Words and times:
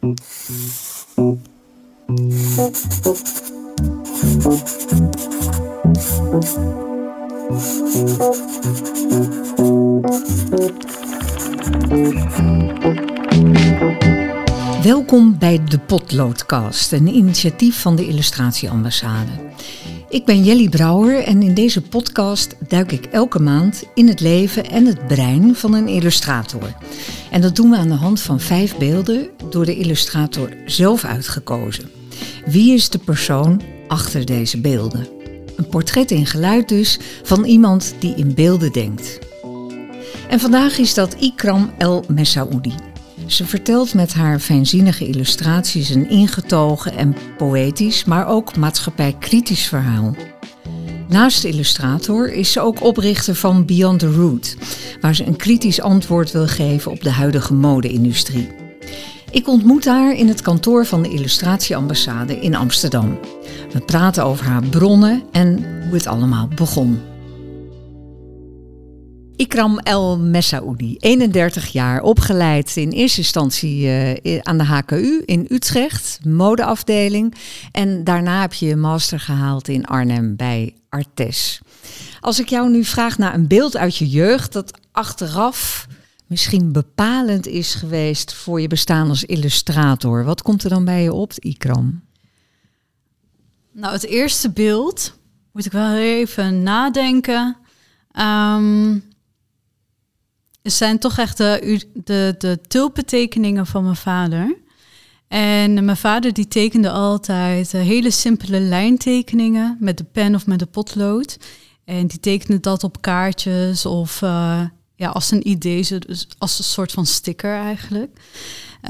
Welkom 0.00 0.18
bij 15.38 15.64
de 15.64 15.78
Potloodcast, 15.86 16.92
een 16.92 17.06
initiatief 17.06 17.80
van 17.80 17.96
de 17.96 18.06
Illustratieambassade. 18.06 19.30
Ik 20.08 20.24
ben 20.24 20.44
Jelly 20.44 20.68
Brouwer 20.68 21.22
en 21.22 21.42
in 21.42 21.54
deze 21.54 21.82
podcast 21.82 22.56
duik 22.68 22.92
ik 22.92 23.04
elke 23.04 23.40
maand 23.40 23.84
in 23.94 24.08
het 24.08 24.20
leven 24.20 24.70
en 24.70 24.86
het 24.86 25.06
brein 25.06 25.54
van 25.56 25.74
een 25.74 25.88
illustrator. 25.88 26.74
En 27.30 27.40
dat 27.40 27.56
doen 27.56 27.70
we 27.70 27.76
aan 27.76 27.88
de 27.88 27.94
hand 27.94 28.20
van 28.20 28.40
vijf 28.40 28.76
beelden 28.76 29.30
door 29.52 29.64
de 29.64 29.76
illustrator 29.76 30.56
zelf 30.66 31.04
uitgekozen. 31.04 31.90
Wie 32.46 32.74
is 32.74 32.88
de 32.88 32.98
persoon 32.98 33.60
achter 33.88 34.24
deze 34.24 34.60
beelden? 34.60 35.08
Een 35.56 35.68
portret 35.68 36.10
in 36.10 36.26
geluid 36.26 36.68
dus 36.68 36.98
van 37.22 37.44
iemand 37.44 37.94
die 37.98 38.14
in 38.14 38.34
beelden 38.34 38.72
denkt. 38.72 39.18
En 40.28 40.40
vandaag 40.40 40.78
is 40.78 40.94
dat 40.94 41.16
Ikram 41.18 41.70
El 41.78 42.04
Messaoudi. 42.08 42.74
Ze 43.26 43.46
vertelt 43.46 43.94
met 43.94 44.14
haar 44.14 44.38
fijnzinnige 44.38 45.06
illustraties 45.06 45.88
een 45.90 46.08
ingetogen 46.10 46.96
en 46.96 47.16
poëtisch, 47.36 48.04
maar 48.04 48.26
ook 48.26 48.56
maatschappijkritisch 48.56 49.66
verhaal. 49.66 50.14
Naast 51.08 51.44
illustrator 51.44 52.32
is 52.32 52.52
ze 52.52 52.60
ook 52.60 52.82
oprichter 52.82 53.34
van 53.34 53.64
Beyond 53.64 53.98
the 53.98 54.12
Root, 54.12 54.56
waar 55.00 55.14
ze 55.14 55.26
een 55.26 55.36
kritisch 55.36 55.80
antwoord 55.80 56.32
wil 56.32 56.46
geven 56.46 56.90
op 56.90 57.02
de 57.02 57.10
huidige 57.10 57.54
mode-industrie. 57.54 58.48
Ik 59.30 59.48
ontmoet 59.48 59.84
haar 59.84 60.14
in 60.14 60.28
het 60.28 60.42
kantoor 60.42 60.86
van 60.86 61.02
de 61.02 61.08
Illustratieambassade 61.08 62.40
in 62.40 62.54
Amsterdam. 62.54 63.18
We 63.72 63.80
praten 63.80 64.24
over 64.24 64.46
haar 64.46 64.62
bronnen 64.62 65.22
en 65.32 65.56
hoe 65.84 65.94
het 65.94 66.06
allemaal 66.06 66.48
begon. 66.48 67.00
Ikram 69.36 69.78
El 69.78 70.18
Messaoudi, 70.18 70.96
31 70.98 71.66
jaar, 71.66 72.02
opgeleid 72.02 72.76
in 72.76 72.90
eerste 72.90 73.18
instantie 73.18 73.84
uh, 74.22 74.38
aan 74.42 74.58
de 74.58 74.64
HKU 74.64 75.22
in 75.24 75.46
Utrecht, 75.48 76.18
modeafdeling. 76.24 77.34
En 77.72 78.04
daarna 78.04 78.40
heb 78.40 78.52
je 78.52 78.66
je 78.66 78.76
master 78.76 79.20
gehaald 79.20 79.68
in 79.68 79.84
Arnhem 79.84 80.36
bij 80.36 80.74
Artes. 80.88 81.60
Als 82.20 82.40
ik 82.40 82.48
jou 82.48 82.70
nu 82.70 82.84
vraag 82.84 83.18
naar 83.18 83.34
een 83.34 83.46
beeld 83.46 83.76
uit 83.76 83.96
je 83.96 84.08
jeugd 84.08 84.52
dat 84.52 84.78
achteraf 84.92 85.86
misschien 86.30 86.72
bepalend 86.72 87.46
is 87.46 87.74
geweest 87.74 88.34
voor 88.34 88.60
je 88.60 88.68
bestaan 88.68 89.08
als 89.08 89.24
illustrator, 89.24 90.24
wat 90.24 90.42
komt 90.42 90.62
er 90.64 90.70
dan 90.70 90.84
bij 90.84 91.02
je 91.02 91.12
op, 91.12 91.32
Ikram? 91.34 92.00
Nou, 93.72 93.92
het 93.92 94.06
eerste 94.06 94.50
beeld 94.50 95.18
moet 95.52 95.66
ik 95.66 95.72
wel 95.72 95.96
even 95.96 96.62
nadenken. 96.62 97.56
Um, 98.18 99.04
het 100.62 100.72
zijn 100.72 100.98
toch 100.98 101.18
echt 101.18 101.36
de, 101.36 101.84
de, 101.94 102.34
de 102.38 103.62
van 103.66 103.82
mijn 103.82 103.96
vader. 103.96 104.56
En 105.28 105.84
mijn 105.84 105.96
vader 105.96 106.32
die 106.32 106.48
tekende 106.48 106.90
altijd 106.90 107.74
eh, 107.74 107.80
hele 107.80 108.10
simpele 108.10 108.60
lijntekeningen 108.60 109.76
met 109.80 109.98
de 109.98 110.04
pen 110.04 110.34
of 110.34 110.46
met 110.46 110.58
de 110.58 110.66
potlood. 110.66 111.38
En 111.84 112.06
die 112.06 112.20
tekende 112.20 112.60
dat 112.60 112.84
op 112.84 113.00
kaartjes 113.00 113.86
of 113.86 114.22
uh, 114.22 114.62
ja, 115.00 115.08
als 115.08 115.30
een 115.30 115.48
idee, 115.48 115.86
dus 115.98 116.28
als 116.38 116.58
een 116.58 116.64
soort 116.64 116.92
van 116.92 117.06
sticker 117.06 117.54
eigenlijk. 117.54 118.20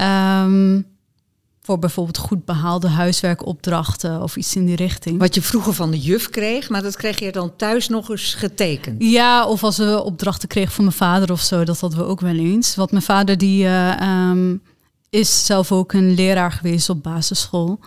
Um, 0.01 0.85
voor 1.61 1.79
bijvoorbeeld 1.79 2.17
goed 2.17 2.45
behaalde 2.45 2.87
huiswerkopdrachten 2.87 4.21
of 4.21 4.35
iets 4.35 4.55
in 4.55 4.65
die 4.65 4.75
richting. 4.75 5.19
Wat 5.19 5.35
je 5.35 5.41
vroeger 5.41 5.73
van 5.73 5.91
de 5.91 5.99
juf 5.99 6.29
kreeg, 6.29 6.69
maar 6.69 6.81
dat 6.81 6.95
kreeg 6.95 7.19
je 7.19 7.31
dan 7.31 7.55
thuis 7.55 7.87
nog 7.87 8.09
eens 8.09 8.33
getekend. 8.33 9.03
Ja, 9.03 9.47
of 9.47 9.63
als 9.63 9.77
we 9.77 10.03
opdrachten 10.03 10.47
kregen 10.47 10.71
van 10.71 10.83
mijn 10.83 10.95
vader 10.95 11.31
of 11.31 11.41
zo, 11.41 11.63
dat 11.63 11.79
hadden 11.79 11.99
we 11.99 12.05
ook 12.05 12.21
wel 12.21 12.35
eens. 12.35 12.75
Want 12.75 12.91
mijn 12.91 13.03
vader 13.03 13.37
die 13.37 13.63
uh, 13.63 14.53
is 15.09 15.45
zelf 15.45 15.71
ook 15.71 15.93
een 15.93 16.13
leraar 16.13 16.51
geweest 16.51 16.89
op 16.89 17.03
basisschool. 17.03 17.79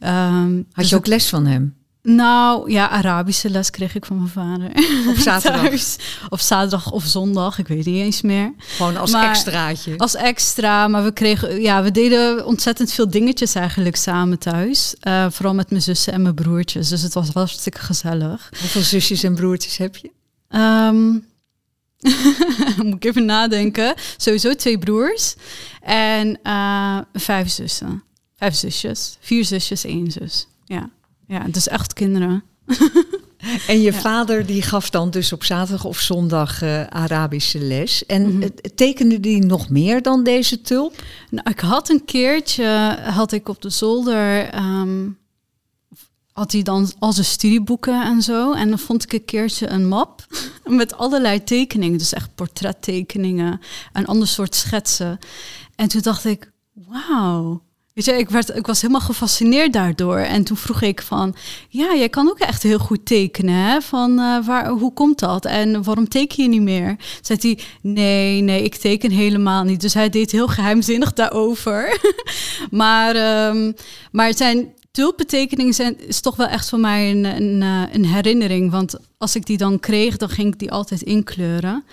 Um, 0.00 0.66
Had 0.72 0.82
dus 0.82 0.88
je 0.88 0.96
ook 0.96 1.06
les 1.06 1.28
van 1.28 1.46
hem? 1.46 1.74
Nou 2.06 2.70
ja, 2.70 2.88
Arabische 2.88 3.50
les 3.50 3.70
kreeg 3.70 3.94
ik 3.94 4.04
van 4.04 4.16
mijn 4.16 4.28
vader. 4.28 4.70
Op 5.08 5.16
zaterdag? 5.28 5.96
Of 6.28 6.40
zaterdag 6.40 6.90
of 6.90 7.04
zondag, 7.04 7.58
ik 7.58 7.68
weet 7.68 7.84
niet 7.84 8.02
eens 8.02 8.22
meer. 8.22 8.52
Gewoon 8.56 8.96
als 8.96 9.12
extraatje? 9.12 9.98
Als 9.98 10.14
extra, 10.14 10.88
maar 10.88 11.04
we 11.04 11.12
kregen, 11.12 11.60
ja, 11.60 11.82
we 11.82 11.90
deden 11.90 12.46
ontzettend 12.46 12.92
veel 12.92 13.10
dingetjes 13.10 13.54
eigenlijk 13.54 13.96
samen 13.96 14.38
thuis. 14.38 14.94
Uh, 15.08 15.26
vooral 15.30 15.54
met 15.54 15.70
mijn 15.70 15.82
zussen 15.82 16.12
en 16.12 16.22
mijn 16.22 16.34
broertjes, 16.34 16.88
dus 16.88 17.02
het 17.02 17.14
was 17.14 17.28
hartstikke 17.28 17.80
gezellig. 17.80 18.50
Hoeveel 18.60 18.82
zusjes 18.82 19.22
en 19.22 19.34
broertjes 19.34 19.76
heb 19.76 19.96
je? 19.96 20.10
Um, 20.48 21.26
moet 22.84 22.94
ik 22.94 23.04
even 23.04 23.24
nadenken. 23.24 23.94
Sowieso 24.16 24.54
twee 24.54 24.78
broers 24.78 25.34
en 25.80 26.38
uh, 26.42 26.98
vijf 27.12 27.50
zussen. 27.50 28.02
Vijf 28.36 28.54
zusjes. 28.54 29.16
Vier 29.20 29.44
zusjes, 29.44 29.84
één 29.84 30.10
zus. 30.10 30.46
Ja. 30.64 30.90
Ja, 31.26 31.44
dus 31.48 31.68
echt 31.68 31.92
kinderen. 31.92 32.42
En 33.66 33.80
je 33.80 33.92
vader 33.92 34.46
die 34.46 34.62
gaf 34.62 34.90
dan 34.90 35.10
dus 35.10 35.32
op 35.32 35.44
zaterdag 35.44 35.84
of 35.84 35.98
zondag 35.98 36.62
uh, 36.62 36.86
Arabische 36.86 37.58
les. 37.58 38.06
En 38.06 38.36
mm 38.36 38.42
tekende 38.74 39.20
die 39.20 39.44
nog 39.44 39.68
meer 39.68 40.02
dan 40.02 40.24
deze 40.24 40.60
tulp? 40.60 41.02
Nou, 41.30 41.50
ik 41.50 41.60
had 41.60 41.88
een 41.88 42.04
keertje, 42.04 42.98
had 43.02 43.32
ik 43.32 43.48
op 43.48 43.62
de 43.62 43.70
zolder, 43.70 44.54
um, 44.54 45.18
had 46.32 46.52
hij 46.52 46.62
dan 46.62 46.92
al 46.98 47.12
zijn 47.12 47.26
studieboeken 47.26 48.04
en 48.04 48.22
zo. 48.22 48.52
En 48.52 48.68
dan 48.68 48.78
vond 48.78 49.02
ik 49.02 49.12
een 49.12 49.24
keertje 49.24 49.68
een 49.68 49.86
map 49.88 50.26
met 50.66 50.96
allerlei 50.96 51.44
tekeningen. 51.44 51.98
Dus 51.98 52.12
echt 52.12 52.34
portrettekeningen 52.34 53.60
en 53.92 54.06
ander 54.06 54.28
soort 54.28 54.54
schetsen. 54.54 55.18
En 55.74 55.88
toen 55.88 56.02
dacht 56.02 56.24
ik, 56.24 56.50
wauw, 56.72 57.62
Ik, 57.94 58.30
werd, 58.30 58.56
ik 58.56 58.66
was 58.66 58.80
helemaal 58.80 59.02
gefascineerd 59.02 59.72
daardoor. 59.72 60.18
En 60.18 60.44
toen 60.44 60.56
vroeg 60.56 60.82
ik 60.82 61.02
van, 61.02 61.34
ja, 61.68 61.94
jij 61.94 62.08
kan 62.08 62.28
ook 62.28 62.38
echt 62.38 62.62
heel 62.62 62.78
goed 62.78 63.06
tekenen. 63.06 63.54
Hè? 63.54 63.80
Van, 63.80 64.18
uh, 64.18 64.46
waar, 64.46 64.68
hoe 64.68 64.92
komt 64.92 65.18
dat? 65.18 65.44
En 65.44 65.82
waarom 65.82 66.08
teken 66.08 66.42
je 66.42 66.48
niet 66.48 66.62
meer? 66.62 66.96
Zei 67.20 67.38
hij, 67.40 67.58
nee, 67.80 68.40
nee, 68.40 68.62
ik 68.62 68.74
teken 68.74 69.10
helemaal 69.10 69.64
niet. 69.64 69.80
Dus 69.80 69.94
hij 69.94 70.08
deed 70.08 70.30
heel 70.30 70.48
geheimzinnig 70.48 71.12
daarover. 71.12 71.98
maar, 72.70 73.46
um, 73.48 73.74
maar 74.12 74.26
het 74.26 74.36
zijn 74.36 74.73
tulpentekeningen 74.94 75.74
zijn, 75.74 75.98
is 75.98 76.20
toch 76.20 76.36
wel 76.36 76.46
echt 76.46 76.68
voor 76.68 76.78
mij 76.78 77.10
een, 77.10 77.24
een, 77.24 77.62
eh, 77.62 77.94
een, 77.94 78.04
herinnering. 78.04 78.70
Want 78.70 78.96
als 79.18 79.36
ik 79.36 79.46
die 79.46 79.56
dan 79.56 79.80
kreeg, 79.80 80.16
dan 80.16 80.28
ging 80.28 80.52
ik 80.52 80.58
die 80.58 80.72
altijd 80.72 81.02
inkleuren. 81.02 81.84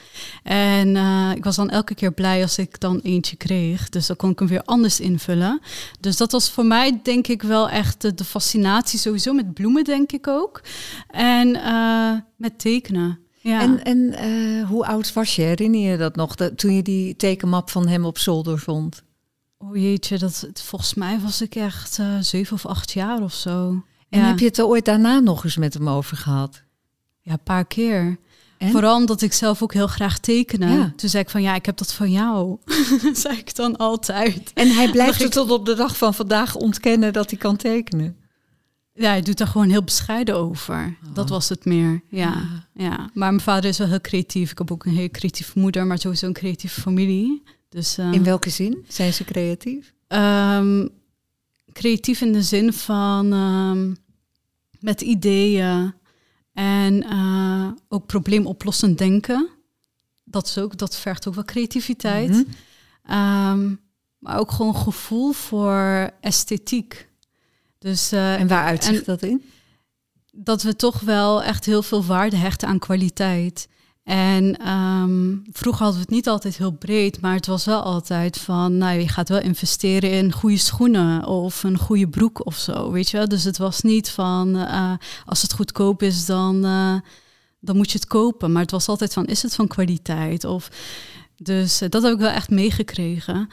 En 0.44 0.96
uh, 0.96 1.32
ik 1.36 1.44
was 1.44 1.56
dan 1.56 1.70
elke 1.70 1.96
keer 1.96 2.12
blij 2.12 2.42
als 2.42 2.58
ik 2.58 2.80
dan 2.80 3.00
eentje 3.04 3.36
kreeg. 3.36 3.90
Dus 3.90 4.08
dan 4.08 4.16
kon 4.16 4.30
ik 4.30 4.40
hem 4.40 4.48
weer 4.48 4.64
anders 4.64 5.00
invullen. 5.00 5.62
Dus 6.00 6.18
dat 6.18 6.32
was 6.32 6.52
voor 6.52 6.66
mij 6.66 7.00
denk 7.04 7.28
ik 7.28 7.42
wel 7.42 7.70
echt 7.70 8.18
de, 8.18 8.26
fascinatie 8.26 9.00
sowieso 9.00 9.34
met 9.34 9.54
bloemen, 9.54 9.84
denk 9.84 10.12
ik 10.12 10.28
ook. 10.28 10.62
En 11.08 11.48
uh, 11.48 12.14
met 12.36 12.60
tekenen. 12.60 13.20
En, 13.44 13.84
en 13.84 14.16
hoe 14.68 14.86
oud 14.86 15.14
was 15.14 15.36
je? 15.36 15.42
Herinner 15.42 15.92
je 15.92 15.98
dat 15.98 16.16
nog, 16.16 16.36
toen 16.36 16.76
je 16.76 16.82
die 16.82 17.16
tekenmap 17.16 17.70
van 17.70 17.88
hem 17.88 18.06
op 18.06 18.18
zolder 18.18 18.60
vond? 18.60 19.04
Oh 19.64 19.76
jeetje, 19.76 20.18
dat, 20.18 20.50
volgens 20.54 20.94
mij 20.94 21.20
was 21.20 21.42
ik 21.42 21.56
echt 21.56 21.98
uh, 21.98 22.18
zeven 22.20 22.54
of 22.54 22.66
acht 22.66 22.92
jaar 22.92 23.22
of 23.22 23.34
zo. 23.34 23.84
En 24.10 24.26
heb 24.26 24.40
je 24.40 24.46
het 24.46 24.58
er 24.58 24.66
ooit 24.66 24.86
daarna 24.86 25.20
nog 25.20 25.44
eens 25.44 25.58
met 25.58 25.74
hem 25.74 25.90
over 25.90 26.18
gehad? 26.18 26.64
Ja, 27.22 27.32
een 27.32 27.44
paar 27.44 27.66
keer. 27.66 28.18
En? 28.58 28.72
Vooral 28.72 28.96
omdat 28.96 29.22
ik 29.22 29.34
zelf 29.34 29.62
ook 29.62 29.74
heel 29.74 29.88
graag 29.88 30.20
tekenen. 30.20 30.78
Ja. 30.78 30.94
Toen 30.96 31.10
zei 31.10 31.24
ik 31.24 31.30
van 31.30 31.42
ja, 31.42 31.56
ik 31.56 31.66
heb 31.66 31.78
dat 31.78 31.94
van 31.94 32.12
jou. 32.12 32.58
zei 33.14 33.38
ik 33.38 33.56
dan 33.56 33.78
altijd. 33.78 34.52
En 34.54 34.72
hij 34.72 34.92
blijft 34.92 35.22
er 35.22 35.30
tot 35.30 35.52
op 35.52 35.66
de 35.66 35.76
dag 35.76 35.98
van 35.98 36.14
vandaag 36.14 36.56
ontkennen 36.56 37.14
dat 37.14 37.30
hij 37.30 37.40
kan 37.40 37.56
tekenen. 37.56 38.16
Ja, 38.94 39.10
hij 39.10 39.22
doet 39.22 39.40
er 39.40 39.48
gewoon 39.48 39.70
heel 39.70 39.84
bescheiden 39.84 40.36
over. 40.36 40.98
Dat 41.14 41.26
oh. 41.26 41.32
was 41.32 41.50
het 41.50 41.66
meer. 41.66 42.02
Ja, 42.10 42.34
ja. 42.74 42.98
Maar 42.98 43.30
mijn 43.30 43.40
vader 43.40 43.70
is 43.70 43.78
wel 43.78 43.88
heel 43.88 44.02
creatief. 44.02 44.52
Ik 44.52 44.58
heb 44.58 44.72
ook 44.72 44.86
een 44.86 44.96
heel 44.96 45.10
creatieve 45.10 45.60
moeder, 45.60 45.86
maar 45.86 45.98
sowieso 45.98 46.26
een 46.26 46.34
creatieve 46.34 46.82
familie. 46.82 47.44
Dus, 47.72 48.00
uh, 48.00 48.12
in 48.12 48.24
welke 48.24 48.50
zin 48.50 48.86
zijn 48.88 49.14
ze 49.14 49.24
creatief? 49.24 49.94
Um, 50.08 50.90
creatief 51.74 52.22
in 52.22 52.34
de 52.34 52.42
zin 52.42 52.74
van 52.74 53.34
um, 53.34 53.98
met 54.80 55.02
ideeën 55.02 55.94
en 56.54 57.04
uh, 57.14 57.72
ook 57.88 58.06
probleemoplossend 58.06 58.98
denken. 58.98 59.50
Dat, 60.24 60.48
is 60.48 60.58
ook, 60.58 60.78
dat 60.78 60.96
vergt 60.96 61.28
ook 61.28 61.34
wel 61.34 61.44
creativiteit. 61.44 62.30
Mm 62.30 62.48
-hmm. 63.04 63.62
um, 63.62 63.80
maar 64.18 64.40
ook 64.40 64.52
gewoon 64.52 64.76
gevoel 64.76 65.32
voor 65.32 66.12
esthetiek. 66.22 67.10
Dus, 67.78 68.14
uh, 68.14 68.40
en 68.40 68.48
waar 68.48 68.66
uitzicht 68.66 69.06
dat 69.06 69.22
in? 69.22 69.44
Dat 70.32 70.62
we 70.64 70.76
toch 70.76 71.00
wel 71.00 71.44
echt 71.44 71.66
heel 71.66 71.84
veel 71.84 72.06
waarde 72.06 72.36
hechten 72.36 72.68
aan 72.68 72.80
kwaliteit. 72.80 73.68
En 74.04 74.58
ehm, 74.58 75.38
vroeger 75.52 75.84
hadden 75.84 76.02
we 76.02 76.06
het 76.06 76.16
niet 76.16 76.28
altijd 76.28 76.58
heel 76.58 76.72
breed, 76.72 77.22
maar 77.22 77.36
het 77.36 77.48
was 77.48 77.66
wel 77.66 77.82
altijd 77.82 78.38
van, 78.38 78.78
nou, 78.78 79.00
je 79.00 79.08
gaat 79.08 79.30
wel 79.30 79.40
investeren 79.40 80.12
in 80.12 80.32
goede 80.32 80.58
schoenen 80.58 81.26
of 81.26 81.64
een 81.64 81.78
goede 81.78 82.08
broek 82.08 82.46
of 82.46 82.56
zo, 82.58 82.92
weet 82.92 83.10
je 83.10 83.18
wel. 83.18 83.28
Dus 83.28 83.44
het 83.44 83.58
was 83.58 83.82
niet 83.82 84.10
van, 84.10 84.56
uh, 84.56 84.94
als 85.26 85.42
het 85.42 85.54
goedkoop 85.54 86.02
is, 86.02 86.26
dan, 86.26 86.66
uh, 86.66 86.96
dan 87.60 87.76
moet 87.76 87.92
je 87.92 87.98
het 87.98 88.08
kopen. 88.08 88.52
Maar 88.52 88.62
het 88.62 88.72
was 88.72 88.88
altijd 88.88 89.14
van, 89.14 89.26
is 89.26 89.42
het 89.42 89.56
van 89.56 89.68
kwaliteit? 89.68 90.46
Of, 90.46 90.70
dus 91.36 91.82
uh, 91.82 91.90
dat 91.90 92.04
heb 92.04 92.14
ik 92.14 92.20
wel 92.20 92.30
echt 92.30 92.50
meegekregen. 92.50 93.50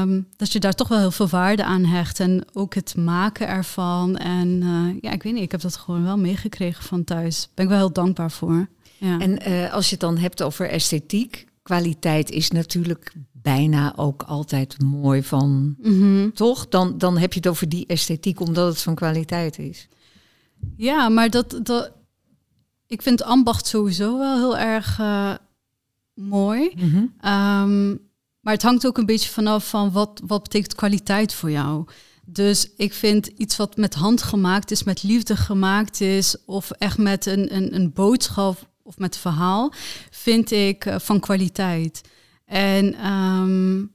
Um, 0.00 0.28
dat 0.36 0.52
je 0.52 0.60
daar 0.60 0.74
toch 0.74 0.88
wel 0.88 0.98
heel 0.98 1.10
veel 1.10 1.28
waarde 1.28 1.64
aan 1.64 1.84
hecht. 1.84 2.20
En 2.20 2.44
ook 2.52 2.74
het 2.74 2.96
maken 2.96 3.48
ervan. 3.48 4.16
En 4.16 4.58
ja, 5.00 5.10
ik 5.10 5.22
weet 5.22 5.32
niet, 5.32 5.42
ik 5.42 5.52
heb 5.52 5.60
dat 5.60 5.76
gewoon 5.76 6.04
wel 6.04 6.18
meegekregen 6.18 6.84
van 6.84 7.04
thuis. 7.04 7.40
Daar 7.40 7.50
ben 7.54 7.64
ik 7.64 7.70
wel 7.70 7.80
heel 7.80 7.92
dankbaar 7.92 8.30
voor. 8.30 8.68
Ja. 9.00 9.18
En 9.18 9.48
uh, 9.48 9.72
als 9.72 9.84
je 9.84 9.90
het 9.90 10.00
dan 10.00 10.18
hebt 10.18 10.42
over 10.42 10.68
esthetiek, 10.68 11.46
kwaliteit 11.62 12.30
is 12.30 12.50
natuurlijk 12.50 13.14
bijna 13.32 13.96
ook 13.96 14.22
altijd 14.22 14.82
mooi 14.82 15.22
van, 15.22 15.76
mm 15.78 16.00
-hmm. 16.00 16.32
toch? 16.32 16.68
Dan, 16.68 16.98
dan 16.98 17.18
heb 17.18 17.32
je 17.32 17.38
het 17.38 17.48
over 17.48 17.68
die 17.68 17.86
esthetiek 17.86 18.40
omdat 18.40 18.68
het 18.68 18.82
van 18.82 18.94
kwaliteit 18.94 19.58
is. 19.58 19.88
Ja, 20.76 21.08
maar 21.08 21.30
dat, 21.30 21.60
dat 21.62 21.92
ik 22.86 23.02
vind 23.02 23.22
ambacht 23.22 23.66
sowieso 23.66 24.18
wel 24.18 24.36
heel 24.36 24.58
erg 24.58 24.98
uh, 24.98 25.34
mooi. 26.14 26.70
Mm 26.76 26.90
-hmm. 26.90 27.30
um, 27.32 28.08
maar 28.40 28.52
het 28.52 28.62
hangt 28.62 28.86
ook 28.86 28.98
een 28.98 29.06
beetje 29.06 29.30
vanaf 29.30 29.68
van 29.68 29.92
wat, 29.92 30.22
wat 30.26 30.42
betekent 30.42 30.74
kwaliteit 30.74 31.34
voor 31.34 31.50
jou. 31.50 31.86
Dus 32.24 32.70
ik 32.76 32.92
vind 32.92 33.26
iets 33.26 33.56
wat 33.56 33.76
met 33.76 33.94
hand 33.94 34.22
gemaakt 34.22 34.70
is, 34.70 34.82
met 34.82 35.02
liefde 35.02 35.36
gemaakt 35.36 36.00
is, 36.00 36.36
of 36.46 36.70
echt 36.70 36.98
met 36.98 37.26
een, 37.26 37.56
een, 37.56 37.74
een 37.74 37.92
boodschap 37.92 38.69
of 38.90 38.98
met 38.98 39.16
verhaal, 39.16 39.72
vind 40.10 40.50
ik 40.50 40.84
uh, 40.84 40.98
van 40.98 41.20
kwaliteit. 41.20 42.00
En 42.44 43.06
um, 43.12 43.92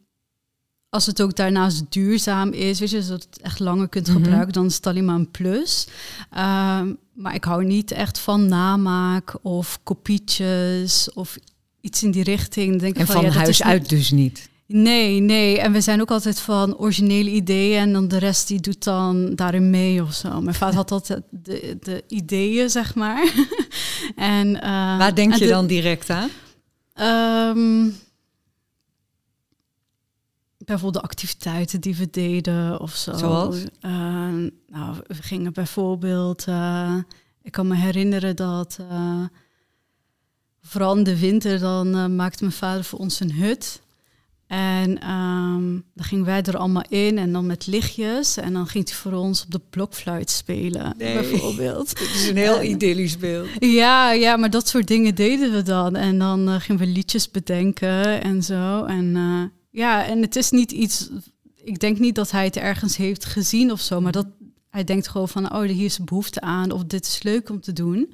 als 0.90 1.06
het 1.06 1.22
ook 1.22 1.36
daarnaast 1.36 1.84
duurzaam 1.92 2.50
is, 2.52 2.80
weet 2.80 2.90
je, 2.90 3.02
zodat 3.02 3.24
het 3.30 3.42
echt 3.42 3.60
langer 3.60 3.90
kunt 3.90 4.08
Mhm. 4.08 4.18
gebruiken, 4.18 4.54
dan 4.54 4.66
is 4.66 4.76
het 4.76 4.88
alleen 4.88 5.06
maar 5.06 5.16
een 5.16 5.32
plus. 5.32 5.88
Um, 6.32 6.98
maar 7.14 7.34
ik 7.34 7.44
hou 7.44 7.66
niet 7.66 7.92
echt 7.92 8.20
van 8.20 8.46
namaak 8.48 9.36
of 9.42 9.80
kopietjes 9.84 11.14
of 11.14 11.38
iets 11.82 12.04
in 12.04 12.12
die 12.12 12.24
richting. 12.24 12.80
Denk 12.80 12.96
En 12.98 13.06
van, 13.06 13.16
van 13.16 13.24
ja, 13.24 13.30
dat 13.30 13.38
huis 13.44 13.60
niet- 13.60 13.68
uit 13.68 13.90
dus 13.90 14.12
niet. 14.12 14.50
Nee, 14.68 15.20
nee. 15.20 15.60
En 15.60 15.72
we 15.72 15.82
zijn 15.82 16.02
ook 16.02 16.12
altijd 16.12 16.40
van 16.40 16.78
originele 16.78 17.30
ideeën 17.30 17.80
en 17.80 17.94
dan 17.94 18.08
de 18.08 18.18
rest 18.18 18.48
die 18.48 18.60
doet 18.60 18.84
dan 18.84 19.36
daarin 19.36 19.70
mee 19.70 20.02
of 20.02 20.14
zo. 20.14 20.42
Mijn 20.42 20.56
vader 20.56 20.76
had 20.76 20.92
altijd 20.92 21.22
de, 21.30 21.78
de 21.80 22.04
ideeën, 22.08 22.70
zeg 22.70 22.96
maar. 22.96 23.34
en, 24.16 24.48
uh, 24.56 24.62
Waar 24.98 25.16
denk 25.16 25.32
en 25.34 25.38
je 25.40 25.44
de- 25.46 25.52
dan 25.52 25.68
direct 25.68 26.10
aan? 26.10 26.30
Ehm, 26.94 27.90
bijvoorbeeld 30.58 30.94
de 31.04 31.10
activiteiten 31.10 31.82
die 31.82 31.96
we 31.96 32.10
deden 32.12 32.80
of 32.80 32.96
zo. 32.96 33.14
Zoals? 33.18 33.56
Eh, 33.80 33.92
nou, 34.68 34.96
we 35.08 35.14
gingen 35.22 35.54
bijvoorbeeld... 35.54 36.46
eh, 36.48 36.96
ik 37.42 37.52
kan 37.52 37.68
me 37.68 37.76
herinneren 37.76 38.36
dat... 38.36 38.78
eh, 38.90 39.24
vooral 40.62 40.96
in 40.98 41.04
de 41.04 41.20
winter, 41.20 41.60
dan 41.60 41.96
eh, 41.96 42.06
maakte 42.06 42.44
mijn 42.44 42.56
vader 42.56 42.84
voor 42.84 43.00
ons 43.00 43.20
een 43.20 43.32
hut. 43.34 43.82
En 44.48 45.00
ehm, 45.02 45.72
dan 45.94 46.06
gingen 46.06 46.26
wij 46.26 46.42
er 46.42 46.58
allemaal 46.58 46.86
in 46.90 47.18
en 47.18 47.32
dan 47.32 47.46
met 47.46 47.68
lichtjes. 47.68 48.38
En 48.38 48.54
dan 48.54 48.68
ging 48.68 48.88
hij 48.90 48.98
voor 48.98 49.12
ons 49.14 49.44
op 49.44 49.52
de 49.52 49.62
blokfluit 49.70 50.30
spelen, 50.30 50.94
Nee. 50.98 51.14
bijvoorbeeld. 51.14 51.90
Het 52.00 52.00
is 52.16 52.28
een 52.28 52.38
heel 52.38 52.60
Eh, 52.60 52.70
idyllisch 52.70 53.18
beeld. 53.18 53.48
Ja, 53.60 54.12
ja, 54.12 54.38
maar 54.38 54.50
dat 54.50 54.68
soort 54.68 54.88
dingen 54.88 55.16
deden 55.16 55.52
we 55.54 55.62
dan. 55.62 55.96
En 55.96 56.20
dan 56.20 56.50
eh, 56.50 56.56
gingen 56.60 56.82
we 56.82 56.88
liedjes 56.88 57.32
bedenken 57.32 58.22
en 58.24 58.44
zo. 58.44 58.84
En 58.84 59.16
eh, 59.16 59.44
ja, 59.82 60.06
en 60.06 60.22
het 60.22 60.36
is 60.36 60.50
niet 60.52 60.72
iets. 60.72 61.10
Ik 61.64 61.80
denk 61.80 62.00
niet 62.00 62.16
dat 62.16 62.32
hij 62.32 62.44
het 62.46 62.58
ergens 62.58 62.98
heeft 62.98 63.26
gezien 63.26 63.72
of 63.72 63.82
zo, 63.82 64.02
maar 64.02 64.12
dat 64.12 64.28
hij 64.70 64.84
denkt 64.84 65.08
gewoon 65.08 65.30
van, 65.30 65.54
oh, 65.54 65.62
hier 65.62 65.86
is 65.86 66.04
behoefte 66.04 66.42
aan, 66.42 66.72
of 66.72 66.84
dit 66.84 67.06
is 67.06 67.24
leuk 67.24 67.50
om 67.50 67.62
te 67.62 67.74
doen. 67.74 68.14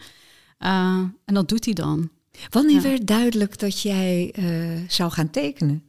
Uh, 0.60 0.98
en 1.26 1.34
dat 1.34 1.50
doet 1.50 1.66
hij 1.66 1.74
dan. 1.74 2.10
Wanneer 2.50 2.76
Ja. 2.76 2.82
werd 2.82 3.08
duidelijk 3.08 3.60
dat 3.60 3.82
jij 3.82 4.32
eh, 4.36 4.46
zou 4.88 5.12
gaan 5.12 5.30
tekenen? 5.30 5.84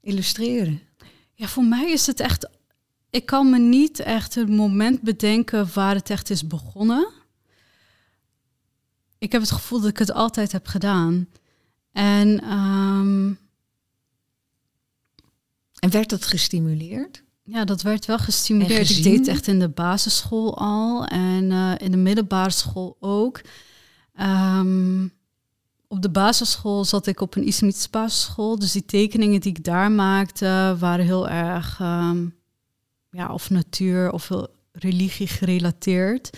Illustreren? 0.00 0.80
Ja, 1.34 1.46
voor 1.46 1.64
mij 1.64 1.90
is 1.90 2.06
het 2.06 2.20
echt. 2.20 2.48
Ik 3.10 3.26
kan 3.26 3.50
me 3.50 3.58
niet 3.58 3.98
echt 3.98 4.36
een 4.36 4.54
moment 4.54 5.00
bedenken 5.00 5.68
waar 5.74 5.94
het 5.94 6.10
echt 6.10 6.30
is 6.30 6.46
begonnen. 6.46 7.08
Ik 9.18 9.32
heb 9.32 9.40
het 9.40 9.50
gevoel 9.50 9.80
dat 9.80 9.90
ik 9.90 9.98
het 9.98 10.12
altijd 10.12 10.52
heb 10.52 10.66
gedaan. 10.66 11.28
En 11.92 12.40
ehm, 12.40 13.32
En 15.78 15.90
werd 15.90 16.10
dat 16.10 16.24
gestimuleerd? 16.26 17.22
ja, 17.44 17.64
dat 17.64 17.82
werd 17.82 18.06
wel 18.06 18.18
gestimuleerd. 18.18 18.90
Ik 18.90 19.02
deed 19.02 19.18
het 19.18 19.28
echt 19.28 19.46
in 19.46 19.58
de 19.58 19.68
basisschool 19.68 20.58
al 20.58 21.06
en 21.06 21.52
eh, 21.52 21.72
in 21.78 21.90
de 21.90 21.96
middelbare 21.96 22.50
school 22.50 22.96
ook. 23.00 23.40
Ehm, 24.14 25.06
op 25.92 26.02
de 26.02 26.10
basisschool 26.10 26.84
zat 26.84 27.06
ik 27.06 27.20
op 27.20 27.36
een 27.36 27.46
islamitische 27.46 27.90
basisschool. 27.90 28.58
Dus 28.58 28.72
die 28.72 28.84
tekeningen 28.84 29.40
die 29.40 29.50
ik 29.50 29.64
daar 29.64 29.90
maakte 29.90 30.76
waren 30.78 31.04
heel 31.04 31.28
erg 31.28 31.76
ehm, 31.80 32.24
ja, 33.10 33.32
of 33.32 33.50
natuur 33.50 34.10
of 34.12 34.28
heel 34.28 34.48
religie 34.72 35.26
gerelateerd. 35.26 36.30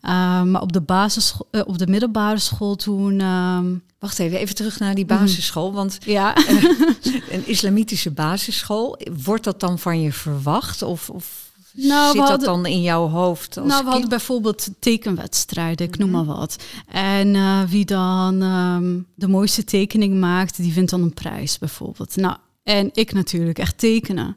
Ehm, 0.00 0.50
maar 0.50 0.62
op 0.62 0.72
de, 0.72 0.80
basisschool, 0.80 1.48
eh, 1.50 1.60
op 1.66 1.78
de 1.78 1.86
middelbare 1.86 2.38
school 2.38 2.76
toen... 2.76 3.20
ehm, 3.20 3.74
Wacht 3.98 4.18
even, 4.18 4.38
even 4.38 4.54
terug 4.54 4.78
naar 4.78 4.94
die 4.94 5.04
Mhm. 5.04 5.18
basisschool. 5.18 5.72
Want 5.72 5.98
ja, 6.04 6.36
een 7.30 7.46
islamitische 7.48 8.10
basisschool, 8.10 8.98
wordt 9.24 9.44
dat 9.44 9.60
dan 9.60 9.78
van 9.78 10.00
je 10.00 10.12
verwacht? 10.12 10.82
Of, 10.82 11.10
of 11.10 11.47
Nou, 11.80 12.16
zit 12.16 12.26
dat 12.26 12.40
dan 12.40 12.66
in 12.66 12.82
jouw 12.82 13.08
hoofd? 13.08 13.56
Als 13.58 13.66
Nou, 13.68 13.84
we 13.84 13.90
hadden 13.90 14.08
bijvoorbeeld 14.08 14.68
tekenwedstrijden, 14.78 15.86
ik 15.86 15.98
noem 15.98 16.10
Mhm. 16.10 16.26
maar 16.26 16.36
wat. 16.36 16.56
En 16.88 17.34
eh, 17.34 17.62
wie 17.62 17.84
dan 17.84 18.42
ehm, 18.42 18.98
de 19.14 19.28
mooiste 19.28 19.64
tekening 19.64 20.20
maakt, 20.20 20.56
die 20.56 20.72
wint 20.74 20.90
dan 20.90 21.02
een 21.02 21.14
prijs 21.14 21.58
bijvoorbeeld. 21.58 22.16
Nou, 22.16 22.36
en 22.62 22.90
ik 22.92 23.12
natuurlijk, 23.12 23.58
echt 23.58 23.78
tekenen. 23.78 24.36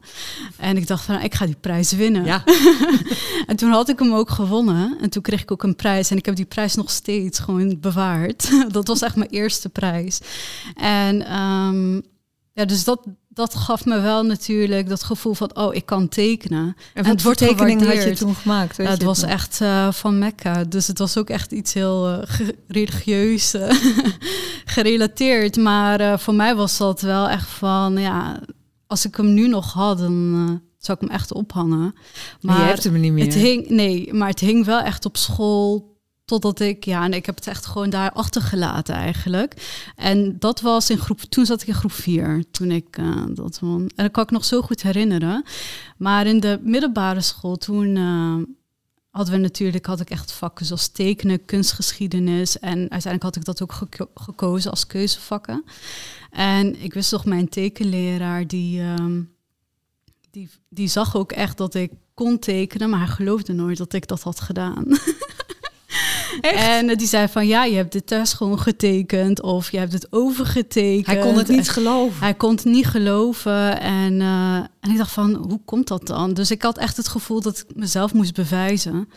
En 0.56 0.76
ik 0.76 0.86
dacht 0.86 1.04
van, 1.04 1.20
ik 1.20 1.34
ga 1.34 1.46
die 1.46 1.56
prijs 1.60 1.92
winnen. 1.92 2.24
Ja, 2.24 2.44
En 3.46 3.56
toen 3.56 3.70
had 3.70 3.88
ik 3.88 3.98
hem 3.98 4.12
ook 4.12 4.30
gewonnen. 4.30 4.96
En 5.00 5.10
toen 5.10 5.22
kreeg 5.22 5.42
ik 5.42 5.50
ook 5.50 5.62
een 5.62 5.76
prijs. 5.76 6.10
En 6.10 6.16
ik 6.16 6.26
heb 6.26 6.36
die 6.36 6.44
prijs 6.44 6.74
nog 6.74 6.90
steeds 6.90 7.38
gewoon 7.38 7.80
bewaard. 7.80 8.50
Dat 8.72 8.86
was 8.86 9.02
echt 9.02 9.16
mijn 9.16 9.30
eerste 9.30 9.68
prijs. 9.68 10.20
En 10.74 11.26
ehm, 11.26 11.94
ja, 12.52 12.64
dus 12.64 12.84
dat, 12.84 13.06
dat 13.34 13.54
gaf 13.54 13.84
me 13.84 14.00
wel 14.00 14.22
natuurlijk 14.22 14.88
dat 14.88 15.02
gevoel 15.02 15.34
van, 15.34 15.56
oh, 15.56 15.74
ik 15.74 15.86
kan 15.86 16.08
tekenen. 16.08 16.76
en 16.94 17.06
het 17.06 17.22
wordt 17.22 17.38
tekening 17.38 17.86
had 17.86 18.02
je 18.02 18.16
toen 18.16 18.34
gemaakt? 18.34 18.76
weet 18.76 18.86
Ja, 18.86 18.92
het 18.92 19.00
je 19.00 19.06
was 19.06 19.22
echt 19.22 19.60
eh, 19.60 19.92
van 19.92 20.18
Mekka. 20.18 20.64
Dus 20.64 20.86
het 20.86 20.98
was 20.98 21.16
ook 21.16 21.30
echt 21.30 21.52
iets 21.52 21.72
heel 21.72 22.08
eh, 22.08 22.48
religieus 22.66 23.54
eh, 23.54 23.70
gerelateerd. 24.74 25.56
Maar 25.56 26.20
voor 26.20 26.34
mij 26.34 26.54
was 26.54 26.76
dat 26.76 27.00
wel 27.00 27.28
echt 27.28 27.48
van, 27.48 27.98
ja, 27.98 28.40
als 28.86 29.06
ik 29.06 29.16
hem 29.16 29.34
nu 29.34 29.48
nog 29.48 29.72
had, 29.72 29.98
dan 29.98 30.60
zou 30.78 30.98
ik 31.00 31.08
hem 31.08 31.16
echt 31.16 31.32
ophangen. 31.32 31.94
Maar 32.40 32.58
je 32.58 32.64
hebt 32.64 32.84
hem 32.84 33.00
niet 33.00 33.12
meer. 33.12 33.24
Het 33.24 33.34
hing, 33.34 33.68
nee, 33.68 34.14
maar 34.14 34.28
het 34.28 34.40
hing 34.40 34.64
wel 34.64 34.80
echt 34.80 35.04
op 35.04 35.16
school 35.16 35.91
totdat 36.40 36.60
ik, 36.60 36.84
ja, 36.84 37.04
en 37.04 37.12
ik 37.12 37.26
heb 37.26 37.34
het 37.34 37.46
echt 37.46 37.66
gewoon 37.66 37.90
daar 37.90 38.12
achtergelaten 38.12 38.94
eigenlijk. 38.94 39.82
En 39.96 40.38
dat 40.38 40.60
was 40.60 40.90
in 40.90 40.98
groep, 40.98 41.20
toen 41.20 41.46
zat 41.46 41.62
ik 41.62 41.68
in 41.68 41.74
groep 41.74 41.92
4, 41.92 42.44
toen 42.50 42.70
ik 42.70 42.96
eh, 42.96 43.22
dat 43.28 43.58
won. 43.58 43.80
En 43.80 44.04
dat 44.04 44.10
kan 44.10 44.22
ik 44.22 44.30
nog 44.30 44.44
zo 44.44 44.62
goed 44.62 44.82
herinneren. 44.82 45.44
Maar 45.96 46.26
in 46.26 46.40
de 46.40 46.60
middelbare 46.62 47.20
school, 47.20 47.56
toen 47.56 47.96
eh, 47.96 48.54
hadden 49.10 49.34
we 49.34 49.40
natuurlijk, 49.40 49.86
had 49.86 50.00
ik 50.00 50.10
echt 50.10 50.32
vakken 50.32 50.66
zoals 50.66 50.88
tekenen, 50.88 51.44
kunstgeschiedenis. 51.44 52.58
En 52.58 52.78
uiteindelijk 52.78 53.22
had 53.22 53.36
ik 53.36 53.44
dat 53.44 53.62
ook 53.62 53.72
geko- 53.72 54.10
gekozen 54.14 54.70
als 54.70 54.86
keuzevakken. 54.86 55.64
En 56.30 56.82
ik 56.82 56.94
wist 56.94 57.10
toch, 57.10 57.24
mijn 57.24 57.48
tekenleraar, 57.48 58.46
die, 58.46 58.80
ehm, 58.80 59.20
die, 60.30 60.48
die 60.68 60.88
zag 60.88 61.16
ook 61.16 61.32
echt 61.32 61.56
dat 61.58 61.74
ik 61.74 61.90
kon 62.14 62.38
tekenen, 62.38 62.90
maar 62.90 62.98
hij 62.98 63.08
geloofde 63.08 63.52
nooit 63.52 63.78
dat 63.78 63.92
ik 63.92 64.06
dat 64.06 64.22
had 64.22 64.40
gedaan. 64.40 64.84
En 66.40 66.88
eh, 66.88 66.96
die 66.96 67.06
zei 67.06 67.28
van, 67.28 67.46
ja, 67.46 67.64
je 67.64 67.76
hebt 67.76 67.92
de 67.92 68.04
test 68.04 68.34
gewoon 68.34 68.58
getekend 68.58 69.42
of 69.42 69.70
je 69.70 69.78
hebt 69.78 69.92
het 69.92 70.06
overgetekend. 70.10 71.06
Hij 71.06 71.18
kon 71.18 71.36
het 71.36 71.48
niet 71.48 71.70
geloven. 71.70 72.20
hij 72.20 72.34
kon 72.34 72.54
het 72.54 72.64
niet 72.64 72.86
geloven. 72.86 73.80
En, 73.80 74.20
eh, 74.20 74.54
en 74.56 74.90
ik 74.90 74.96
dacht 74.96 75.12
van, 75.12 75.34
hoe 75.34 75.60
komt 75.64 75.88
dat 75.88 76.06
dan? 76.06 76.34
Dus 76.34 76.50
ik 76.50 76.62
had 76.62 76.78
echt 76.78 76.96
het 76.96 77.08
gevoel 77.08 77.40
dat 77.40 77.58
ik 77.58 77.76
mezelf 77.76 78.12
moest 78.12 78.34
bewijzen. 78.34 79.08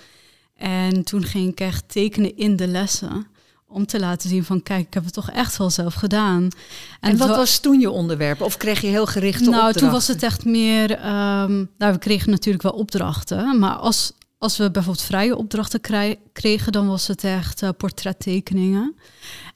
En 0.58 1.04
toen 1.04 1.24
ging 1.24 1.52
ik 1.52 1.60
echt 1.60 1.84
tekenen 1.88 2.38
in 2.38 2.56
de 2.56 2.68
lessen. 2.68 3.28
Om 3.68 3.86
te 3.86 4.00
laten 4.00 4.30
zien 4.30 4.44
van, 4.44 4.64
kijk, 4.64 4.88
ik 4.88 4.94
heb 4.94 5.04
het 5.04 5.14
toch 5.14 5.32
echt 5.32 5.58
wel 5.58 5.70
zelf 5.70 5.94
gedaan. 5.94 6.50
En, 7.00 7.18
wat 7.18 7.28
wa- 7.30 7.36
was 7.36 7.60
toen 7.60 7.80
je 7.80 7.90
onderwerp? 7.90 8.42
Of 8.42 8.58
kreeg 8.58 8.82
je 8.82 8.88
heel 8.88 9.06
gerichte 9.06 9.44
nou, 9.44 9.56
opdrachten? 9.56 9.82
toen 9.82 9.92
was 9.92 10.08
het 10.08 10.24
echt 10.24 10.46
meer... 10.46 10.92
ehm, 10.92 11.66
nou, 11.78 11.94
we 11.94 11.98
kregen 11.98 12.30
natuurlijk 12.32 12.64
wel 12.64 12.72
opdrachten. 12.72 13.60
Maar 13.60 13.76
als, 13.76 14.14
als 14.46 14.58
we 14.58 14.72
bijvoorbeeld 14.72 15.06
vrije 15.06 15.36
opdrachten 15.36 15.82
kregen, 16.34 16.72
dan 16.72 16.88
was 16.88 17.08
het 17.08 17.24
echt 17.24 17.62
uh, 17.62 17.70
portrettekeningen. 17.78 18.96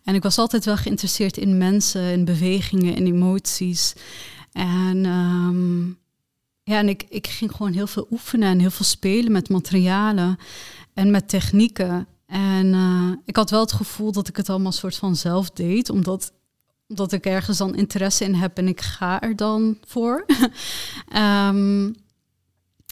En 0.03 0.15
ik 0.15 0.23
was 0.23 0.37
altijd 0.37 0.65
wel 0.65 0.77
geïnteresseerd 0.77 1.37
in 1.37 1.57
mensen, 1.57 2.01
in 2.01 2.25
bewegingen, 2.25 2.95
in 2.95 3.05
emoties. 3.05 3.93
En 4.51 5.05
ehm, 5.05 5.87
ja, 6.63 6.79
en 6.79 6.89
ik, 6.89 7.05
ik 7.09 7.27
ging 7.27 7.51
gewoon 7.51 7.73
heel 7.73 7.87
veel 7.87 8.07
oefenen 8.11 8.49
en 8.49 8.59
heel 8.59 8.71
veel 8.71 8.85
spelen 8.85 9.31
met 9.31 9.49
materialen 9.49 10.37
en 10.93 11.11
met 11.11 11.29
technieken. 11.29 12.07
En 12.25 12.65
uh, 12.73 13.11
ik 13.25 13.35
had 13.35 13.49
wel 13.49 13.61
het 13.61 13.71
gevoel 13.71 14.11
dat 14.11 14.27
ik 14.27 14.37
het 14.37 14.49
allemaal 14.49 14.71
soort 14.71 14.95
van 14.95 15.15
zelf 15.15 15.51
deed, 15.51 15.89
omdat, 15.89 16.31
omdat 16.87 17.11
ik 17.11 17.25
ergens 17.25 17.57
dan 17.57 17.75
interesse 17.75 18.23
in 18.23 18.33
heb 18.33 18.57
en 18.57 18.67
ik 18.67 18.81
ga 18.81 19.21
er 19.21 19.35
dan 19.35 19.77
voor. 19.85 20.25
um, 21.15 21.95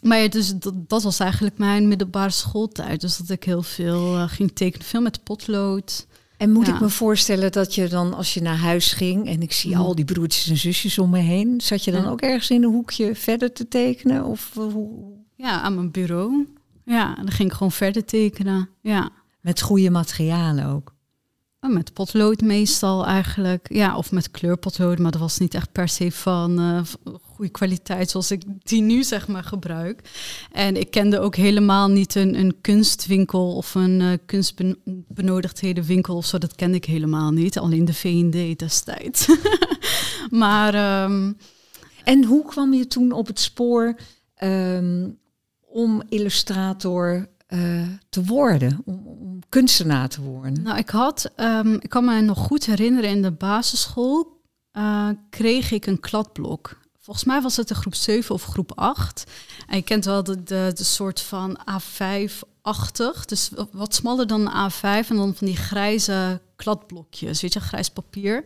maar 0.07 0.17
ja, 0.17 0.27
dus 0.27 0.55
dat, 0.55 0.73
dat, 0.89 1.03
was 1.03 1.19
eigenlijk 1.19 1.57
mijn 1.57 1.87
middelbare 1.87 2.29
schooltijd. 2.29 3.01
Dus 3.01 3.17
dat 3.17 3.29
ik 3.29 3.43
heel 3.43 3.63
veel 3.63 4.15
uh, 4.15 4.23
ging 4.27 4.51
tekenen, 4.53 4.85
veel 4.85 5.01
met 5.01 5.23
potlood. 5.23 6.07
En 6.37 6.51
moet 6.51 6.67
ik 6.67 6.79
me 6.79 6.89
voorstellen 6.89 7.51
dat 7.51 7.75
je 7.75 7.87
dan, 7.87 8.13
als 8.13 8.33
je 8.33 8.41
naar 8.41 8.57
huis 8.57 8.93
ging 8.93 9.27
en 9.27 9.41
ik 9.41 9.51
zie 9.51 9.75
mm. 9.75 9.81
al 9.81 9.95
die 9.95 10.05
broertjes 10.05 10.49
en 10.49 10.57
zusjes 10.57 10.99
om 10.99 11.09
me 11.09 11.19
heen, 11.19 11.61
zat 11.61 11.83
je 11.83 11.91
dan 11.91 12.05
ook 12.05 12.21
ergens 12.21 12.49
in 12.49 12.63
een 12.63 12.71
hoekje 12.71 13.15
verder 13.15 13.53
te 13.53 13.67
tekenen? 13.67 14.25
Of 14.25 14.51
hoe? 14.53 14.89
Ja, 15.35 15.61
aan 15.61 15.75
mijn 15.75 15.91
bureau. 15.91 16.47
Ja, 16.85 17.15
dan 17.15 17.31
ging 17.31 17.49
ik 17.49 17.55
gewoon 17.55 17.71
verder 17.71 18.05
tekenen. 18.05 18.69
Ja. 18.81 19.09
Met 19.41 19.61
goede 19.61 19.89
materialen 19.89 20.65
ook. 20.65 20.95
Oh, 21.61 21.73
met 21.73 21.93
potlood 21.93 22.41
meestal 22.41 23.05
eigenlijk. 23.05 23.67
Ja, 23.73 23.97
of 23.97 24.11
met 24.11 24.31
kleurpotlood, 24.31 24.99
maar 24.99 25.11
dat 25.11 25.21
was 25.21 25.37
niet 25.37 25.53
echt 25.53 25.71
per 25.71 25.89
se 25.89 26.11
van 26.11 26.59
uh, 26.59 26.81
goede 27.37 27.51
kwaliteit 27.51 28.09
zoals 28.09 28.31
ik 28.31 28.41
die 28.59 28.81
nu 28.81 29.03
zeg 29.03 29.27
maar 29.27 29.43
gebruik. 29.43 30.09
En 30.51 30.75
ik 30.75 30.91
kende 30.91 31.19
ook 31.19 31.35
helemaal 31.35 31.87
niet 31.87 32.15
een, 32.15 32.39
een 32.39 32.61
kunstwinkel 32.61 33.55
of 33.55 33.75
een 33.75 33.99
uh, 33.99 34.11
kunstbenodigdheden 34.25 36.05
of 36.07 36.25
zo. 36.25 36.37
Dat 36.37 36.55
kende 36.55 36.77
ik 36.77 36.85
helemaal 36.85 37.31
niet. 37.31 37.57
Alleen 37.57 37.85
de 37.85 37.93
V&D 37.93 38.59
destijds. 38.59 39.27
maar... 40.29 41.03
Um, 41.03 41.37
en 42.07 42.23
hoe 42.23 42.45
kwam 42.45 42.73
je 42.73 42.87
toen 42.87 43.11
op 43.11 43.27
het 43.27 43.39
spoor 43.39 43.95
um, 44.43 45.19
om 45.59 46.03
illustrator 46.09 47.29
uh, 47.47 47.87
te 48.09 48.23
worden, 48.23 48.81
om, 48.85 49.07
om, 49.07 49.39
kunstenaar 49.49 50.09
te 50.09 50.21
worden? 50.21 50.61
Nou, 50.61 50.77
ik 50.77 50.89
had, 50.89 51.31
um, 51.35 51.73
ik 51.73 51.89
kan 51.89 52.05
me 52.05 52.21
nog 52.21 52.37
goed 52.37 52.65
herinneren, 52.65 53.09
in 53.09 53.21
de 53.21 53.31
basisschool 53.31 54.41
uh, 54.77 55.09
kreeg 55.29 55.71
ik 55.71 55.85
een 55.85 55.99
kladblok. 55.99 56.79
Volgens 57.07 57.27
mij 57.27 57.41
was 57.41 57.55
het 57.55 57.67
de 57.67 57.75
groep 57.75 57.95
7 57.95 58.35
of 58.35 58.43
groep 58.43 58.71
8. 58.75 59.23
En 59.67 59.75
je 59.75 59.81
kent 59.81 60.05
wel 60.05 60.23
de, 60.23 60.43
de, 60.43 60.71
de 60.73 60.83
soort 60.83 61.21
van 61.21 61.57
A5-achtig. 61.59 63.25
Dus 63.25 63.49
wat 63.71 63.95
smaller 63.95 64.27
dan 64.27 64.41
een 64.41 64.71
A5 64.71 65.07
en 65.09 65.15
dan 65.15 65.35
van 65.35 65.47
die 65.47 65.55
grijze 65.55 66.41
kladblokjes, 66.55 67.41
weet 67.41 67.53
je, 67.53 67.59
grijs 67.59 67.89
papier. 67.89 68.43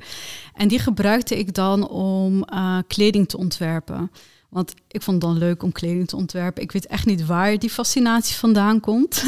En 0.53 0.67
die 0.67 0.79
gebruikte 0.79 1.37
ik 1.37 1.53
dan 1.53 1.87
om 1.87 2.45
uh, 2.53 2.77
kleding 2.87 3.29
te 3.29 3.37
ontwerpen. 3.37 4.11
Want 4.49 4.73
ik 4.87 5.01
vond 5.01 5.21
het 5.21 5.31
dan 5.31 5.39
leuk 5.39 5.63
om 5.63 5.71
kleding 5.71 6.07
te 6.07 6.15
ontwerpen. 6.15 6.63
Ik 6.63 6.71
weet 6.71 6.87
echt 6.87 7.05
niet 7.05 7.25
waar 7.25 7.59
die 7.59 7.69
fascinatie 7.69 8.35
vandaan 8.35 8.79
komt. 8.79 9.23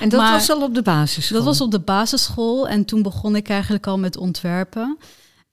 En 0.00 0.08
dat 0.08 0.20
was 0.30 0.50
al 0.50 0.62
op 0.62 0.74
de 0.74 0.82
basisschool? 0.82 1.36
Dat 1.36 1.46
was 1.46 1.60
op 1.60 1.70
de 1.70 1.80
basisschool. 1.80 2.68
En 2.68 2.84
toen 2.84 3.02
begon 3.02 3.36
ik 3.36 3.48
eigenlijk 3.48 3.86
al 3.86 3.98
met 3.98 4.16
ontwerpen. 4.16 4.98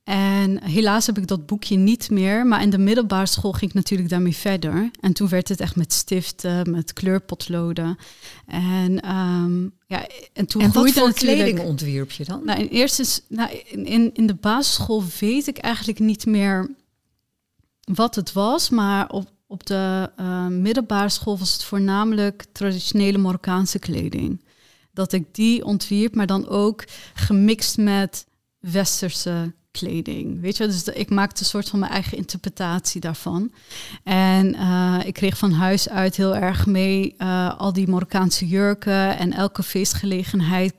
En 0.07 0.63
helaas 0.63 1.05
heb 1.05 1.17
ik 1.17 1.27
dat 1.27 1.45
boekje 1.45 1.75
niet 1.75 2.09
meer. 2.09 2.45
Maar 2.45 2.61
in 2.61 2.69
de 2.69 2.77
middelbare 2.77 3.25
school 3.25 3.51
ging 3.51 3.69
ik 3.69 3.75
natuurlijk 3.75 4.09
daarmee 4.09 4.35
verder. 4.35 4.91
En 4.99 5.13
toen 5.13 5.27
werd 5.27 5.49
het 5.49 5.59
echt 5.59 5.75
met 5.75 5.93
stiften, 5.93 6.71
met 6.71 6.93
kleurpotloden. 6.93 7.97
En, 8.45 9.15
um, 9.15 9.73
ja, 9.87 10.07
en 10.33 10.45
toen 10.45 10.61
en 10.61 10.71
wat 10.71 10.91
voor 10.91 11.13
kleding 11.13 11.59
ontwierp 11.59 12.11
je 12.11 12.25
dan? 12.25 12.45
Nou, 12.45 12.59
in, 12.59 12.67
eerste, 12.67 13.21
nou, 13.29 13.51
in, 13.69 14.13
in 14.13 14.27
de 14.27 14.35
basisschool 14.35 15.03
weet 15.19 15.47
ik 15.47 15.57
eigenlijk 15.57 15.99
niet 15.99 16.25
meer 16.25 16.75
wat 17.93 18.15
het 18.15 18.33
was. 18.33 18.69
Maar 18.69 19.09
op, 19.09 19.31
op 19.47 19.65
de 19.65 20.11
uh, 20.19 20.47
middelbare 20.47 21.09
school 21.09 21.37
was 21.37 21.53
het 21.53 21.63
voornamelijk 21.63 22.45
traditionele 22.51 23.17
Marokkaanse 23.17 23.79
kleding. 23.79 24.43
Dat 24.93 25.13
ik 25.13 25.35
die 25.35 25.65
ontwierp, 25.65 26.15
maar 26.15 26.27
dan 26.27 26.47
ook 26.47 26.83
gemixt 27.13 27.77
met 27.77 28.25
westerse 28.59 29.55
kleding. 29.79 30.41
Weet 30.41 30.57
je, 30.57 30.65
dus 30.65 30.83
ik 30.83 31.09
maakte 31.09 31.41
een 31.41 31.49
soort 31.49 31.69
van 31.69 31.79
mijn 31.79 31.91
eigen 31.91 32.17
interpretatie 32.17 33.01
daarvan. 33.01 33.51
En 34.03 34.55
uh, 34.55 34.99
ik 35.05 35.13
kreeg 35.13 35.37
van 35.37 35.51
huis 35.51 35.89
uit 35.89 36.15
heel 36.15 36.35
erg 36.35 36.65
mee 36.65 37.15
uh, 37.17 37.59
al 37.59 37.73
die 37.73 37.87
Marokkaanse 37.87 38.47
jurken 38.47 39.17
en 39.17 39.33
elke 39.33 39.63
feestgelegenheid 39.63 40.73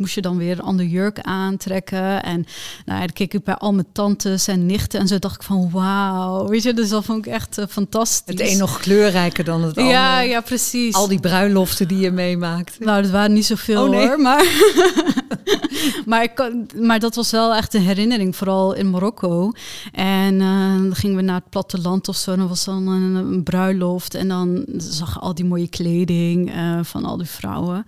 moest 0.00 0.14
je 0.14 0.20
dan 0.20 0.36
weer 0.36 0.52
een 0.52 0.64
ander 0.64 0.86
jurk 0.86 1.20
aantrekken. 1.20 2.22
En 2.22 2.46
nou 2.84 3.00
ja, 3.00 3.06
dan 3.06 3.12
keek 3.12 3.34
ik 3.34 3.44
bij 3.44 3.54
al 3.54 3.72
mijn 3.72 3.86
tantes 3.92 4.46
en 4.46 4.66
nichten 4.66 5.00
en 5.00 5.08
zo 5.08 5.18
dacht 5.18 5.34
ik 5.34 5.42
van 5.42 5.70
wauw. 5.70 6.48
Weet 6.48 6.62
je, 6.62 6.74
dus 6.74 6.88
dat 6.88 7.04
vond 7.04 7.26
ik 7.26 7.32
echt 7.32 7.58
uh, 7.58 7.64
fantastisch. 7.68 8.38
Het 8.38 8.52
een 8.52 8.58
nog 8.58 8.78
kleurrijker 8.78 9.44
dan 9.44 9.62
het 9.62 9.76
andere. 9.76 9.96
Ja, 9.96 10.20
ja, 10.20 10.40
precies. 10.40 10.94
Al 10.94 11.08
die 11.08 11.20
bruiloften 11.20 11.88
die 11.88 11.98
je 11.98 12.10
meemaakt. 12.10 12.78
Nou, 12.78 13.02
dat 13.02 13.10
waren 13.10 13.32
niet 13.32 13.46
zoveel 13.46 13.84
oh, 13.84 13.90
nee. 13.90 14.06
hoor, 14.06 14.20
maar... 14.20 14.44
maar, 16.06 16.22
ik 16.22 16.52
maar 16.76 16.98
dat 16.98 17.14
was 17.14 17.30
wel 17.30 17.54
echt 17.54 17.74
een 17.74 17.82
herinnering, 17.82 18.36
vooral 18.36 18.72
in 18.72 18.90
Marokko. 18.90 19.52
En 19.92 20.34
uh, 20.34 20.74
dan 20.74 20.94
gingen 20.94 21.16
we 21.16 21.22
naar 21.22 21.40
het 21.40 21.50
platteland 21.50 22.08
of 22.08 22.16
zo. 22.16 22.32
En 22.32 22.38
dan 22.38 22.48
was 22.48 22.64
dan 22.64 22.86
een, 22.86 23.14
een 23.14 23.42
bruiloft. 23.42 24.14
En 24.14 24.28
dan 24.28 24.64
zag 24.76 25.14
je 25.14 25.20
al 25.20 25.34
die 25.34 25.44
mooie 25.44 25.68
kleding 25.68 26.54
uh, 26.54 26.78
van 26.82 27.04
al 27.04 27.16
die 27.16 27.26
vrouwen. 27.26 27.84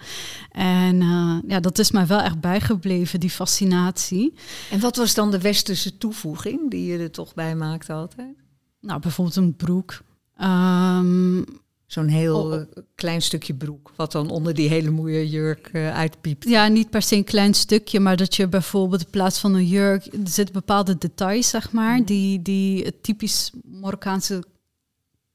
En 0.51 1.01
ja, 1.49 1.61
dat 1.61 1.79
is 1.79 1.91
mij 2.07 2.17
wel 2.17 2.27
echt 2.27 2.41
bijgebleven, 2.41 3.21
die 3.21 3.31
fascinatie. 3.31 4.35
En 4.71 4.81
wat 4.81 4.97
was 4.97 5.15
dan 5.15 5.31
de 5.31 5.41
westerse 5.41 5.99
toevoeging 5.99 6.71
die 6.71 6.87
je 6.87 6.99
er 6.99 7.11
toch 7.11 7.35
bij 7.35 7.55
maakte 7.55 7.93
altijd? 7.93 8.37
Nou, 8.81 9.01
bijvoorbeeld 9.01 9.37
een 9.37 9.57
broek. 9.57 10.03
Um, 10.41 11.45
Zo'n 11.87 12.09
heel 12.09 12.37
oh, 12.37 12.53
oh. 12.53 12.55
Eh, 12.55 12.67
klein 12.95 13.23
stukje 13.23 13.55
broek, 13.55 13.93
wat 13.97 14.13
dan 14.13 14.31
onder 14.31 14.55
die 14.55 14.69
hele 14.69 14.91
mooie 14.91 15.29
jurk 15.29 15.71
uh, 15.73 15.95
uitpiept. 15.95 16.49
Ja, 16.49 16.69
niet 16.69 16.91
per 16.91 17.03
se 17.03 17.17
een 17.17 17.25
klein 17.25 17.55
stukje, 17.55 18.01
maar 18.01 18.17
dat 18.17 18.37
je 18.37 18.49
bijvoorbeeld 18.49 19.01
in 19.01 19.11
plaats 19.11 19.39
van 19.39 19.55
een 19.55 19.67
jurk, 19.67 20.07
er 20.07 20.19
zitten 20.25 20.55
bepaalde 20.55 20.99
details, 20.99 21.49
zeg 21.49 21.73
maar, 21.73 21.99
mm. 21.99 22.05
die, 22.05 22.43
die 22.43 23.01
typisch 23.01 23.51
Marokkaanse 23.65 24.45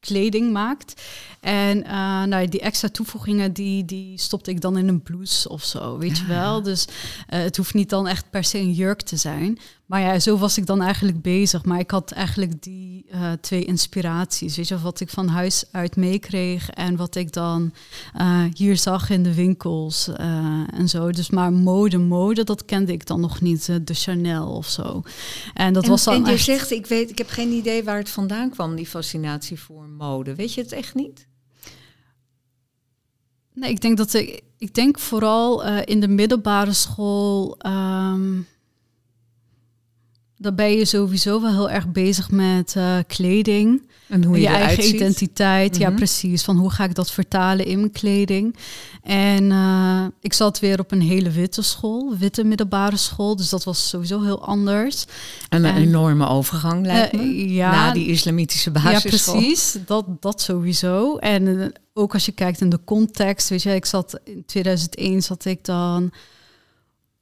kleding 0.08 0.52
maakt. 0.52 1.02
En 1.40 1.78
uh, 1.78 2.24
nou, 2.24 2.48
die 2.48 2.60
extra 2.60 2.90
toevoegingen, 2.90 3.54
die, 3.54 3.86
die 3.86 4.18
stopte 4.18 4.52
ik 4.52 4.62
dan 4.62 4.78
in 4.78 4.88
een 4.88 5.02
blouse 5.02 5.50
of 5.50 5.64
zo, 5.64 5.98
weet 5.98 6.18
je 6.18 6.26
wel. 6.26 6.62
Dus 6.62 6.88
uh, 6.88 7.40
het 7.40 7.58
hoeft 7.58 7.74
niet 7.74 7.90
dan 7.90 8.08
echt 8.08 8.30
per 8.30 8.44
se 8.44 8.58
een 8.58 8.74
jurk 8.74 9.02
te 9.02 9.18
zijn. 9.18 9.60
Maar 9.88 10.02
ja, 10.02 10.20
zo 10.20 10.38
was 10.38 10.58
ik 10.58 10.66
dan 10.66 10.82
eigenlijk 10.82 11.22
bezig. 11.22 11.66
Maar 11.66 11.80
ik 11.80 11.92
had 11.92 12.12
eigenlijk 12.12 12.62
die 12.64 13.06
uh, 13.14 13.32
twee 13.32 13.66
inspiraties. 13.66 14.58
Weet 14.58 14.68
je, 14.68 14.80
wat 14.80 15.00
ik 15.00 15.10
van 15.10 15.28
huis 15.28 15.66
uit 15.72 15.96
meekreeg 15.96 16.70
en 16.70 16.96
wat 16.96 17.16
ik 17.16 17.34
dan 17.34 17.74
hier 18.54 18.78
zag 18.78 19.10
in 19.10 19.24
de 19.24 19.34
winkels 19.34 20.10
en 20.72 20.90
zo. 20.90 21.12
Dus 21.12 21.30
maar 21.30 21.54
mode, 21.54 21.98
mode, 21.98 22.44
dat 22.44 22.66
kende 22.66 22.92
ik 22.92 23.06
dan 23.06 23.20
nog 23.20 23.42
niet, 23.42 23.88
de 23.88 23.94
Chanel 23.94 24.48
of 24.48 24.70
zo. 24.70 25.02
En 25.54 25.74
dat 25.74 25.86
was 25.86 26.04
dan. 26.04 26.26
En 26.26 26.32
je 26.32 26.38
zegt, 26.38 26.72
ik 26.72 26.86
weet, 26.86 27.10
ik 27.10 27.18
heb 27.18 27.30
geen 27.30 27.52
idee 27.52 27.84
waar 27.84 27.98
het 27.98 28.10
vandaan 28.10 28.50
kwam, 28.50 28.76
die 28.76 28.88
fascinatie 28.88 29.60
voor 29.60 29.90
mode. 29.90 30.36
Weet 30.36 30.54
je 30.54 30.62
het 30.62 30.72
echt 30.72 30.96
niet? 30.96 31.28
Nee, 33.54 33.70
ik 33.70 33.82
denk 33.82 33.98
dat 33.98 34.14
ik, 34.14 34.42
ik 34.58 34.74
denk 34.74 35.00
vooral 35.00 35.66
in 35.66 36.00
de 36.00 36.08
middelbare 36.08 36.74
school. 36.74 37.58
Um, 37.66 38.48
dan 40.38 40.56
ben 40.56 40.72
je 40.72 40.86
sowieso 40.86 41.42
wel 41.42 41.52
heel 41.52 41.70
erg 41.70 41.88
bezig 41.88 42.32
met 42.32 42.74
uh, 42.78 42.98
kleding. 43.08 43.88
En 44.08 44.24
hoe 44.24 44.36
je, 44.36 44.42
je 44.42 44.48
eigen 44.48 44.96
identiteit. 44.96 45.78
Ja, 45.78 45.88
mhm. 45.88 45.98
precies. 45.98 46.44
Van 46.44 46.58
hoe 46.58 46.72
ga 46.72 46.84
ik 46.84 46.96
dat 46.96 47.12
vertalen 47.12 47.66
in 47.66 47.80
mijn 47.80 47.92
kleding. 47.92 48.56
En 49.04 49.44
uh, 49.44 50.06
ik 50.22 50.34
zat 50.34 50.60
weer 50.60 50.80
op 50.80 50.92
een 50.92 51.02
hele 51.02 51.32
witte 51.32 51.62
school, 51.62 52.16
witte 52.18 52.44
middelbare 52.44 52.98
school. 52.98 53.36
Dus 53.36 53.50
dat 53.50 53.64
was 53.64 53.90
sowieso 53.90 54.22
heel 54.22 54.46
anders. 54.46 55.06
En 55.50 55.64
een 55.64 55.76
enorme 55.76 56.28
overgang 56.28 56.86
lijkt 56.86 57.14
me. 57.14 57.54
ja, 57.54 57.72
na 57.72 57.94
die 57.94 58.08
islamitische 58.08 58.72
basisschool. 58.72 59.36
Ja, 59.36 59.42
precies. 59.42 59.78
Dat, 59.86 60.06
dat 60.20 60.42
sowieso. 60.42 61.18
En 61.18 61.74
ook 61.94 62.14
als 62.14 62.26
je 62.26 62.32
kijkt 62.32 62.62
in 62.62 62.70
de 62.70 62.80
context, 62.86 63.50
weet 63.50 63.64
je, 63.64 63.76
ik 63.76 63.86
zat 63.86 64.20
in 64.24 64.44
2001 64.46 65.22
zat 65.22 65.46
ik 65.46 65.66
dan 65.66 66.12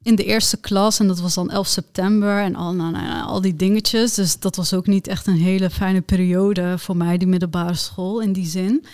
in 0.06 0.14
de 0.14 0.24
eerste 0.24 0.56
klas 0.56 0.98
en 0.98 1.06
dat 1.06 1.20
was 1.20 1.34
dan 1.34 1.50
11 1.50 1.66
september 1.66 2.42
en 2.42 2.56
al, 2.56 2.72
nou, 2.72 2.92
nou, 2.92 3.24
al 3.24 3.40
die 3.40 3.56
dingetjes. 3.56 4.14
Dus 4.14 4.38
dat 4.38 4.56
was 4.56 4.74
ook 4.74 4.86
niet 4.86 5.06
echt 5.06 5.26
een 5.26 5.36
hele 5.36 5.70
fijne 5.70 6.00
periode 6.00 6.78
voor 6.78 6.96
mij, 6.96 7.18
die 7.18 7.28
middelbare 7.28 7.74
school 7.74 8.20
in 8.20 8.32
die 8.32 8.46
zin. 8.46 8.84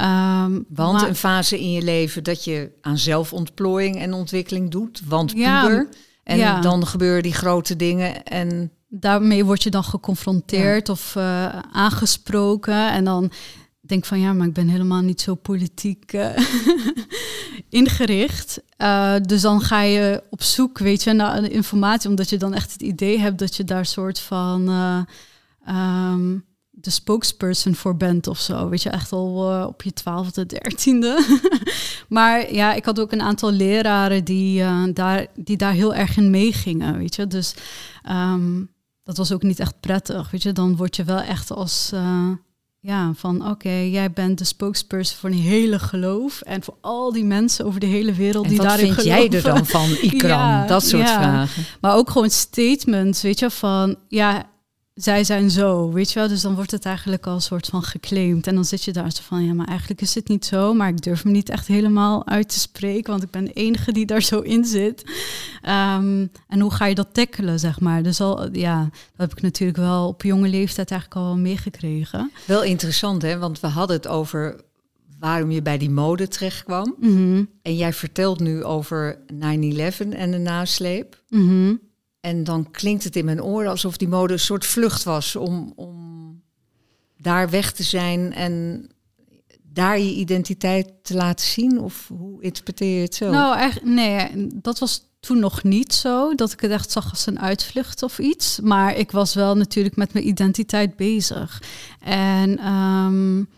Um, 0.00 0.64
want 0.68 1.02
een 1.02 1.14
fase 1.14 1.60
in 1.60 1.72
je 1.72 1.82
leven 1.82 2.24
dat 2.24 2.44
je 2.44 2.70
aan 2.80 2.98
zelfontplooiing 2.98 3.98
en 3.98 4.12
ontwikkeling 4.12 4.70
doet, 4.70 5.02
want 5.06 5.32
ja, 5.34 5.62
puber. 5.62 5.88
En 6.24 6.36
ja. 6.36 6.60
dan 6.60 6.86
gebeuren 6.86 7.22
die 7.22 7.34
grote 7.34 7.76
dingen 7.76 8.24
en 8.24 8.70
daarmee 8.88 9.44
word 9.44 9.62
je 9.62 9.70
dan 9.70 9.84
geconfronteerd 9.84 10.88
of 10.88 11.14
uh, 11.16 11.58
aangesproken 11.72 12.92
en 12.92 13.04
dan 13.04 13.30
denk 13.88 14.04
van 14.04 14.20
ja, 14.20 14.32
maar 14.32 14.46
ik 14.46 14.52
ben 14.52 14.68
helemaal 14.68 15.00
niet 15.00 15.20
zo 15.20 15.34
politiek 15.34 16.12
uh, 16.12 16.36
ingericht. 17.68 18.62
Uh, 18.78 19.14
dus 19.22 19.40
dan 19.40 19.60
ga 19.60 19.80
je 19.80 20.22
op 20.30 20.42
zoek, 20.42 20.78
weet 20.78 21.02
je, 21.02 21.12
naar 21.12 21.44
informatie, 21.44 22.08
omdat 22.08 22.28
je 22.30 22.36
dan 22.36 22.54
echt 22.54 22.72
het 22.72 22.82
idee 22.82 23.18
hebt 23.18 23.38
dat 23.38 23.56
je 23.56 23.64
daar 23.64 23.86
soort 23.86 24.20
van 24.20 24.68
um, 25.68 26.44
de 26.70 26.90
spokesperson 26.90 27.74
voor 27.74 27.96
bent 27.96 28.26
of 28.26 28.38
zo. 28.38 28.68
Weet 28.68 28.82
je, 28.82 28.90
echt 28.90 29.12
al 29.12 29.64
op 29.66 29.82
je 29.82 29.92
twaalfde, 29.92 30.46
dertiende. 30.46 31.38
maar 32.08 32.52
ja, 32.54 32.74
ik 32.74 32.84
had 32.84 33.00
ook 33.00 33.12
een 33.12 33.22
aantal 33.22 33.52
leraren 33.52 34.24
die, 34.24 34.64
daar, 34.92 35.26
die 35.34 35.56
daar 35.56 35.72
heel 35.72 35.94
erg 35.94 36.16
in 36.16 36.30
meegingen, 36.30 36.98
weet 36.98 37.14
je. 37.14 37.26
Dus 37.26 37.54
um, 38.10 38.70
dat 39.02 39.16
was 39.16 39.32
ook 39.32 39.42
niet 39.42 39.60
echt 39.60 39.80
prettig, 39.80 40.30
weet 40.30 40.42
je. 40.42 40.52
Dan 40.52 40.76
word 40.76 40.96
je 40.96 41.04
wel 41.04 41.20
echt 41.20 41.50
als 41.50 41.92
ja, 42.80 43.12
van 43.14 43.50
oké, 43.50 43.70
jij 43.70 44.10
bent 44.10 44.38
de 44.38 44.44
spokesperson 44.44 45.16
voor 45.18 45.30
een 45.30 45.36
hele 45.36 45.78
geloof 45.78 46.40
en 46.40 46.62
voor 46.62 46.76
al 46.80 47.12
die 47.12 47.24
mensen 47.24 47.64
over 47.64 47.80
de 47.80 47.86
hele 47.86 48.12
wereld 48.12 48.44
en 48.44 48.50
die 48.50 48.60
daarin 48.60 48.92
geloven. 48.92 49.10
wat 49.10 49.20
vind 49.20 49.32
jij 49.32 49.38
er 49.38 49.56
dan 49.56 49.66
van, 49.66 49.90
Ikram? 50.10 50.66
dat 50.66 50.82
soort 50.84 51.08
ja. 51.08 51.20
vragen. 51.20 51.64
Maar 51.80 51.94
ook 51.96 52.10
gewoon 52.10 52.30
statements, 52.30 53.22
weet 53.22 53.38
je, 53.38 53.50
van 53.50 53.96
ja, 54.08 54.50
zij 54.98 55.24
zijn 55.24 55.50
zo, 55.50 55.92
weet 55.92 56.12
je 56.12 56.18
wel. 56.18 56.28
Dus 56.28 56.40
dan 56.40 56.54
wordt 56.54 56.70
het 56.70 56.84
eigenlijk 56.84 57.26
al 57.26 57.34
een 57.34 57.40
soort 57.40 57.66
van 57.66 57.82
geclaimd. 57.82 58.46
En 58.46 58.54
dan 58.54 58.64
zit 58.64 58.84
je 58.84 58.92
daar 58.92 59.12
zo 59.12 59.22
van, 59.22 59.44
ja, 59.44 59.54
maar 59.54 59.66
eigenlijk 59.66 60.00
is 60.00 60.14
het 60.14 60.28
niet 60.28 60.44
zo. 60.44 60.74
Maar 60.74 60.88
ik 60.88 61.02
durf 61.02 61.24
me 61.24 61.30
niet 61.30 61.48
echt 61.48 61.66
helemaal 61.66 62.26
uit 62.26 62.48
te 62.48 62.58
spreken, 62.58 63.10
want 63.10 63.22
ik 63.22 63.30
ben 63.30 63.44
de 63.44 63.52
enige 63.52 63.92
die 63.92 64.06
daar 64.06 64.22
zo 64.22 64.40
in 64.40 64.64
zit. 64.64 65.04
Ehm, 65.62 66.26
en 66.48 66.60
hoe 66.60 66.72
ga 66.72 66.86
je 66.86 66.94
dat 66.94 67.14
tackelen, 67.14 67.58
zeg 67.58 67.80
maar? 67.80 68.02
Dus 68.02 68.20
al, 68.20 68.48
ja, 68.52 68.82
dat 68.82 68.90
heb 69.16 69.32
ik 69.32 69.42
natuurlijk 69.42 69.78
wel 69.78 70.08
op 70.08 70.22
jonge 70.22 70.48
leeftijd 70.48 70.90
eigenlijk 70.90 71.20
al 71.20 71.36
meegekregen. 71.36 72.32
Wel 72.44 72.62
interessant, 72.62 73.22
hè? 73.22 73.38
Want 73.38 73.60
we 73.60 73.66
hadden 73.66 73.96
het 73.96 74.06
over 74.06 74.60
waarom 75.18 75.50
je 75.50 75.62
bij 75.62 75.78
die 75.78 75.90
mode 75.90 76.28
terecht 76.28 76.64
kwam. 76.64 76.94
Mhm. 77.00 77.44
En 77.62 77.76
jij 77.76 77.92
vertelt 77.92 78.40
nu 78.40 78.64
over 78.64 79.18
9-11 79.32 80.12
en 80.12 80.30
de 80.30 80.38
nasleep. 80.38 81.22
Mhm. 81.28 81.74
En 82.20 82.44
dan 82.44 82.70
klinkt 82.70 83.04
het 83.04 83.16
in 83.16 83.24
mijn 83.24 83.42
oren 83.42 83.70
alsof 83.70 83.96
die 83.96 84.08
mode 84.08 84.32
een 84.32 84.38
soort 84.38 84.66
vlucht 84.66 85.02
was 85.02 85.36
om, 85.36 85.72
om 85.76 86.42
daar 87.16 87.50
weg 87.50 87.72
te 87.72 87.82
zijn 87.82 88.32
en 88.32 88.86
daar 89.62 89.98
je 89.98 90.14
identiteit 90.14 90.92
te 91.02 91.14
laten 91.14 91.46
zien? 91.46 91.80
Of 91.80 92.08
hoe 92.18 92.42
interpreteer 92.42 92.96
je 92.96 93.02
het 93.02 93.14
zo? 93.14 93.30
Nou, 93.30 93.58
echt, 93.58 93.84
nee, 93.84 94.48
dat 94.54 94.78
was 94.78 95.06
toen 95.20 95.38
nog 95.38 95.62
niet 95.62 95.94
zo 95.94 96.34
dat 96.34 96.52
ik 96.52 96.60
het 96.60 96.70
echt 96.70 96.90
zag 96.90 97.10
als 97.10 97.26
een 97.26 97.40
uitvlucht 97.40 98.02
of 98.02 98.18
iets. 98.18 98.60
Maar 98.60 98.96
ik 98.96 99.10
was 99.10 99.34
wel 99.34 99.56
natuurlijk 99.56 99.96
met 99.96 100.12
mijn 100.12 100.28
identiteit 100.28 100.96
bezig. 100.96 101.62
En 102.00 102.72
um, 102.72 103.48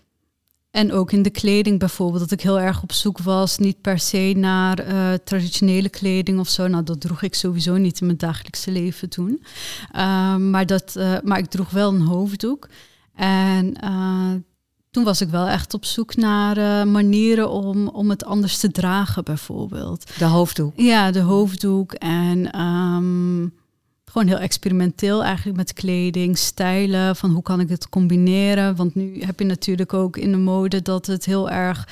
en 0.70 0.92
ook 0.92 1.12
in 1.12 1.22
de 1.22 1.30
kleding 1.30 1.78
bijvoorbeeld, 1.78 2.20
dat 2.20 2.30
ik 2.30 2.40
heel 2.40 2.60
erg 2.60 2.82
op 2.82 2.92
zoek 2.92 3.18
was, 3.18 3.58
niet 3.58 3.80
per 3.80 3.98
se 3.98 4.32
naar 4.36 4.88
uh, 4.88 5.12
traditionele 5.24 5.88
kleding 5.88 6.38
of 6.38 6.48
zo. 6.48 6.66
Nou, 6.66 6.82
dat 6.84 7.00
droeg 7.00 7.22
ik 7.22 7.34
sowieso 7.34 7.76
niet 7.76 8.00
in 8.00 8.06
mijn 8.06 8.18
dagelijkse 8.18 8.70
leven 8.70 9.08
toen. 9.08 9.42
Uh, 9.96 10.36
maar, 10.36 10.66
dat, 10.66 10.94
uh, 10.98 11.16
maar 11.22 11.38
ik 11.38 11.46
droeg 11.46 11.70
wel 11.70 11.94
een 11.94 12.00
hoofddoek. 12.00 12.68
En 13.14 13.74
toen 14.90 15.04
was 15.04 15.20
ik 15.20 15.28
wel 15.28 15.46
echt 15.46 15.74
op 15.74 15.84
zoek 15.84 16.16
naar 16.16 16.88
manieren 16.88 17.50
om, 17.50 17.88
om 17.88 18.10
het 18.10 18.24
anders 18.24 18.58
te 18.58 18.70
dragen, 18.70 19.24
bijvoorbeeld. 19.24 20.18
De 20.18 20.24
hoofddoek? 20.24 20.72
Ja, 20.76 21.10
de 21.10 21.20
hoofddoek. 21.20 21.92
En 21.92 22.60
um, 22.60 23.52
gewoon 24.10 24.26
heel 24.26 24.38
experimenteel 24.38 25.24
eigenlijk 25.24 25.56
met 25.56 25.72
kleding, 25.72 26.38
stijlen, 26.38 27.16
van 27.16 27.30
hoe 27.30 27.42
kan 27.42 27.60
ik 27.60 27.68
het 27.68 27.88
combineren. 27.88 28.76
Want 28.76 28.94
nu 28.94 29.22
heb 29.22 29.38
je 29.38 29.44
natuurlijk 29.44 29.94
ook 29.94 30.16
in 30.16 30.30
de 30.30 30.36
mode 30.36 30.82
dat 30.82 31.06
het 31.06 31.24
heel 31.24 31.50
erg 31.50 31.88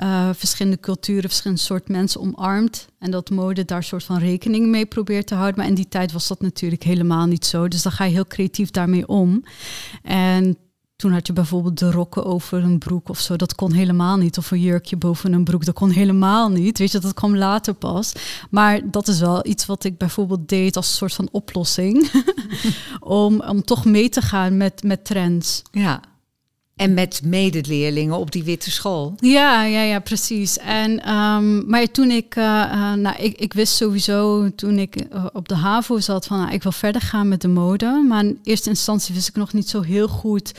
uh, 0.00 0.28
verschillende 0.32 0.80
culturen, 0.80 1.28
verschillende 1.28 1.62
soort 1.62 1.88
mensen 1.88 2.20
omarmt. 2.20 2.88
En 2.98 3.10
dat 3.10 3.30
mode 3.30 3.64
daar 3.64 3.82
soort 3.82 4.04
van 4.04 4.18
rekening 4.18 4.66
mee 4.66 4.86
probeert 4.86 5.26
te 5.26 5.34
houden. 5.34 5.56
Maar 5.58 5.68
in 5.68 5.74
die 5.74 5.88
tijd 5.88 6.12
was 6.12 6.28
dat 6.28 6.40
natuurlijk 6.40 6.82
helemaal 6.82 7.26
niet 7.26 7.46
zo. 7.46 7.68
Dus 7.68 7.82
dan 7.82 7.92
ga 7.92 8.04
je 8.04 8.12
heel 8.12 8.26
creatief 8.26 8.70
daarmee 8.70 9.08
om. 9.08 9.44
En 10.02 10.56
toen 10.98 11.12
had 11.12 11.26
je 11.26 11.32
bijvoorbeeld 11.32 11.78
de 11.78 11.90
rokken 11.90 12.24
over 12.24 12.62
een 12.62 12.78
broek 12.78 13.08
of 13.08 13.18
zo. 13.20 13.36
Dat 13.36 13.54
kon 13.54 13.72
helemaal 13.72 14.16
niet. 14.16 14.38
Of 14.38 14.50
een 14.50 14.60
jurkje 14.60 14.96
boven 14.96 15.32
een 15.32 15.44
broek. 15.44 15.64
Dat 15.64 15.74
kon 15.74 15.90
helemaal 15.90 16.48
niet. 16.48 16.78
Weet 16.78 16.92
je, 16.92 16.98
dat 16.98 17.14
kwam 17.14 17.36
later 17.36 17.74
pas. 17.74 18.12
Maar 18.50 18.90
dat 18.90 19.08
is 19.08 19.20
wel 19.20 19.46
iets 19.46 19.66
wat 19.66 19.84
ik 19.84 19.98
bijvoorbeeld 19.98 20.48
deed 20.48 20.76
als 20.76 20.88
een 20.88 20.96
soort 20.96 21.14
van 21.14 21.28
oplossing. 21.32 22.10
om, 23.00 23.40
om 23.40 23.64
toch 23.64 23.84
mee 23.84 24.08
te 24.08 24.22
gaan 24.22 24.56
met, 24.56 24.82
met 24.82 25.04
trends. 25.04 25.62
Ja. 25.70 26.00
En 26.76 26.94
met 26.94 27.20
medeleerlingen 27.24 28.16
op 28.16 28.30
die 28.30 28.44
witte 28.44 28.70
school. 28.70 29.14
Ja, 29.16 29.64
ja, 29.64 29.82
ja, 29.82 29.98
precies. 29.98 30.58
En, 30.58 31.14
um, 31.14 31.68
maar 31.68 31.90
toen 31.90 32.10
ik, 32.10 32.36
uh, 32.36 32.44
uh, 32.44 32.92
nou, 32.92 33.16
ik, 33.16 33.38
ik 33.38 33.52
wist 33.52 33.74
sowieso 33.74 34.50
toen 34.54 34.78
ik 34.78 34.96
uh, 34.96 35.26
op 35.32 35.48
de 35.48 35.54
HAVO 35.54 36.00
zat 36.00 36.26
van, 36.26 36.38
nou, 36.38 36.52
ik 36.52 36.62
wil 36.62 36.72
verder 36.72 37.00
gaan 37.00 37.28
met 37.28 37.40
de 37.40 37.48
mode. 37.48 38.04
Maar 38.08 38.24
in 38.24 38.38
eerste 38.42 38.68
instantie 38.68 39.14
wist 39.14 39.28
ik 39.28 39.36
nog 39.36 39.52
niet 39.52 39.68
zo 39.68 39.80
heel 39.80 40.08
goed 40.08 40.52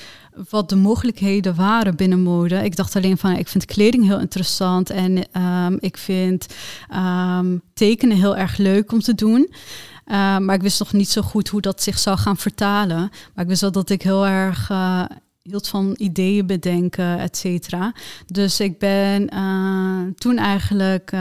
wat 0.50 0.70
de 0.70 0.76
mogelijkheden 0.76 1.56
waren 1.56 1.96
binnen 1.96 2.22
mode. 2.22 2.56
Ik 2.56 2.76
dacht 2.76 2.96
alleen 2.96 3.18
van, 3.18 3.36
ik 3.36 3.48
vind 3.48 3.66
kleding 3.66 4.06
heel 4.06 4.20
interessant 4.20 4.90
en 4.90 5.42
um, 5.42 5.78
ik 5.80 5.98
vind 5.98 6.48
um, 6.96 7.62
tekenen 7.74 8.18
heel 8.18 8.38
erg 8.38 8.58
leuk 8.58 8.92
om 8.92 9.00
te 9.00 9.16
doen. 9.16 9.48
Uh, 9.52 10.38
maar 10.38 10.56
ik 10.56 10.62
wist 10.62 10.80
nog 10.80 10.94
niet 10.94 11.10
zo 11.10 11.22
goed 11.22 11.48
hoe 11.48 11.62
dat 11.62 11.84
zich 11.84 12.00
zou 12.00 12.18
gaan 12.18 12.38
vertalen. 12.38 13.10
Maar 13.34 13.44
ik 13.44 13.50
wist 13.50 13.62
wel 13.62 13.72
dat 13.72 13.90
ik 13.90 14.02
heel 14.02 14.28
erg 14.28 14.70
uh, 14.70 15.04
hield 15.42 15.68
van 15.68 15.96
ideeën 15.98 16.46
bedenken, 16.46 17.20
et 17.20 17.38
cetera. 17.38 17.94
Dus 18.26 18.60
ik 18.60 18.80
ben 18.80 19.34
uh, 19.34 20.14
toen 20.16 20.38
eigenlijk 20.38 21.12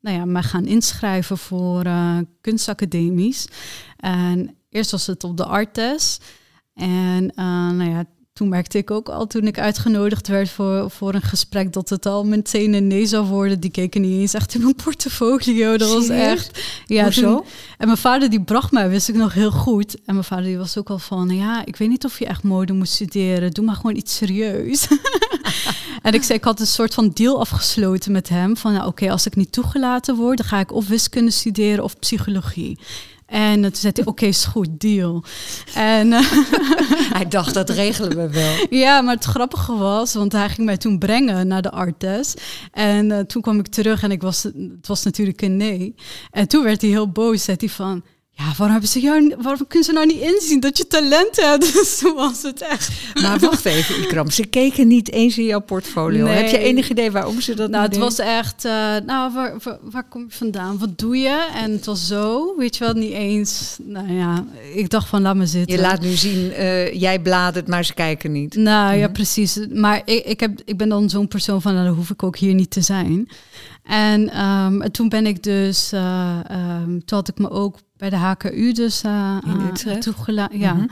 nou 0.00 0.16
ja, 0.16 0.24
me 0.24 0.42
gaan 0.42 0.66
inschrijven 0.66 1.38
voor 1.38 1.84
kunstacademies. 2.40 3.46
En 3.96 4.56
eerst 4.68 4.90
was 4.90 5.06
het 5.06 5.24
op 5.24 5.36
de 5.36 5.44
Artes. 5.44 6.18
En 6.74 7.32
nou 7.76 7.90
ja, 7.90 8.04
toen 8.32 8.48
merkte 8.48 8.78
ik 8.78 8.90
ook 8.90 9.08
al 9.08 9.26
toen 9.26 9.46
ik 9.46 9.58
uitgenodigd 9.58 10.28
werd 10.28 10.50
voor, 10.50 10.90
voor 10.90 11.14
een 11.14 11.22
gesprek 11.22 11.72
dat 11.72 11.88
het 11.88 12.06
al 12.06 12.24
meteen 12.24 12.74
een 12.74 12.86
nee 12.86 13.06
zou 13.06 13.26
worden. 13.26 13.60
Die 13.60 13.70
keken 13.70 14.00
niet 14.00 14.20
eens 14.20 14.34
echt 14.34 14.54
in 14.54 14.62
mijn 14.62 14.74
portfolio. 14.84 15.76
Dat 15.76 15.92
was 15.92 16.08
echt. 16.08 16.62
Ja, 16.86 17.02
Hoezo? 17.02 17.44
en 17.78 17.86
mijn 17.86 17.98
vader 17.98 18.30
die 18.30 18.42
bracht 18.42 18.72
mij, 18.72 18.88
wist 18.88 19.08
ik 19.08 19.14
nog 19.14 19.34
heel 19.34 19.50
goed. 19.50 19.94
En 19.94 20.14
mijn 20.14 20.24
vader 20.24 20.44
die 20.44 20.58
was 20.58 20.78
ook 20.78 20.90
al 20.90 20.98
van, 20.98 21.28
ja, 21.28 21.64
ik 21.66 21.76
weet 21.76 21.88
niet 21.88 22.04
of 22.04 22.18
je 22.18 22.26
echt 22.26 22.42
mode 22.42 22.72
moet 22.72 22.88
studeren. 22.88 23.50
Doe 23.50 23.64
maar 23.64 23.76
gewoon 23.76 23.96
iets 23.96 24.16
serieus. 24.16 24.86
en 26.02 26.14
ik 26.14 26.22
zei, 26.22 26.38
ik 26.38 26.44
had 26.44 26.60
een 26.60 26.66
soort 26.66 26.94
van 26.94 27.10
deal 27.14 27.40
afgesloten 27.40 28.12
met 28.12 28.28
hem. 28.28 28.56
Van, 28.56 28.72
nou, 28.72 28.86
oké, 28.86 29.10
als 29.10 29.26
ik 29.26 29.36
niet 29.36 29.52
toegelaten 29.52 30.16
word, 30.16 30.36
dan 30.36 30.46
ga 30.46 30.58
ik 30.60 30.72
of 30.72 30.88
wiskunde 30.88 31.30
studeren 31.30 31.84
of 31.84 31.98
psychologie. 31.98 32.78
En 33.32 33.60
toen 33.62 33.74
zei 33.74 33.92
hij, 33.96 34.04
oké, 34.04 34.26
is 34.26 34.44
goed, 34.44 34.68
deal. 34.80 35.24
En, 35.74 36.06
uh, 36.06 36.32
hij 37.16 37.28
dacht, 37.28 37.54
dat 37.54 37.70
regelen 37.70 38.16
we 38.16 38.30
wel. 38.30 38.66
Ja, 38.70 39.00
maar 39.00 39.14
het 39.14 39.24
grappige 39.24 39.76
was, 39.76 40.14
want 40.14 40.32
hij 40.32 40.48
ging 40.48 40.66
mij 40.66 40.76
toen 40.76 40.98
brengen 40.98 41.46
naar 41.46 41.62
de 41.62 41.70
artes. 41.70 42.34
En 42.72 43.10
uh, 43.10 43.18
toen 43.18 43.42
kwam 43.42 43.58
ik 43.58 43.66
terug 43.66 44.02
en 44.02 44.10
ik 44.10 44.22
was, 44.22 44.42
het 44.42 44.86
was 44.86 45.02
natuurlijk 45.02 45.42
een 45.42 45.56
nee. 45.56 45.94
En 46.30 46.48
toen 46.48 46.64
werd 46.64 46.80
hij 46.80 46.90
heel 46.90 47.10
boos, 47.10 47.44
zei 47.44 47.56
hij 47.60 47.68
van... 47.68 48.02
Ja, 48.34 48.44
waarom, 48.44 48.70
hebben 48.70 48.88
ze 48.88 49.00
jou, 49.00 49.34
waarom 49.38 49.66
kunnen 49.66 49.84
ze 49.84 49.92
nou 49.92 50.06
niet 50.06 50.20
inzien 50.20 50.60
dat 50.60 50.78
je 50.78 50.86
talent 50.86 51.36
hebt? 51.36 51.72
Dus 51.82 51.98
toen 51.98 52.14
was 52.14 52.42
het 52.42 52.60
echt. 52.60 52.90
Maar 53.22 53.38
wacht 53.38 53.64
even, 53.64 54.02
Ikram. 54.02 54.30
Ze 54.30 54.46
keken 54.46 54.88
niet 54.88 55.10
eens 55.10 55.38
in 55.38 55.44
jouw 55.44 55.60
portfolio. 55.60 56.24
Nee. 56.24 56.34
Heb 56.34 56.48
je 56.48 56.58
enig 56.58 56.90
idee 56.90 57.10
waarom 57.10 57.40
ze 57.40 57.54
dat 57.54 57.70
Nou, 57.70 57.84
het 57.84 57.96
was 57.96 58.18
echt, 58.18 58.64
uh, 58.64 58.72
nou, 59.06 59.32
waar, 59.32 59.54
waar, 59.62 59.78
waar, 59.82 60.08
kom 60.08 60.24
je 60.28 60.36
vandaan? 60.36 60.78
Wat 60.78 60.98
doe 60.98 61.16
je? 61.16 61.48
En 61.54 61.72
het 61.72 61.86
was 61.86 62.06
zo, 62.06 62.54
weet 62.56 62.76
je 62.76 62.84
wel, 62.84 62.94
niet 62.94 63.12
eens. 63.12 63.76
Nou 63.82 64.12
ja, 64.12 64.44
ik 64.74 64.90
dacht 64.90 65.08
van, 65.08 65.22
laat 65.22 65.36
me 65.36 65.46
zitten. 65.46 65.76
Je 65.76 65.82
laat 65.82 66.00
nu 66.00 66.10
zien, 66.10 66.52
uh, 66.58 66.92
jij 66.92 67.20
bladert, 67.20 67.68
maar 67.68 67.84
ze 67.84 67.94
kijken 67.94 68.32
niet. 68.32 68.54
Nou 68.54 68.96
ja, 68.96 69.08
precies. 69.08 69.58
Maar 69.72 70.02
ik, 70.04 70.24
ik, 70.24 70.40
heb, 70.40 70.60
ik 70.64 70.76
ben 70.76 70.88
dan 70.88 71.10
zo'n 71.10 71.28
persoon 71.28 71.62
van, 71.62 71.74
nou, 71.74 71.86
dan 71.86 71.94
hoef 71.94 72.10
ik 72.10 72.22
ook 72.22 72.36
hier 72.36 72.54
niet 72.54 72.70
te 72.70 72.80
zijn. 72.80 73.28
En 73.82 74.40
um, 74.40 74.90
toen 74.90 75.08
ben 75.08 75.26
ik 75.26 75.42
dus, 75.42 75.92
uh, 75.92 76.38
um, 76.50 77.04
toen 77.04 77.18
had 77.18 77.28
ik 77.28 77.38
me 77.38 77.50
ook 77.50 77.78
bij 78.02 78.10
de 78.10 78.16
HKU 78.16 78.72
dus 78.72 79.04
uh, 79.04 79.36
uh, 79.86 79.94
toegelaten. 79.98 80.58
Ja. 80.58 80.72
Mm 80.72 80.88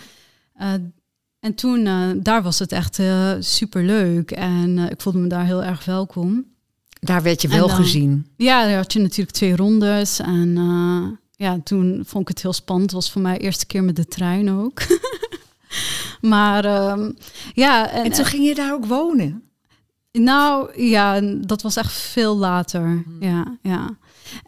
-hmm. 0.55 0.93
en 1.41 1.55
toen, 1.55 1.85
daar 2.23 2.43
was 2.43 2.59
het 2.59 2.73
echt 2.73 3.01
super 3.41 3.85
leuk 3.85 4.31
en 4.31 4.79
ik 4.79 5.01
voelde 5.01 5.19
me 5.19 5.29
daar 5.29 5.45
heel 5.45 5.65
erg 5.65 5.85
welkom. 5.85 6.45
Daar 7.01 7.23
werd 7.23 7.43
je 7.43 7.49
wel 7.49 7.69
dan, 7.69 7.77
gezien. 7.77 8.27
Ja, 8.37 8.65
daar 8.65 8.77
had 8.77 8.93
je 8.93 9.01
natuurlijk 9.01 9.37
twee 9.37 9.57
rondes 9.57 10.19
en 10.19 10.59
ja, 11.31 11.59
toen 11.65 12.03
vond 12.07 12.23
ik 12.23 12.29
het 12.29 12.43
heel 12.43 12.53
spannend. 12.53 12.91
Het 12.91 13.01
was 13.01 13.13
voor 13.13 13.23
mij 13.23 13.39
de 13.39 13.45
eerste 13.45 13.67
keer 13.67 13.85
met 13.85 13.97
de 13.97 14.07
trein 14.07 14.51
ook. 14.51 14.83
maar 16.21 16.91
um, 16.91 17.17
ja. 17.55 17.91
En, 17.91 18.05
en 18.05 18.13
toen 18.13 18.25
ging 18.25 18.47
je 18.47 18.55
daar 18.55 18.73
ook 18.73 18.87
wonen? 18.87 19.43
Nou 20.13 20.83
ja, 20.83 21.21
dat 21.21 21.63
was 21.63 21.77
echt 21.77 21.93
veel 21.93 22.37
later. 22.37 22.83
Hmm. 22.83 23.17
Ja, 23.21 23.59
ja. 23.63 23.99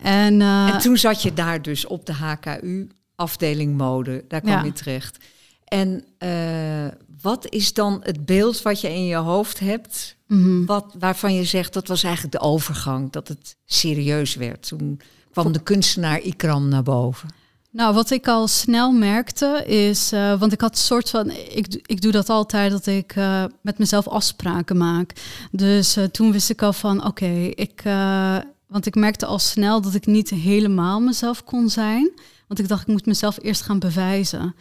En, 0.03 0.41
uh, 0.41 0.75
en 0.75 0.79
toen 0.79 0.97
zat 0.97 1.23
je 1.23 1.33
daar 1.33 1.63
dus 1.63 1.87
op 1.87 2.07
de 2.07 2.13
HKU, 2.13 2.89
afdeling 3.15 3.77
mode. 3.77 4.25
Daar 4.29 4.41
kwam 4.41 4.53
ja. 4.53 4.65
je 4.65 4.73
terecht. 4.73 5.25
En 5.65 6.05
uh, 6.19 6.87
wat 7.23 7.49
is 7.49 7.73
dan 7.73 8.01
het 8.03 8.27
beeld 8.27 8.63
wat 8.63 8.81
je 8.81 8.89
in 8.89 9.05
je 9.05 9.17
hoofd 9.17 9.59
hebt, 9.59 10.17
Mhm. 10.33 10.65
wat, 10.65 10.95
waarvan 10.99 11.35
je 11.35 11.45
zegt 11.45 11.73
dat 11.73 11.89
was 11.89 12.03
eigenlijk 12.03 12.35
de 12.35 12.41
overgang, 12.41 13.11
dat 13.11 13.29
het 13.29 13.57
serieus 13.65 14.35
werd? 14.35 14.69
Toen 14.69 15.01
kwam 15.33 15.53
de 15.53 15.63
kunstenaar 15.63 16.21
Ikram 16.21 16.69
naar 16.69 16.83
boven. 16.83 17.29
Nou, 17.71 17.95
wat 17.95 18.11
ik 18.11 18.29
al 18.29 18.49
snel 18.49 18.93
merkte 18.93 19.65
is, 19.67 20.13
eh, 20.13 20.39
want 20.39 20.53
ik 20.53 20.61
had 20.61 20.71
een 20.71 20.77
soort 20.77 21.11
van, 21.11 21.31
ik, 21.31 21.81
ik 21.87 22.01
doe 22.01 22.13
dat 22.13 22.29
altijd, 22.29 22.71
dat 22.71 22.87
ik 22.87 23.13
eh, 23.17 23.45
met 23.63 23.79
mezelf 23.79 24.09
afspraken 24.09 24.77
maak. 24.77 25.13
Dus 25.51 25.97
eh, 25.97 26.05
toen 26.05 26.33
wist 26.33 26.51
ik 26.51 26.63
al 26.63 26.73
van, 26.73 27.07
oké, 27.07 27.51
ik, 27.55 27.81
eh, 27.85 28.37
want 28.73 28.87
ik 28.87 28.95
merkte 28.95 29.27
al 29.27 29.39
snel 29.39 29.81
dat 29.81 29.95
ik 29.95 30.07
niet 30.07 30.31
helemaal 30.31 31.01
mezelf 31.01 31.45
kon 31.45 31.69
zijn. 31.69 32.11
Want 32.47 32.61
ik 32.61 32.69
dacht, 32.69 32.83
ik 32.83 32.89
moet 32.89 33.07
mezelf 33.07 33.39
eerst 33.43 33.63
gaan 33.63 33.79
bewijzen. 33.79 34.55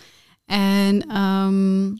En 0.45 1.07
ehm, 1.07 1.95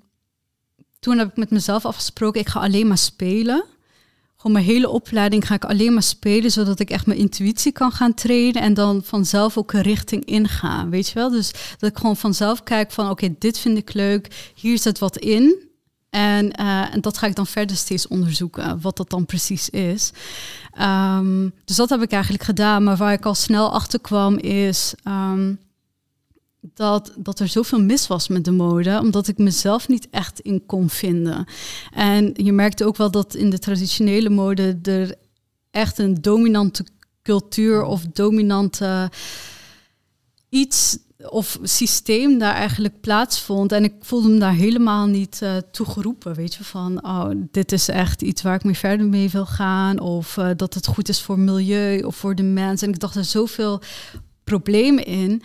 toen 1.00 1.18
heb 1.18 1.30
ik 1.30 1.38
met 1.38 1.50
mezelf 1.50 1.86
afgesproken, 1.86 2.42
ik 2.42 2.50
ga 2.50 2.60
alleen 2.60 2.88
maar 2.88 2.98
spelen. 2.98 3.64
Gewoon 4.36 4.52
mijn 4.52 4.66
hele 4.66 4.90
opleiding 4.90 5.48
ga 5.48 5.56
ik 5.56 5.66
alleen 5.66 5.94
maar 5.94 6.04
spelen, 6.04 6.52
zodat 6.52 6.80
ik 6.80 6.90
echt 6.90 7.06
mijn 7.06 7.20
intuïtie 7.20 7.72
kan 7.72 7.92
gaan 7.92 8.14
trainen 8.14 8.62
en 8.62 8.74
dan 8.74 9.04
vanzelf 9.04 9.58
ook 9.58 9.74
een 9.74 9.82
richting 9.82 10.26
inga. 10.26 10.90
Weet 10.90 11.08
je 11.08 11.14
wel? 11.14 11.30
Dus 11.30 11.52
dat 11.78 11.90
ik 11.90 11.98
gewoon 11.98 12.18
vanzelf 12.18 12.64
kijk 12.64 12.92
van 12.92 13.10
oké, 13.10 13.36
dit 13.40 13.58
vind 13.58 13.78
ik 13.78 13.94
leuk, 13.94 14.52
hier 14.56 14.80
zit 14.80 15.00
wat 15.00 15.18
in. 15.18 15.71
En, 16.12 16.52
eh, 16.52 16.94
en 16.94 17.02
dat 17.02 17.18
ga 17.18 17.28
ik 17.28 17.36
dan 17.36 17.48
verder 17.48 17.76
steeds 17.76 18.08
onderzoeken, 18.08 18.82
wat 18.82 18.98
dat 18.98 19.10
dan 19.10 19.26
precies 19.26 19.70
is. 19.70 20.12
Ehm, 20.72 21.50
dus 21.66 21.76
dat 21.76 21.90
heb 21.90 22.02
ik 22.02 22.12
eigenlijk 22.12 22.44
gedaan. 22.44 22.84
Maar 22.84 22.98
waar 22.98 23.14
ik 23.14 23.26
al 23.26 23.36
snel 23.36 23.74
achter 23.74 24.00
kwam 24.00 24.38
is 24.38 24.94
ehm, 25.04 25.54
dat, 26.62 27.14
dat 27.18 27.40
er 27.40 27.48
zoveel 27.48 27.82
mis 27.82 28.08
was 28.08 28.28
met 28.28 28.46
de 28.46 28.52
mode, 28.52 29.00
omdat 29.00 29.28
ik 29.28 29.38
mezelf 29.38 29.88
niet 29.88 30.08
echt 30.10 30.40
in 30.40 30.66
kon 30.66 30.90
vinden. 30.90 31.46
En 31.94 32.32
je 32.34 32.52
merkte 32.52 32.86
ook 32.86 32.98
wel 32.98 33.12
dat 33.12 33.36
in 33.36 33.50
de 33.50 33.60
traditionele 33.60 34.30
mode 34.30 34.80
er 34.84 35.16
echt 35.70 35.98
een 35.98 36.22
dominante 36.22 36.86
cultuur 37.24 37.84
of 37.84 38.02
dominante 38.06 39.12
iets 40.50 40.98
of 41.30 41.60
systeem 41.64 42.38
daar 42.38 42.54
eigenlijk 42.54 43.02
plaatsvond. 43.02 43.72
En 43.72 43.84
ik 43.84 43.94
voelde 44.00 44.30
me 44.30 44.40
daar 44.40 44.54
helemaal 44.54 45.06
niet 45.06 45.40
uh, 45.44 45.52
toe 45.72 45.86
geroepen. 45.86 46.36
Weet 46.36 46.54
je, 46.54 46.64
van 46.64 47.06
oh, 47.06 47.30
dit 47.52 47.72
is 47.72 47.88
echt 47.88 48.22
iets 48.22 48.42
waar 48.42 48.56
ik 48.56 48.64
mee 48.64 48.78
verder 48.78 49.06
mee 49.06 49.30
wil 49.30 49.46
gaan. 49.46 50.00
Of 50.00 50.38
uh, 50.38 50.50
dat 50.56 50.74
het 50.74 50.88
goed 50.88 51.10
is 51.10 51.22
voor 51.22 51.40
milieu 51.40 52.02
of 52.02 52.16
voor 52.16 52.36
de 52.36 52.44
mens. 52.44 52.82
En 52.82 52.90
ik 52.90 53.00
dacht 53.00 53.16
er 53.16 53.26
zoveel 53.26 53.82
problemen 54.44 55.06
in. 55.06 55.42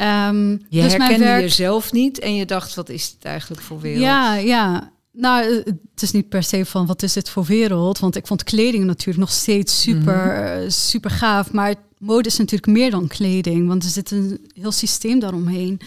Um, 0.00 0.50
je 0.68 0.82
dus 0.82 0.92
herkende 0.92 1.24
werk... 1.24 1.40
jezelf 1.40 1.92
niet 1.92 2.18
en 2.18 2.34
je 2.34 2.46
dacht, 2.46 2.74
wat 2.74 2.88
is 2.88 3.14
het 3.14 3.24
eigenlijk 3.24 3.62
voor 3.62 3.80
wereld? 3.80 4.02
Ja, 4.02 4.34
ja. 4.34 4.92
Nou, 5.12 5.62
het 5.94 6.02
is 6.02 6.10
niet 6.10 6.28
per 6.28 6.42
se 6.42 6.64
van 6.64 6.86
wat 6.86 7.02
is 7.02 7.12
dit 7.12 7.30
voor 7.30 7.44
wereld. 7.44 7.98
Want 7.98 8.16
ik 8.16 8.26
vond 8.26 8.44
kleding 8.44 8.84
natuurlijk 8.84 9.18
nog 9.18 9.30
steeds 9.30 9.80
super, 9.80 10.24
mm 10.24 10.52
-hmm. 10.52 10.62
uh, 10.62 10.70
super 10.70 11.10
gaaf. 11.10 11.52
Maar 11.52 11.74
mode 12.00 12.28
is 12.28 12.36
natuurlijk 12.38 12.72
meer 12.72 12.90
dan 12.90 13.08
kleding. 13.08 13.68
Want 13.68 13.84
er 13.84 13.90
zit 13.90 14.10
een 14.10 14.50
heel 14.52 14.72
systeem 14.72 15.18
daaromheen. 15.18 15.80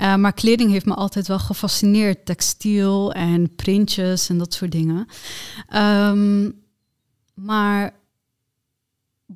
Uh, 0.00 0.14
maar 0.14 0.32
kleding 0.32 0.70
heeft 0.70 0.86
me 0.86 0.94
altijd 0.94 1.26
wel 1.26 1.38
gefascineerd. 1.38 2.24
Textiel 2.24 3.12
en 3.12 3.54
printjes 3.54 4.28
en 4.28 4.38
dat 4.38 4.54
soort 4.54 4.72
dingen. 4.72 5.06
Um, 5.74 6.60
maar 7.34 7.94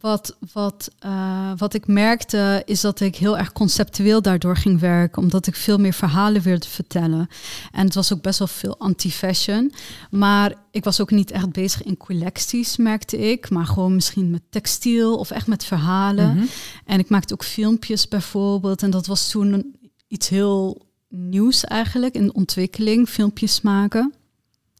wat, 0.00 0.36
wat, 0.52 0.90
uh, 1.06 1.52
wat 1.56 1.74
ik 1.74 1.86
merkte 1.86 2.62
is 2.64 2.80
dat 2.80 3.00
ik 3.00 3.16
heel 3.16 3.38
erg 3.38 3.52
conceptueel 3.52 4.22
daardoor 4.22 4.56
ging 4.56 4.80
werken, 4.80 5.22
omdat 5.22 5.46
ik 5.46 5.54
veel 5.54 5.78
meer 5.78 5.92
verhalen 5.92 6.42
wilde 6.42 6.68
vertellen. 6.68 7.28
En 7.72 7.84
het 7.84 7.94
was 7.94 8.12
ook 8.12 8.22
best 8.22 8.38
wel 8.38 8.48
veel 8.48 8.78
anti-fashion. 8.78 9.72
Maar 10.10 10.54
ik 10.70 10.84
was 10.84 11.00
ook 11.00 11.10
niet 11.10 11.30
echt 11.30 11.52
bezig 11.52 11.82
in 11.82 11.96
collecties, 11.96 12.76
merkte 12.76 13.30
ik. 13.30 13.50
Maar 13.50 13.66
gewoon 13.66 13.94
misschien 13.94 14.30
met 14.30 14.42
textiel 14.50 15.16
of 15.16 15.30
echt 15.30 15.46
met 15.46 15.64
verhalen. 15.64 16.30
Mm 16.30 16.36
-hmm. 16.38 16.48
En 16.84 16.98
ik 16.98 17.08
maakte 17.08 17.32
ook 17.32 17.44
filmpjes 17.44 18.08
bijvoorbeeld. 18.08 18.82
En 18.82 18.90
dat 18.90 19.06
was 19.06 19.30
toen 19.30 19.76
iets 20.08 20.28
heel 20.28 20.86
nieuws 21.08 21.64
eigenlijk 21.64 22.14
in 22.14 22.34
ontwikkeling, 22.34 23.08
filmpjes 23.08 23.60
maken. 23.60 24.14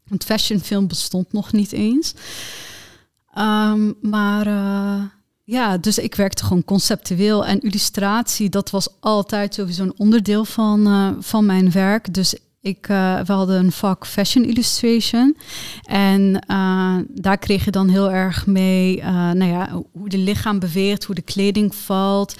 Want 0.09 0.25
fashionfilm 0.25 0.87
bestond 0.87 1.33
nog 1.33 1.53
niet 1.53 1.73
eens. 1.73 2.15
Um, 3.39 3.95
maar 4.01 4.47
uh, 4.47 5.03
ja, 5.45 5.79
dus 5.79 5.99
ik 5.99 6.15
werkte 6.15 6.45
gewoon 6.45 6.65
conceptueel 6.65 7.47
en 7.47 7.61
illustratie, 7.61 8.49
dat 8.49 8.71
was 8.71 8.89
altijd 9.01 9.55
sowieso 9.55 9.83
een 9.83 9.99
onderdeel 9.99 10.45
van, 10.45 10.89
uh, 10.89 11.09
van 11.21 11.47
mijn 11.47 11.71
werk. 11.71 12.15
Dus 12.15 12.35
ik, 12.61 12.89
uh, 12.89 13.21
we 13.21 13.33
hadden 13.33 13.65
een 13.65 13.73
vak 13.73 14.07
Fashion 14.07 14.45
Illustration. 14.45 15.37
En 15.83 16.45
daar 17.09 17.39
kreeg 17.39 17.65
je 17.65 17.71
dan 17.71 17.89
heel 17.89 18.11
erg 18.11 18.47
mee 18.47 19.03
nou 19.05 19.45
ja, 19.45 19.83
hoe 19.93 20.09
de 20.09 20.19
lichaam 20.19 20.59
beweegt, 20.59 21.05
hoe 21.05 21.15
de 21.15 21.23
kleding 21.23 21.75
valt. 21.75 22.35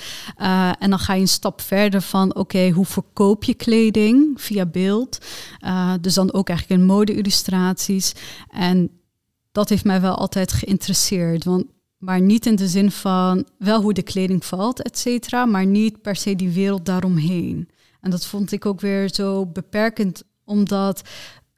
en 0.79 0.91
dan 0.91 0.99
ga 0.99 1.15
je 1.15 1.21
een 1.21 1.29
stap 1.29 1.61
verder 1.61 2.03
van 2.03 2.35
oké, 2.35 2.71
hoe 2.71 2.87
verkoop 2.87 3.45
je 3.45 3.55
kleding 3.55 4.41
via 4.41 4.67
beeld? 4.67 5.19
dus 6.01 6.15
dan 6.15 6.33
ook 6.33 6.49
eigenlijk 6.49 6.81
in 6.81 6.87
mode-illustraties. 6.87 8.13
En 8.51 8.91
dat 9.57 9.69
heeft 9.69 9.85
mij 9.85 10.01
wel 10.01 10.15
altijd 10.15 10.53
geïnteresseerd. 10.53 11.45
Want, 11.45 11.65
maar 11.97 12.21
niet 12.21 12.47
in 12.47 12.57
de 12.57 12.69
zin 12.69 12.91
van 12.91 13.47
wel 13.59 13.83
hoe 13.83 13.93
de 13.93 14.03
kleding 14.03 14.45
valt, 14.45 14.83
et 14.83 14.99
cetera, 14.99 15.45
maar 15.45 15.67
niet 15.67 16.03
per 16.03 16.17
se 16.17 16.37
die 16.37 16.51
wereld 16.51 16.85
daaromheen. 16.85 17.69
En 18.01 18.11
dat 18.11 18.27
vond 18.27 18.53
ik 18.53 18.67
ook 18.67 18.81
weer 18.81 19.15
zo 19.15 19.47
beperkend, 19.47 20.23
omdat 20.45 21.03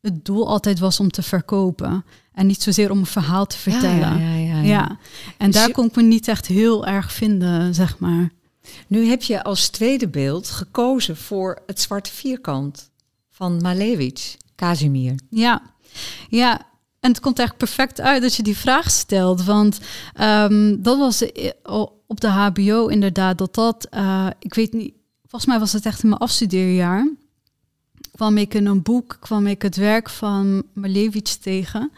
het 0.00 0.24
doel 0.24 0.48
altijd 0.48 0.78
was 0.78 1.00
om 1.00 1.10
te 1.10 1.22
verkopen. 1.22 2.04
En 2.32 2.46
niet 2.46 2.62
zozeer 2.62 2.90
om 2.90 2.98
een 2.98 3.06
verhaal 3.06 3.46
te 3.46 3.58
vertellen. 3.58 4.18
Ja, 4.18 4.34
ja, 4.34 4.34
ja, 4.34 4.60
ja. 4.60 4.98
En 5.38 5.50
dus 5.50 5.60
daar 5.60 5.70
kon 5.70 5.86
ik 5.86 5.96
me 5.96 6.02
niet 6.02 6.28
echt 6.28 6.46
heel 6.46 6.86
erg 6.86 7.12
vinden, 7.12 7.74
zeg 7.74 7.98
maar. 7.98 8.30
Nu 8.86 9.06
heb 9.06 9.22
je 9.22 9.44
als 9.44 9.68
tweede 9.68 10.08
beeld 10.08 10.50
gekozen 10.50 11.16
voor 11.16 11.62
het 11.66 11.80
zwarte 11.80 12.10
vierkant 12.12 12.90
van 13.30 13.56
Malevich, 13.56 14.36
Casimir. 14.56 15.14
Ja, 15.30 15.62
ja. 16.28 16.66
En 17.08 17.14
het 17.14 17.22
komt 17.22 17.38
eigenlijk 17.38 17.70
perfect 17.70 18.00
uit 18.00 18.22
dat 18.22 18.34
je 18.34 18.42
die 18.42 18.56
vraag 18.56 18.90
stelt. 18.90 19.44
Want 19.44 19.80
um, 20.20 20.82
dat 20.82 20.98
was 20.98 21.24
op 22.06 22.20
de 22.20 22.28
HBO 22.28 22.86
inderdaad, 22.86 23.38
dat 23.38 23.54
dat, 23.54 23.88
uh, 23.94 24.26
ik 24.38 24.54
weet 24.54 24.72
niet, 24.72 24.94
volgens 25.20 25.50
mij 25.50 25.58
was 25.58 25.72
het 25.72 25.86
echt 25.86 26.02
in 26.02 26.08
mijn 26.08 26.20
afstudeerjaar. 26.20 27.12
Kwam 28.12 28.36
ik 28.36 28.54
in 28.54 28.66
een 28.66 28.82
boek, 28.82 29.16
kwam 29.20 29.46
ik 29.46 29.62
het 29.62 29.76
werk 29.76 30.10
van 30.10 30.62
Malevich 30.72 31.36
tegen. 31.36 31.92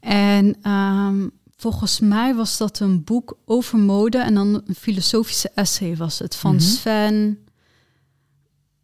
En 0.00 0.70
um, 0.70 1.30
volgens 1.56 2.00
mij 2.00 2.34
was 2.34 2.56
dat 2.56 2.78
een 2.78 3.04
boek 3.04 3.36
over 3.44 3.78
mode 3.78 4.18
en 4.18 4.34
dan 4.34 4.62
een 4.66 4.74
filosofische 4.74 5.50
essay 5.54 5.96
was 5.96 6.18
het 6.18 6.36
van 6.36 6.52
mm 6.52 6.58
-hmm. 6.58 6.66
Sven 6.66 7.38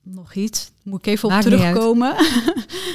nog 0.02 0.34
iets. 0.34 0.70
Moet 0.82 0.98
ik 0.98 1.06
even 1.06 1.28
op 1.28 1.40
terugkomen. 1.40 2.14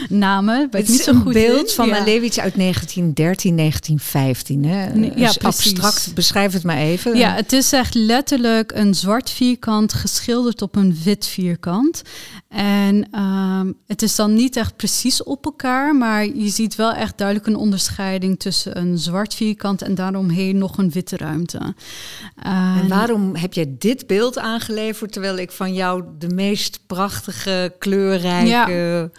Namen. 0.09 0.67
Weet 0.71 0.81
Het 0.81 0.87
niet 0.91 0.99
is 0.99 1.05
zo 1.05 1.11
een 1.11 1.21
goed 1.21 1.33
beeld 1.33 1.67
in. 1.69 1.73
van 1.75 1.87
Ja. 1.87 1.91
Malevich 1.99 2.37
uit 2.37 2.55
1913, 2.55 3.55
1915. 3.57 4.65
Hè? 4.65 4.93
Nee, 4.93 5.11
ja, 5.15 5.27
Dus 5.27 5.39
abstract, 5.39 6.11
beschrijf 6.15 6.53
het 6.53 6.63
maar 6.63 6.77
even. 6.77 7.17
Ja, 7.17 7.33
het 7.33 7.53
is 7.53 7.71
echt 7.73 7.93
letterlijk 7.93 8.71
een 8.75 8.93
zwart 8.93 9.29
vierkant 9.29 9.93
geschilderd 9.93 10.61
op 10.61 10.75
een 10.75 10.97
wit 11.03 11.25
vierkant. 11.27 12.01
En 12.49 13.07
ehm, 13.11 13.71
het 13.87 14.01
is 14.01 14.15
dan 14.15 14.33
niet 14.33 14.55
echt 14.55 14.75
precies 14.75 15.23
op 15.23 15.45
elkaar, 15.45 15.95
maar 15.95 16.25
je 16.25 16.49
ziet 16.49 16.75
wel 16.75 16.93
echt 16.93 17.17
duidelijk 17.17 17.47
een 17.47 17.55
onderscheiding 17.55 18.39
tussen 18.39 18.77
een 18.77 18.97
zwart 18.97 19.33
vierkant 19.33 19.81
en 19.81 19.95
daaromheen 19.95 20.57
nog 20.57 20.77
een 20.77 20.89
witte 20.91 21.17
ruimte. 21.17 21.57
En 21.57 22.77
En- 22.81 22.87
waarom 22.87 23.35
heb 23.35 23.53
je 23.53 23.75
dit 23.77 24.07
beeld 24.07 24.37
aangeleverd 24.37 25.11
terwijl 25.11 25.37
ik 25.37 25.51
van 25.51 25.73
jou 25.73 26.03
de 26.19 26.27
meest 26.29 26.79
prachtige, 26.87 27.74
kleurrijke... 27.77 29.11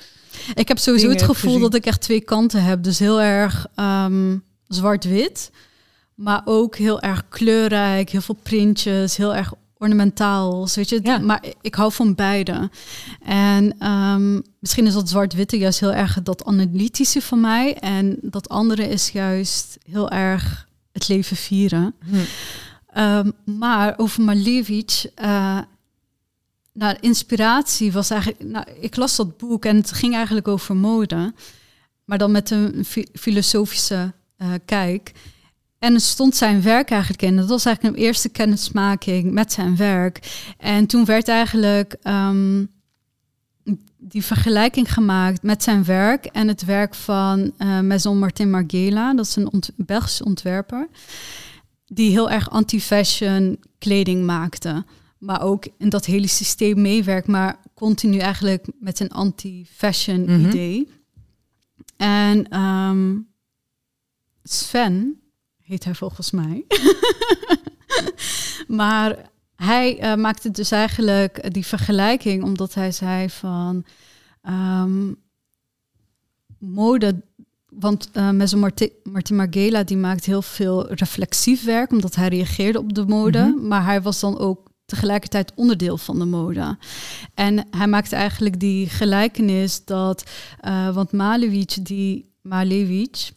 Ik 0.55 0.69
heb 0.69 0.79
sowieso 0.79 1.09
het 1.09 1.23
gevoel 1.23 1.53
gezien. 1.53 1.61
dat 1.61 1.75
ik 1.75 1.87
echt 1.87 2.01
twee 2.01 2.21
kanten 2.21 2.63
heb. 2.63 2.83
Dus 2.83 2.99
heel 2.99 3.21
erg 3.21 3.67
ehm, 3.75 4.39
zwart-wit, 4.69 5.51
maar 6.15 6.43
ook 6.45 6.77
heel 6.77 7.01
erg 7.01 7.29
kleurrijk, 7.29 8.11
heel 8.11 8.21
veel 8.21 8.39
printjes, 8.43 9.17
heel 9.17 9.35
erg 9.35 9.53
ornamentaal. 9.79 10.69
Weet 10.75 10.89
je? 10.89 11.01
Ja. 11.03 11.19
Maar 11.19 11.45
ik 11.61 11.75
hou 11.75 11.93
van 11.93 12.15
beide. 12.15 12.71
En 13.25 13.75
ehm, 13.79 14.41
misschien 14.61 14.87
is 14.87 14.93
dat 14.93 15.09
zwart-witte 15.09 15.59
juist 15.59 15.81
heel 15.81 15.93
erg 15.93 16.23
dat 16.23 16.45
analytische 16.45 17.23
van 17.23 17.41
mij. 17.41 17.75
En 17.75 18.19
dat 18.23 18.49
andere 18.49 18.89
is 18.89 19.09
juist 19.09 19.79
heel 19.91 20.11
erg 20.11 20.69
het 20.93 21.09
leven 21.09 21.37
vieren. 21.37 21.95
Hm. 22.11 22.17
Ehm, 22.87 23.31
maar 23.45 23.95
over 23.97 24.23
Malevich, 24.23 25.07
eh 25.15 25.59
nou, 26.77 26.97
inspiratie 27.01 27.93
was 27.93 28.11
eigenlijk, 28.11 28.45
nou, 28.45 28.65
ik 28.81 28.97
las 28.97 29.17
dat 29.17 29.37
boek 29.37 29.65
en 29.65 29.77
het 29.77 29.93
ging 29.93 30.15
eigenlijk 30.15 30.49
over 30.49 30.77
mode, 30.77 31.33
maar 32.05 32.19
dan 32.19 32.31
met 32.31 32.51
een 32.51 32.85
fi- 32.85 33.09
filosofische 33.13 34.13
eh, 34.37 34.49
kijk. 34.65 35.13
En 35.79 35.95
er 35.95 36.01
stond 36.01 36.37
zijn 36.37 36.63
werk 36.63 36.91
eigenlijk 36.91 37.23
in. 37.23 37.37
Dat 37.37 37.49
was 37.49 37.65
eigenlijk 37.65 37.97
een 37.97 38.03
eerste 38.03 38.29
kennismaking 38.29 39.33
met 39.33 39.53
zijn 39.53 39.77
werk. 39.77 40.45
En 40.59 40.87
toen 40.87 41.05
werd 41.05 41.29
eigenlijk 41.29 41.97
ehm, 42.03 42.65
die 43.97 44.25
vergelijking 44.25 44.93
gemaakt 44.93 45.43
met 45.43 45.63
zijn 45.63 45.85
werk 45.85 46.25
en 46.25 46.49
het 46.49 46.65
werk 46.65 46.95
van 46.95 47.53
uh, 47.59 47.81
Maison 47.81 48.19
Martin 48.19 48.51
Margiela. 48.51 49.15
Dat 49.15 49.27
is 49.27 49.37
een 49.37 49.53
ont 49.53 49.71
Belgische 49.77 50.25
ontwerper. 50.25 50.89
Die 51.87 52.11
heel 52.11 52.31
erg 52.31 52.51
anti-fashion 52.51 53.59
kleding 53.79 54.25
maakte. 54.25 54.85
Maar 55.19 55.43
ook 55.43 55.65
in 55.79 55.89
dat 55.89 56.05
hele 56.05 56.27
systeem 56.27 56.81
meewerkt, 56.81 57.27
maar 57.27 57.61
continu 57.75 58.19
eigenlijk 58.19 58.67
met 58.81 59.01
een 59.01 59.11
anti-fashion 59.11 60.21
Mhm. 60.25 60.49
idee. 60.49 60.89
En 61.97 62.49
ehm, 62.49 63.19
Sven 64.43 65.21
heet 65.63 65.85
hij 65.85 65.95
volgens 65.95 66.31
mij. 66.31 66.65
maar 68.69 69.31
hij 69.57 69.99
eh, 69.99 70.15
maakte 70.15 70.51
dus 70.51 70.71
eigenlijk 70.71 71.53
die 71.53 71.67
vergelijking 71.67 72.43
omdat 72.43 72.75
hij 72.75 72.93
zei 72.93 73.31
van 73.31 73.85
ehm, 74.43 75.13
mode. 76.59 77.23
Want 77.69 78.11
uh, 78.13 78.31
Maison 78.31 78.61
Marti 78.61 78.91
Martin 79.03 79.37
Margiela 79.37 79.83
die 79.85 79.97
maakt 79.97 80.25
heel 80.25 80.43
veel 80.43 80.93
reflexief 80.93 81.65
werk 81.65 81.91
omdat 81.93 82.15
hij 82.15 82.29
reageerde 82.29 82.79
op 82.79 82.95
de 82.95 83.07
mode, 83.07 83.39
Mhm. 83.39 83.67
maar 83.67 83.85
hij 83.85 84.03
was 84.03 84.21
dan 84.21 84.39
ook 84.39 84.71
tegelijkertijd 84.87 85.53
onderdeel 85.55 85.99
van 85.99 86.19
de 86.19 86.25
mode. 86.25 86.79
En 87.35 87.67
hij 87.71 87.87
maakte 87.87 88.17
eigenlijk 88.17 88.61
die 88.61 88.89
gelijkenis 88.89 89.85
dat, 89.85 90.25
uh, 90.65 90.95
want 90.95 91.13
Malevich 91.13 91.83
die 91.83 92.31
Malevich 92.43 93.31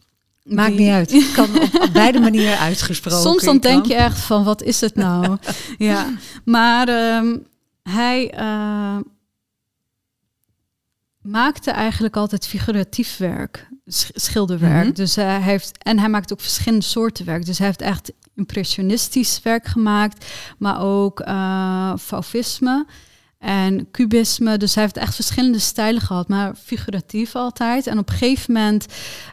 Maakt 0.44 0.76
niet 0.76 0.90
uit. 0.90 1.12
Het 1.12 1.32
kan 1.40 1.48
op, 1.60 1.88
beide 1.92 2.20
manieren 2.20 2.58
uitgesproken. 2.58 3.20
Soms 3.20 3.44
dan 3.44 3.58
denk 3.58 3.86
je 3.86 3.94
echt 3.94 4.18
van, 4.18 4.44
wat 4.44 4.62
is 4.62 4.80
het 4.80 4.94
nou? 4.94 5.36
ja, 5.78 6.06
maar 6.44 6.88
ehm, 6.88 7.36
hij 7.82 8.30
eh, 8.30 8.96
maakte 11.30 11.70
eigenlijk 11.70 12.16
altijd 12.16 12.46
figuratief 12.46 13.16
werk, 13.16 13.68
sch- 13.86 14.10
schilderwerk. 14.12 14.84
Mhm. 14.84 14.94
Dus 14.94 15.16
eh, 15.16 15.24
hij 15.24 15.40
heeft, 15.40 15.78
en 15.82 15.98
hij 15.98 16.08
maakt 16.08 16.32
ook 16.32 16.40
verschillende 16.40 16.84
soorten 16.84 17.24
werk. 17.24 17.46
Dus 17.46 17.58
hij 17.58 17.66
heeft 17.66 17.82
echt 17.82 18.12
impressionistisch 18.34 19.40
werk 19.42 19.66
gemaakt, 19.66 20.26
maar 20.58 20.80
ook 20.82 21.20
eh 21.20 21.96
fauvisme 21.96 22.86
en 23.38 23.90
cubisme. 23.90 24.56
Dus 24.56 24.74
hij 24.74 24.82
heeft 24.82 24.96
echt 24.96 25.14
verschillende 25.14 25.58
stijlen 25.58 26.00
gehad, 26.00 26.28
maar 26.28 26.54
figuratief 26.54 27.34
altijd. 27.34 27.86
En 27.86 27.98
op 27.98 28.08
een 28.08 28.16
gegeven 28.16 28.52
moment, 28.52 28.86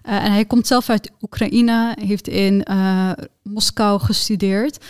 eh, 0.03 0.23
en 0.25 0.31
hij 0.31 0.45
komt 0.45 0.67
zelf 0.67 0.89
uit 0.89 1.11
Oekraïne, 1.21 1.95
heeft 1.99 2.27
in 2.27 2.65
Moskou 3.43 3.99
gestudeerd. 3.99 4.85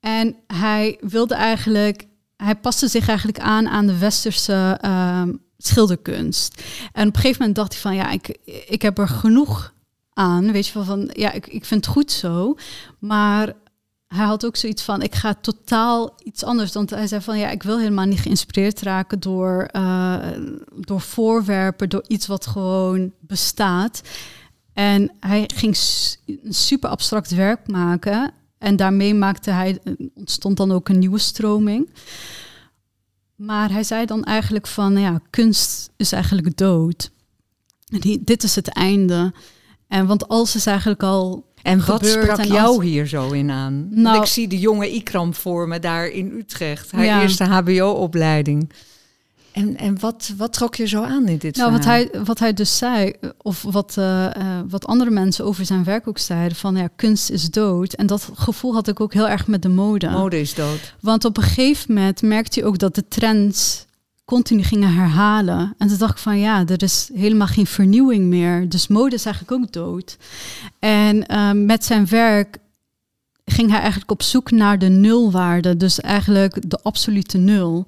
En 0.00 0.36
hij 0.46 0.98
wilde 1.00 1.34
eigenlijk, 1.34 2.06
hij 2.36 2.54
paste 2.56 2.88
zich 2.88 3.08
eigenlijk 3.08 3.38
aan 3.38 3.68
aan 3.68 3.86
de 3.86 3.98
westerse 3.98 4.78
ehm, 4.80 5.32
schilderkunst. 5.56 6.62
En 6.92 7.08
op 7.08 7.14
een 7.14 7.20
gegeven 7.20 7.38
moment 7.38 7.56
dacht 7.56 7.72
hij 7.72 7.80
van, 7.80 7.94
ja, 7.94 8.10
ik, 8.10 8.38
ik 8.66 8.82
heb 8.82 8.98
er 8.98 9.08
genoeg 9.08 9.74
aan, 10.12 10.52
weet 10.52 10.66
je 10.66 10.72
wel, 10.74 10.84
van, 10.84 11.10
ja, 11.12 11.32
ik, 11.32 11.46
ik 11.46 11.64
vind 11.64 11.84
het 11.84 11.94
goed 11.94 12.10
zo, 12.10 12.56
maar 12.98 13.52
hij 14.14 14.24
had 14.24 14.46
ook 14.46 14.56
zoiets 14.56 14.82
van, 14.82 15.02
ik 15.02 15.14
ga 15.14 15.34
totaal 15.34 16.14
iets 16.22 16.44
anders. 16.44 16.72
Want 16.72 16.90
hij 16.90 17.06
zei 17.06 17.20
van, 17.20 17.38
ja, 17.38 17.50
ik 17.50 17.62
wil 17.62 17.78
helemaal 17.78 18.04
niet 18.04 18.20
geïnspireerd 18.20 18.80
raken 18.80 19.20
door, 19.20 19.62
eh, 19.62 20.18
door 20.76 21.00
voorwerpen, 21.00 21.88
door 21.88 22.04
iets 22.06 22.26
wat 22.26 22.46
gewoon 22.46 23.12
bestaat. 23.20 24.02
En 24.72 25.12
hij 25.20 25.50
ging 25.54 25.76
een 26.26 26.54
super 26.54 26.90
abstract 26.90 27.30
werk 27.30 27.68
maken. 27.68 28.32
En 28.58 28.76
daarmee 28.76 29.14
maakte 29.14 29.50
hij, 29.50 29.78
ontstond 30.14 30.56
dan 30.56 30.72
ook 30.72 30.88
een 30.88 30.98
nieuwe 30.98 31.18
stroming. 31.18 31.88
Maar 33.36 33.70
hij 33.70 33.82
zei 33.82 34.06
dan 34.06 34.24
eigenlijk 34.24 34.66
van, 34.66 34.92
nou 34.92 35.04
ja, 35.04 35.20
kunst 35.30 35.90
is 35.96 36.12
eigenlijk 36.12 36.56
dood. 36.56 37.10
Die- 37.84 38.24
dit 38.24 38.42
is 38.42 38.54
het 38.54 38.68
einde. 38.68 39.32
En 39.88 40.06
want 40.06 40.28
alles 40.28 40.54
is 40.54 40.66
eigenlijk 40.66 41.02
al 41.02 41.52
En 41.62 41.86
wat 41.86 42.06
sprak 42.06 42.38
en 42.38 42.46
jou 42.46 42.66
als- 42.76 42.82
hier 42.84 43.06
zo 43.06 43.30
in 43.30 43.50
aan? 43.50 43.88
Nou- 43.90 44.20
ik 44.20 44.26
zie 44.26 44.48
de 44.48 44.58
jonge 44.58 44.90
Ikram 44.94 45.34
voor 45.34 45.68
me 45.68 45.78
daar 45.78 46.06
in 46.08 46.30
Utrecht. 46.38 46.90
Haar 46.92 47.04
Ja. 47.04 47.22
eerste 47.22 47.44
HBO-opleiding. 47.44 48.70
En, 49.54 49.76
en 49.76 50.00
wat, 50.00 50.32
wat 50.36 50.52
trok 50.52 50.74
je 50.74 50.86
zo 50.86 51.02
aan 51.02 51.28
in 51.28 51.38
dit 51.38 51.56
Nou, 51.56 51.72
wat 51.72 51.84
hij, 51.84 52.10
wat 52.24 52.38
hij 52.38 52.52
dus 52.52 52.76
zei, 52.76 53.12
of 53.42 53.62
wat, 53.62 53.96
eh, 53.96 54.36
eh, 54.36 54.60
wat 54.68 54.86
andere 54.86 55.10
mensen 55.10 55.44
over 55.44 55.64
zijn 55.64 55.84
werk 55.84 56.08
ook 56.08 56.18
zeiden, 56.18 56.56
van 56.56 56.76
ja, 56.76 56.88
kunst 56.96 57.30
is 57.30 57.50
dood. 57.50 57.92
En 57.92 58.06
dat 58.06 58.30
gevoel 58.34 58.74
had 58.74 58.88
ik 58.88 59.00
ook 59.00 59.12
heel 59.12 59.28
erg 59.28 59.46
met 59.46 59.62
de 59.62 59.68
mode. 59.68 60.10
Mode 60.10 60.40
is 60.40 60.54
dood. 60.54 60.94
Want 61.00 61.24
op 61.24 61.36
een 61.36 61.42
gegeven 61.42 61.94
moment 61.94 62.22
merkte 62.22 62.60
hij 62.60 62.68
ook 62.68 62.78
dat 62.78 62.94
de 62.94 63.08
trends 63.08 63.86
continu 64.24 64.62
gingen 64.62 64.94
herhalen. 64.94 65.74
En 65.78 65.88
toen 65.88 65.98
dacht 65.98 66.12
ik 66.12 66.22
van 66.22 66.38
ja, 66.38 66.66
er 66.66 66.82
is 66.82 67.10
helemaal 67.14 67.46
geen 67.46 67.66
vernieuwing 67.66 68.24
meer. 68.26 68.68
Dus 68.68 68.88
mode 68.88 69.14
is 69.14 69.24
eigenlijk 69.24 69.62
ook 69.62 69.72
dood. 69.72 70.16
En 70.78 71.26
eh, 71.26 71.50
met 71.52 71.84
zijn 71.84 72.06
werk 72.06 72.58
ging 73.44 73.70
hij 73.70 73.78
eigenlijk 73.80 74.10
op 74.10 74.22
zoek 74.22 74.50
naar 74.50 74.78
de 74.78 74.88
nulwaarde. 74.88 75.76
Dus 75.76 76.00
eigenlijk 76.00 76.70
de 76.70 76.78
absolute 76.82 77.38
nul. 77.38 77.86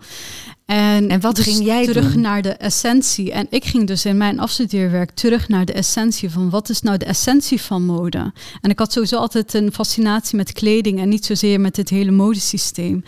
En, 0.67 1.09
En 1.09 1.21
wat 1.21 1.37
dus 1.37 1.45
ging 1.45 1.65
jij 1.65 1.85
terug 1.87 2.13
doen? 2.13 2.21
naar 2.23 2.43
de 2.43 2.53
essentie. 2.53 3.33
En 3.33 3.47
ik 3.51 3.65
ging 3.65 3.87
dus 3.87 4.05
in 4.05 4.17
mijn 4.17 4.41
afstudeerwerk 4.41 5.11
terug 5.11 5.49
naar 5.49 5.65
de 5.65 5.73
essentie 5.73 6.31
van 6.31 6.51
wat 6.51 6.69
is 6.69 6.81
nou 6.81 6.97
de 6.99 7.05
essentie 7.05 7.61
van 7.61 7.85
mode. 7.85 8.33
En 8.61 8.71
ik 8.71 8.79
had 8.79 8.93
sowieso 8.93 9.17
altijd 9.17 9.55
een 9.55 9.73
fascinatie 9.73 10.37
met 10.37 10.53
kleding 10.53 11.01
en 11.01 11.09
niet 11.09 11.25
zozeer 11.25 11.61
met 11.61 11.75
dit 11.75 11.89
hele 11.89 12.11
modesysteem. 12.11 13.05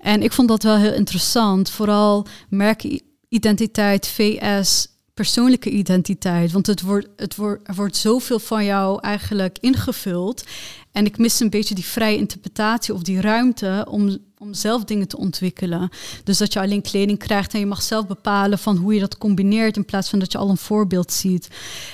En 0.00 0.22
ik 0.22 0.32
vond 0.32 0.48
dat 0.48 0.62
wel 0.62 0.76
heel 0.76 0.92
interessant, 0.92 1.70
vooral 1.70 2.26
merkidentiteit, 2.48 4.06
VS, 4.06 4.86
persoonlijke 5.14 5.70
identiteit. 5.70 6.52
Want 6.52 6.66
het 6.66 6.80
wordt, 6.80 7.08
het 7.16 7.36
wordt, 7.36 7.68
er 7.68 7.74
wordt 7.74 7.96
zoveel 7.96 8.38
van 8.38 8.64
jou 8.64 9.00
eigenlijk 9.00 9.58
ingevuld. 9.60 10.44
En 10.92 11.04
ik 11.04 11.18
mis 11.18 11.40
een 11.40 11.50
beetje 11.50 11.74
die 11.74 11.84
vrije 11.84 12.16
interpretatie 12.16 12.94
of 12.94 13.02
die 13.02 13.20
ruimte 13.20 13.86
om, 13.88 14.18
om 14.38 14.54
zelf 14.54 14.84
dingen 14.84 15.08
te 15.08 15.16
ontwikkelen. 15.16 15.88
Dus 16.24 16.38
dat 16.38 16.52
je 16.52 16.60
alleen 16.60 16.82
kleding 16.82 17.18
krijgt 17.18 17.54
en 17.54 17.60
je 17.60 17.66
mag 17.66 17.82
zelf 17.82 18.06
bepalen 18.06 18.58
van 18.58 18.76
hoe 18.76 18.94
je 18.94 19.00
dat 19.00 19.18
combineert 19.18 19.76
in 19.76 19.84
plaats 19.84 20.08
van 20.08 20.18
dat 20.18 20.32
je 20.32 20.38
al 20.38 20.50
een 20.50 20.56
voorbeeld 20.56 21.12
ziet. 21.12 21.48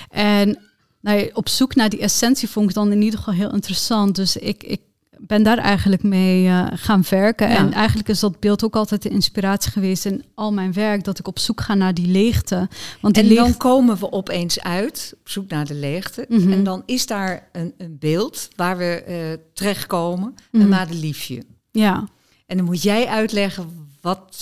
En 0.09 0.59
nou, 1.01 1.19
ja, 1.19 1.29
op 1.33 1.49
zoek 1.49 1.75
naar 1.75 1.89
die 1.89 1.99
essentie 1.99 2.49
vond 2.49 2.69
ik 2.69 2.75
dan 2.75 2.91
in 2.91 3.01
ieder 3.01 3.19
geval 3.19 3.33
heel 3.33 3.53
interessant. 3.53 4.15
Dus 4.15 4.37
ik, 4.37 4.63
ik 4.63 4.81
ben 5.21 5.43
daar 5.43 5.57
eigenlijk 5.57 6.03
mee 6.03 6.47
eh, 6.47 6.65
gaan 6.73 7.03
werken. 7.09 7.49
Ja. 7.49 7.55
En 7.55 7.73
eigenlijk 7.73 8.09
is 8.09 8.19
dat 8.19 8.39
beeld 8.39 8.63
ook 8.63 8.75
altijd 8.75 9.01
de 9.01 9.09
inspiratie 9.09 9.71
geweest 9.71 10.05
in 10.05 10.23
al 10.35 10.53
mijn 10.53 10.73
werk. 10.73 11.03
Dat 11.03 11.19
ik 11.19 11.27
op 11.27 11.39
zoek 11.39 11.61
ga 11.61 11.73
naar 11.73 11.93
die 11.93 12.07
leegte. 12.07 12.67
Want 13.01 13.13
die 13.13 13.23
En 13.23 13.29
leegte... 13.29 13.43
dan 13.43 13.57
komen 13.57 13.97
we 13.99 14.11
opeens 14.11 14.59
uit, 14.61 15.13
op 15.19 15.29
zoek 15.29 15.49
naar 15.49 15.65
de 15.65 15.73
leegte. 15.73 16.25
Mhm. 16.29 16.51
En 16.51 16.63
dan 16.63 16.83
is 16.85 17.05
daar 17.05 17.47
een, 17.51 17.73
een 17.77 17.97
beeld 17.99 18.47
waar 18.55 18.77
we 18.77 19.03
eh, 19.03 19.15
terechtkomen, 19.53 20.35
Mhm. 20.51 20.63
een 20.63 20.69
madeliefje. 20.69 21.43
Ja, 21.71 22.07
En 22.45 22.57
dan 22.57 22.65
moet 22.65 22.81
jij 22.81 23.07
uitleggen 23.07 23.87
wat 24.01 24.37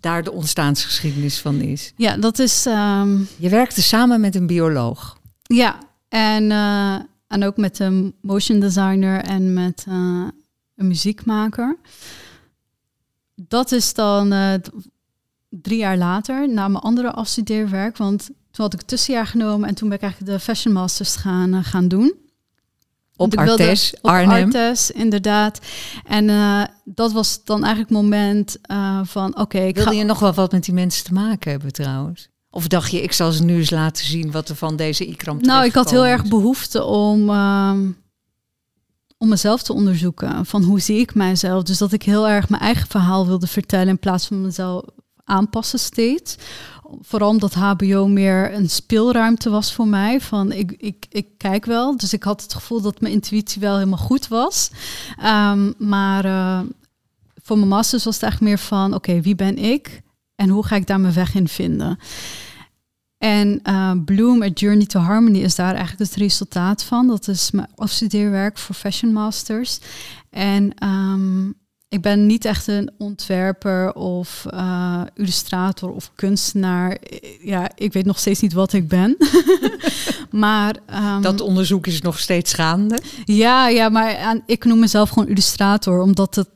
daar 0.00 0.22
de 0.22 0.32
ontstaansgeschiedenis 0.32 1.38
van 1.38 1.60
is. 1.60 1.92
ja, 1.96 2.16
dat 2.16 2.38
is... 2.38 2.66
ehm, 2.66 3.18
Je 3.36 3.48
werkte 3.48 3.82
samen 3.82 4.20
met 4.20 4.34
een 4.34 4.46
bioloog. 4.46 5.18
Ja, 5.42 5.78
en, 6.08 6.50
eh, 6.50 6.94
en 7.30 7.44
ook 7.44 7.56
met 7.56 7.78
een 7.78 8.14
motion 8.20 8.60
designer 8.60 9.22
en 9.22 9.52
met 9.52 9.84
eh, 9.88 9.94
een 10.76 10.86
muziekmaker. 10.86 11.76
Dat 13.34 13.72
is 13.72 13.94
dan 13.94 14.32
eh, 14.32 14.54
drie 15.48 15.78
jaar 15.78 15.96
later, 15.96 16.48
na 16.48 16.68
mijn 16.68 16.82
andere 16.82 17.10
afstudeerwerk. 17.10 17.96
Want 17.96 18.26
toen 18.26 18.64
had 18.64 18.74
ik 18.74 18.80
een 18.80 18.86
tussenjaar 18.86 19.26
genomen 19.26 19.68
en 19.68 19.74
toen 19.74 19.88
ben 19.88 19.96
ik 19.96 20.02
eigenlijk 20.02 20.32
de 20.32 20.40
Fashion 20.40 20.74
Masters 20.74 21.16
gaan, 21.16 21.54
eh, 21.54 21.64
gaan 21.64 21.88
doen. 21.88 22.14
Op 23.16 23.36
Artes, 23.36 23.94
op 24.00 24.10
Arnhem. 24.10 24.44
Artes, 24.44 24.90
inderdaad. 24.90 25.60
En 26.04 26.26
dat 26.84 27.12
was 27.12 27.44
dan 27.44 27.64
eigenlijk 27.64 27.94
het 27.94 28.02
moment 28.02 28.56
van, 29.08 29.38
oké, 29.38 29.58
ik 29.58 29.74
Wilde 29.74 29.90
ga... 29.90 29.96
je 29.96 30.04
nog 30.04 30.18
wel 30.18 30.32
wat 30.32 30.52
met 30.52 30.64
die 30.64 30.74
mensen 30.74 31.04
te 31.04 31.12
maken 31.12 31.50
hebben 31.50 31.72
trouwens? 31.72 32.29
Of 32.50 32.66
dacht 32.66 32.90
je, 32.90 33.02
ik 33.02 33.12
zal 33.12 33.32
ze 33.32 33.44
nu 33.44 33.56
eens 33.56 33.70
laten 33.70 34.04
zien 34.04 34.30
wat 34.30 34.48
er 34.48 34.56
van 34.56 34.76
deze 34.76 35.06
Ikram 35.06 35.38
Nou, 35.40 35.64
ik 35.64 35.74
had 35.74 35.90
heel 35.90 36.06
erg 36.06 36.24
behoefte 36.28 36.84
om, 36.84 37.30
ehm, 37.30 37.90
om 39.18 39.28
mezelf 39.28 39.62
te 39.62 39.72
onderzoeken. 39.72 40.46
Van 40.46 40.62
hoe 40.62 40.80
zie 40.80 40.98
ik 40.98 41.14
mijzelf? 41.14 41.62
Dus 41.62 41.78
dat 41.78 41.92
ik 41.92 42.02
heel 42.02 42.28
erg 42.28 42.48
mijn 42.48 42.62
eigen 42.62 42.88
verhaal 42.88 43.26
wilde 43.26 43.46
vertellen 43.46 43.88
in 43.88 43.98
plaats 43.98 44.26
van 44.26 44.42
mezelf 44.42 44.84
aanpassen 45.24 45.78
steeds. 45.78 46.36
Vooral 47.00 47.28
omdat 47.28 47.54
HBO 47.54 48.08
meer 48.08 48.54
een 48.54 48.70
speelruimte 48.70 49.50
was 49.50 49.74
voor 49.74 49.86
mij. 49.86 50.20
Van 50.20 50.52
ik, 50.52 50.72
ik, 50.78 51.06
ik 51.08 51.26
kijk 51.36 51.64
wel. 51.64 51.96
Dus 51.96 52.12
ik 52.12 52.22
had 52.22 52.42
het 52.42 52.54
gevoel 52.54 52.80
dat 52.80 53.00
mijn 53.00 53.12
intuïtie 53.12 53.60
wel 53.60 53.74
helemaal 53.74 53.98
goed 53.98 54.28
was. 54.28 54.70
Ehm, 55.18 55.72
maar 55.78 56.24
eh, 56.24 56.60
voor 57.42 57.56
mijn 57.56 57.68
masters 57.68 58.04
was 58.04 58.14
het 58.14 58.22
eigenlijk 58.22 58.52
meer 58.52 58.66
van: 58.66 58.94
oké, 58.94 59.20
wie 59.20 59.34
ben 59.34 59.58
ik? 59.58 60.02
En 60.40 60.48
hoe 60.48 60.66
ga 60.66 60.76
ik 60.76 60.86
daar 60.86 61.00
mijn 61.00 61.14
weg 61.14 61.34
in 61.34 61.48
vinden? 61.48 61.98
En 63.18 63.60
eh, 63.62 63.92
Bloom, 64.04 64.42
A 64.42 64.46
Journey 64.46 64.86
to 64.86 65.00
Harmony, 65.00 65.38
is 65.38 65.54
daar 65.54 65.74
eigenlijk 65.74 66.10
het 66.10 66.20
resultaat 66.20 66.84
van. 66.84 67.06
Dat 67.06 67.28
is 67.28 67.50
mijn 67.50 67.68
afstudeerwerk 67.74 68.58
voor 68.58 68.74
Fashion 68.74 69.12
Masters. 69.12 69.78
En 70.30 70.74
ehm, 70.74 71.48
ik 71.88 72.00
ben 72.00 72.26
niet 72.26 72.44
echt 72.44 72.66
een 72.66 72.90
ontwerper 72.98 73.94
of 73.94 74.46
uh, 74.54 75.02
illustrator 75.14 75.90
of 75.90 76.10
kunstenaar. 76.14 76.98
Ja, 77.42 77.70
ik 77.74 77.92
weet 77.92 78.04
nog 78.04 78.18
steeds 78.18 78.40
niet 78.40 78.52
wat 78.52 78.72
ik 78.72 78.88
ben. 78.88 79.16
maar 80.30 80.76
um, 81.14 81.22
dat 81.22 81.40
onderzoek 81.40 81.86
is 81.86 82.00
nog 82.00 82.18
steeds 82.18 82.52
gaande. 82.52 82.98
Ja, 83.24 83.68
ja, 83.68 83.88
maar 83.88 84.40
ik 84.46 84.64
noem 84.64 84.78
mezelf 84.78 85.08
gewoon 85.08 85.28
illustrator, 85.28 86.00
omdat 86.00 86.34
het 86.34 86.48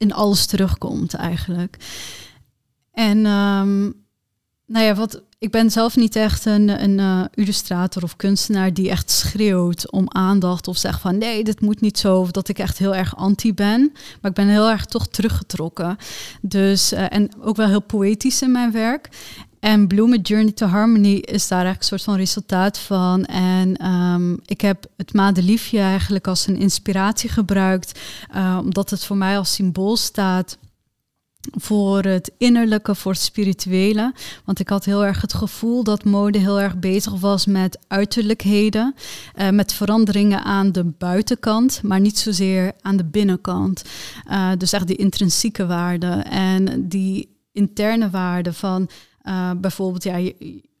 in 0.00 0.12
alles 0.12 0.46
terugkomt 0.46 1.14
eigenlijk. 1.14 1.76
En 2.92 3.26
um, 3.26 3.94
nou 4.66 4.84
ja, 4.84 4.94
wat, 4.94 5.22
ik 5.38 5.50
ben 5.50 5.70
zelf 5.70 5.96
niet 5.96 6.16
echt 6.16 6.44
een, 6.44 6.82
een 6.82 6.98
uh, 6.98 7.24
illustrator 7.34 8.02
of 8.02 8.16
kunstenaar 8.16 8.74
die 8.74 8.90
echt 8.90 9.10
schreeuwt 9.10 9.90
om 9.90 10.04
aandacht 10.08 10.68
of 10.68 10.76
zegt 10.76 11.00
van 11.00 11.18
nee, 11.18 11.44
dit 11.44 11.60
moet 11.60 11.80
niet 11.80 11.98
zo. 11.98 12.18
Of 12.18 12.30
dat 12.30 12.48
ik 12.48 12.58
echt 12.58 12.78
heel 12.78 12.94
erg 12.94 13.16
anti 13.16 13.54
ben. 13.54 13.90
Maar 14.20 14.30
ik 14.30 14.36
ben 14.36 14.48
heel 14.48 14.70
erg 14.70 14.84
toch 14.84 15.08
teruggetrokken. 15.08 15.96
Dus, 16.40 16.92
uh, 16.92 17.12
en 17.12 17.30
ook 17.40 17.56
wel 17.56 17.66
heel 17.66 17.82
poëtisch 17.82 18.42
in 18.42 18.52
mijn 18.52 18.72
werk. 18.72 19.08
En 19.60 19.86
Bloemen 19.88 20.20
Journey 20.20 20.52
to 20.52 20.66
Harmony 20.66 21.14
is 21.14 21.48
daar 21.48 21.64
eigenlijk 21.64 21.80
een 21.80 21.98
soort 21.98 22.02
van 22.02 22.16
resultaat 22.16 22.78
van. 22.78 23.24
En 23.24 23.86
um, 23.86 24.40
ik 24.44 24.60
heb 24.60 24.86
het 24.96 25.12
madeliefje 25.12 25.78
eigenlijk 25.78 26.26
als 26.26 26.46
een 26.46 26.56
inspiratie 26.56 27.30
gebruikt, 27.30 28.00
uh, 28.34 28.58
omdat 28.62 28.90
het 28.90 29.04
voor 29.04 29.16
mij 29.16 29.38
als 29.38 29.54
symbool 29.54 29.96
staat 29.96 30.58
voor 31.40 32.02
het 32.02 32.32
innerlijke, 32.38 32.94
voor 32.94 33.12
het 33.12 33.20
spirituele. 33.20 34.12
Want 34.44 34.60
ik 34.60 34.68
had 34.68 34.84
heel 34.84 35.04
erg 35.04 35.20
het 35.20 35.34
gevoel 35.34 35.84
dat 35.84 36.04
mode 36.04 36.38
heel 36.38 36.60
erg 36.60 36.78
bezig 36.78 37.12
was 37.12 37.46
met 37.46 37.78
uiterlijkheden, 37.88 38.94
uh, 39.36 39.48
met 39.48 39.72
veranderingen 39.72 40.42
aan 40.42 40.72
de 40.72 40.84
buitenkant, 40.84 41.82
maar 41.82 42.00
niet 42.00 42.18
zozeer 42.18 42.72
aan 42.80 42.96
de 42.96 43.04
binnenkant. 43.04 43.82
Uh, 44.30 44.50
dus 44.58 44.72
echt 44.72 44.86
die 44.86 44.96
intrinsieke 44.96 45.66
waarde 45.66 46.10
en 46.30 46.88
die 46.88 47.28
interne 47.52 48.10
waarde 48.10 48.52
van 48.52 48.88
uh, 49.24 49.50
bijvoorbeeld, 49.56 50.02
ja, 50.02 50.30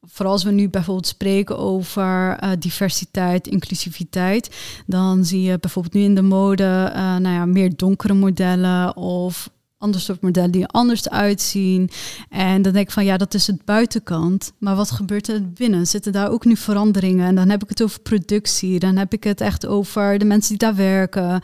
vooral 0.02 0.32
als 0.32 0.44
we 0.44 0.50
nu 0.50 0.68
bijvoorbeeld 0.68 1.06
spreken 1.06 1.58
over 1.58 2.38
diversiteit, 2.58 3.46
inclusiviteit, 3.46 4.56
dan 4.86 5.24
zie 5.24 5.42
je 5.42 5.58
bijvoorbeeld 5.58 5.94
nu 5.94 6.02
in 6.02 6.14
de 6.14 6.22
mode 6.22 6.92
nou 6.94 7.28
ja, 7.28 7.46
meer 7.46 7.76
donkere 7.76 8.14
modellen 8.14 8.96
of 8.96 9.50
ander 9.80 10.00
soort 10.00 10.20
modellen 10.20 10.50
die 10.50 10.66
anders 10.66 11.08
uitzien. 11.08 11.90
En 12.28 12.62
dan 12.62 12.72
denk 12.72 12.86
ik 12.86 12.92
van 12.92 13.04
ja, 13.04 13.16
dat 13.16 13.34
is 13.34 13.46
het 13.46 13.64
buitenkant. 13.64 14.52
Maar 14.58 14.76
wat 14.76 14.90
gebeurt 14.90 15.28
er 15.28 15.52
binnen? 15.52 15.86
Zitten 15.86 16.12
daar 16.12 16.30
ook 16.30 16.44
nu 16.44 16.56
veranderingen? 16.56 17.26
En 17.26 17.34
dan 17.34 17.48
heb 17.48 17.62
ik 17.62 17.68
het 17.68 17.82
over 17.82 18.00
productie. 18.00 18.78
Dan 18.78 18.96
heb 18.96 19.12
ik 19.12 19.24
het 19.24 19.40
echt 19.40 19.66
over 19.66 20.18
de 20.18 20.24
mensen 20.24 20.48
die 20.48 20.58
daar 20.58 20.74
werken. 20.74 21.42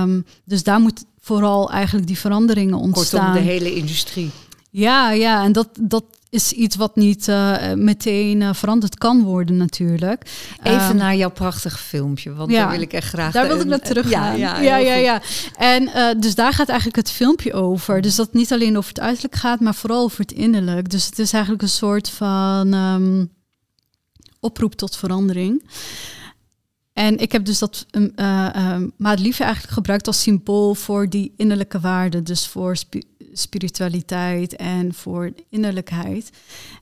Um, 0.00 0.24
dus 0.44 0.62
daar 0.62 0.80
moet 0.80 1.04
vooral 1.20 1.70
eigenlijk 1.70 2.06
die 2.06 2.18
veranderingen 2.18 2.78
ontstaan. 2.78 3.26
Kortom, 3.26 3.44
de 3.44 3.50
hele 3.50 3.74
industrie. 3.74 4.30
Ja, 4.70 5.10
ja, 5.10 5.44
en 5.44 5.52
dat, 5.52 5.68
dat 5.80 6.04
is 6.32 6.52
iets 6.52 6.76
wat 6.76 6.96
niet 6.96 7.28
uh, 7.28 7.72
meteen 7.74 8.40
uh, 8.40 8.52
veranderd 8.52 8.98
kan 8.98 9.22
worden 9.22 9.56
natuurlijk. 9.56 10.22
Even 10.62 10.90
um, 10.90 10.96
naar 10.96 11.16
jouw 11.16 11.30
prachtige 11.30 11.78
filmpje, 11.78 12.34
want 12.34 12.50
ja, 12.50 12.58
daar 12.62 12.70
wil 12.70 12.80
ik 12.80 12.92
echt 12.92 13.08
graag... 13.08 13.32
Daar 13.32 13.46
wil 13.46 13.60
ik 13.60 13.66
naar 13.66 13.80
terug 13.80 14.08
gaan. 14.08 14.38
Ja, 14.38 14.60
ja, 14.60 14.76
ja, 14.76 14.94
ja, 14.94 15.22
En 15.56 15.82
uh, 15.82 16.08
dus 16.18 16.34
daar 16.34 16.52
gaat 16.52 16.68
eigenlijk 16.68 16.96
het 16.96 17.10
filmpje 17.10 17.52
over. 17.52 18.00
Dus 18.00 18.16
dat 18.16 18.32
niet 18.32 18.52
alleen 18.52 18.76
over 18.76 18.88
het 18.88 19.00
uiterlijk 19.00 19.34
gaat, 19.34 19.60
maar 19.60 19.74
vooral 19.74 20.02
over 20.02 20.20
het 20.20 20.32
innerlijk. 20.32 20.90
Dus 20.90 21.06
het 21.06 21.18
is 21.18 21.32
eigenlijk 21.32 21.62
een 21.62 21.68
soort 21.68 22.08
van 22.08 22.72
um, 22.72 23.30
oproep 24.40 24.74
tot 24.74 24.96
verandering. 24.96 25.70
En 26.92 27.18
ik 27.18 27.32
heb 27.32 27.44
dus 27.44 27.58
dat 27.58 27.86
uh, 27.90 28.08
uh, 28.16 28.76
maatliefje 28.96 29.44
eigenlijk 29.44 29.74
gebruikt 29.74 30.06
als 30.06 30.22
symbool 30.22 30.74
voor 30.74 31.08
die 31.08 31.32
innerlijke 31.36 31.80
waarden. 31.80 32.24
Dus 32.24 32.46
voor 32.46 32.76
spiritualiteit 33.32 34.56
en 34.56 34.94
voor 34.94 35.32
innerlijkheid. 35.48 36.30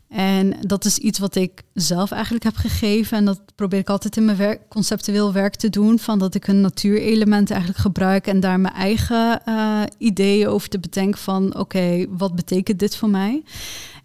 En 0.08 0.56
dat 0.60 0.84
is 0.84 0.98
iets 0.98 1.18
wat 1.18 1.34
ik 1.34 1.62
zelf 1.74 2.10
eigenlijk 2.10 2.44
heb 2.44 2.56
gegeven. 2.56 3.16
En 3.18 3.24
dat 3.24 3.40
probeer 3.54 3.78
ik 3.78 3.90
altijd 3.90 4.16
in 4.16 4.24
mijn 4.24 4.36
werk, 4.36 4.68
conceptueel 4.68 5.32
werk 5.32 5.54
te 5.54 5.70
doen. 5.70 5.98
Van 5.98 6.18
dat 6.18 6.34
ik 6.34 6.46
een 6.46 6.60
natuurelement 6.60 7.50
eigenlijk 7.50 7.80
gebruik 7.80 8.26
en 8.26 8.40
daar 8.40 8.60
mijn 8.60 8.74
eigen 8.74 9.40
uh, 9.48 9.82
ideeën 9.98 10.48
over 10.48 10.68
te 10.68 10.78
bedenken 10.78 11.20
van 11.20 11.56
oké, 11.56 12.06
wat 12.08 12.34
betekent 12.34 12.78
dit 12.78 12.96
voor 12.96 13.10
mij? 13.10 13.42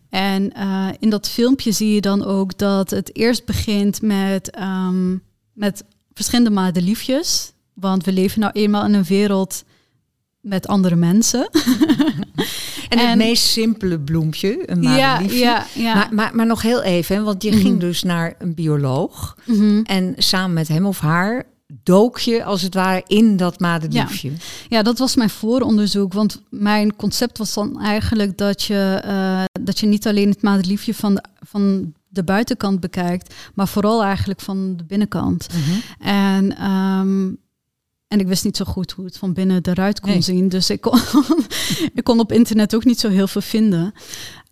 En 0.10 0.52
uh, 0.58 0.88
in 1.00 1.10
dat 1.10 1.30
filmpje 1.30 1.72
zie 1.72 1.94
je 1.94 2.02
dan 2.02 2.26
ook 2.26 2.58
dat 2.58 2.90
het 2.90 3.16
eerst 3.16 3.46
begint 3.46 4.02
met, 4.02 4.58
um, 4.60 5.24
met 5.54 5.84
verschillende 6.14 6.52
madeliefjes. 6.52 7.54
Want 7.74 8.04
we 8.04 8.12
leven 8.12 8.40
nou 8.40 8.52
eenmaal 8.54 8.86
in 8.86 8.94
een 8.94 9.04
wereld 9.04 9.64
met 10.46 10.68
andere 10.68 10.96
mensen. 10.96 11.50
en, 12.90 13.08
het 13.08 13.18
meest 13.18 13.44
simpele 13.44 14.00
bloempje, 14.00 14.72
een 14.72 14.80
madeliefje. 14.80 15.40
Ja, 15.40 15.66
ja, 15.74 15.84
ja. 15.84 15.94
Maar, 15.94 16.10
maar, 16.12 16.36
maar 16.36 16.46
nog 16.46 16.62
heel 16.62 16.82
even, 16.82 17.24
want 17.24 17.44
je 17.44 17.52
ging 17.52 17.70
mhm. 17.70 17.80
dus 17.80 18.04
naar 18.04 18.36
een 18.40 18.54
bioloog. 18.54 19.38
Mhm. 19.46 19.82
En 19.84 20.14
samen 20.18 20.54
met 20.54 20.68
hem 20.68 20.86
of 20.86 21.00
haar 21.00 21.46
dook 21.84 22.20
je 22.20 22.44
als 22.44 22.62
het 22.62 22.74
ware 22.74 23.04
in 23.08 23.38
dat 23.38 23.60
madeliefje. 23.60 24.32
Ja. 24.32 24.38
ja, 24.68 24.84
dat 24.84 24.98
was 24.98 25.16
mijn 25.16 25.30
vooronderzoek. 25.30 26.14
Want 26.14 26.42
mijn 26.50 26.96
concept 26.96 27.38
was 27.38 27.54
dan 27.54 27.82
eigenlijk 27.82 28.38
dat 28.38 28.64
je, 28.64 29.02
uh, 29.06 29.44
dat 29.64 29.80
je 29.80 29.88
niet 29.88 30.08
alleen 30.08 30.30
het 30.30 30.42
madeliefje 30.42 30.94
van 30.94 31.16
de, 31.16 31.24
van 31.40 31.94
de 32.08 32.24
buitenkant 32.24 32.80
bekijkt, 32.80 33.34
maar 33.54 33.68
vooral 33.68 34.04
eigenlijk 34.04 34.42
van 34.42 34.78
de 34.78 34.84
binnenkant. 34.84 35.48
Mhm. 35.54 36.08
En 36.10 36.72
um, 36.72 37.38
en 38.16 38.22
ik 38.22 38.28
wist 38.28 38.44
niet 38.44 38.58
zo 38.58 38.66
goed 38.66 38.92
hoe 38.92 39.06
het 39.06 39.18
van 39.18 39.34
binnen 39.34 39.60
eruit 39.62 40.00
kon 40.00 40.24
zien. 40.24 40.50
Dus 40.50 40.70
ik 40.70 40.82
kon, 40.82 41.00
ik 42.00 42.04
kon 42.04 42.20
op 42.20 42.32
internet 42.32 42.76
ook 42.76 42.86
niet 42.86 43.00
zo 43.00 43.10
heel 43.10 43.28
veel 43.28 43.42
vinden. 43.42 43.94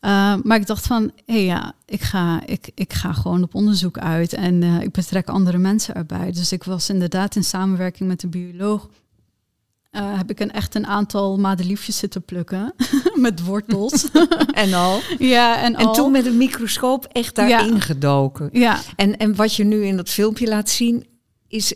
Uh, 0.02 0.36
maar 0.44 0.58
ik 0.58 0.68
dacht 0.68 0.88
van, 0.88 1.12
hé 1.26 1.34
hey 1.34 1.44
ja, 1.44 1.74
ik 1.86 2.02
ga, 2.02 2.46
ik, 2.46 2.72
ik 2.76 2.94
ga 2.94 3.14
gewoon 3.14 3.44
op 3.44 3.56
onderzoek 3.56 3.98
uit 3.98 4.34
en 4.34 4.62
uh, 4.62 4.82
ik 4.82 4.92
betrek 4.92 5.28
andere 5.28 5.58
mensen 5.58 5.96
erbij. 5.96 6.32
Dus 6.32 6.52
ik 6.52 6.64
was 6.64 6.90
inderdaad 6.90 7.36
in 7.36 7.44
samenwerking 7.44 8.10
met 8.10 8.20
de 8.20 8.28
bioloog. 8.28 8.90
Uh, 9.92 10.18
heb 10.18 10.30
ik 10.30 10.40
een 10.40 10.52
echt 10.52 10.76
een 10.76 10.88
aantal 10.88 11.40
madeliefjes 11.40 11.98
zitten 11.98 12.24
plukken 12.24 12.74
met 13.16 13.46
wortels. 13.46 14.08
en 14.64 14.74
al. 14.74 15.00
Ja, 15.18 15.62
en, 15.62 15.76
en 15.76 15.86
al. 15.86 15.94
toen 15.94 16.12
met 16.12 16.26
een 16.26 16.38
microscoop 16.38 17.06
echt 17.12 17.36
daarin 17.36 17.74
ja. 17.74 17.80
gedoken. 17.80 18.50
Ja. 18.52 18.80
En, 18.96 19.18
en 19.18 19.36
wat 19.36 19.56
je 19.56 19.64
nu 19.64 19.86
in 19.86 19.98
dat 19.98 20.10
filmpje 20.10 20.48
laat 20.48 20.70
zien, 20.70 21.06
is 21.48 21.74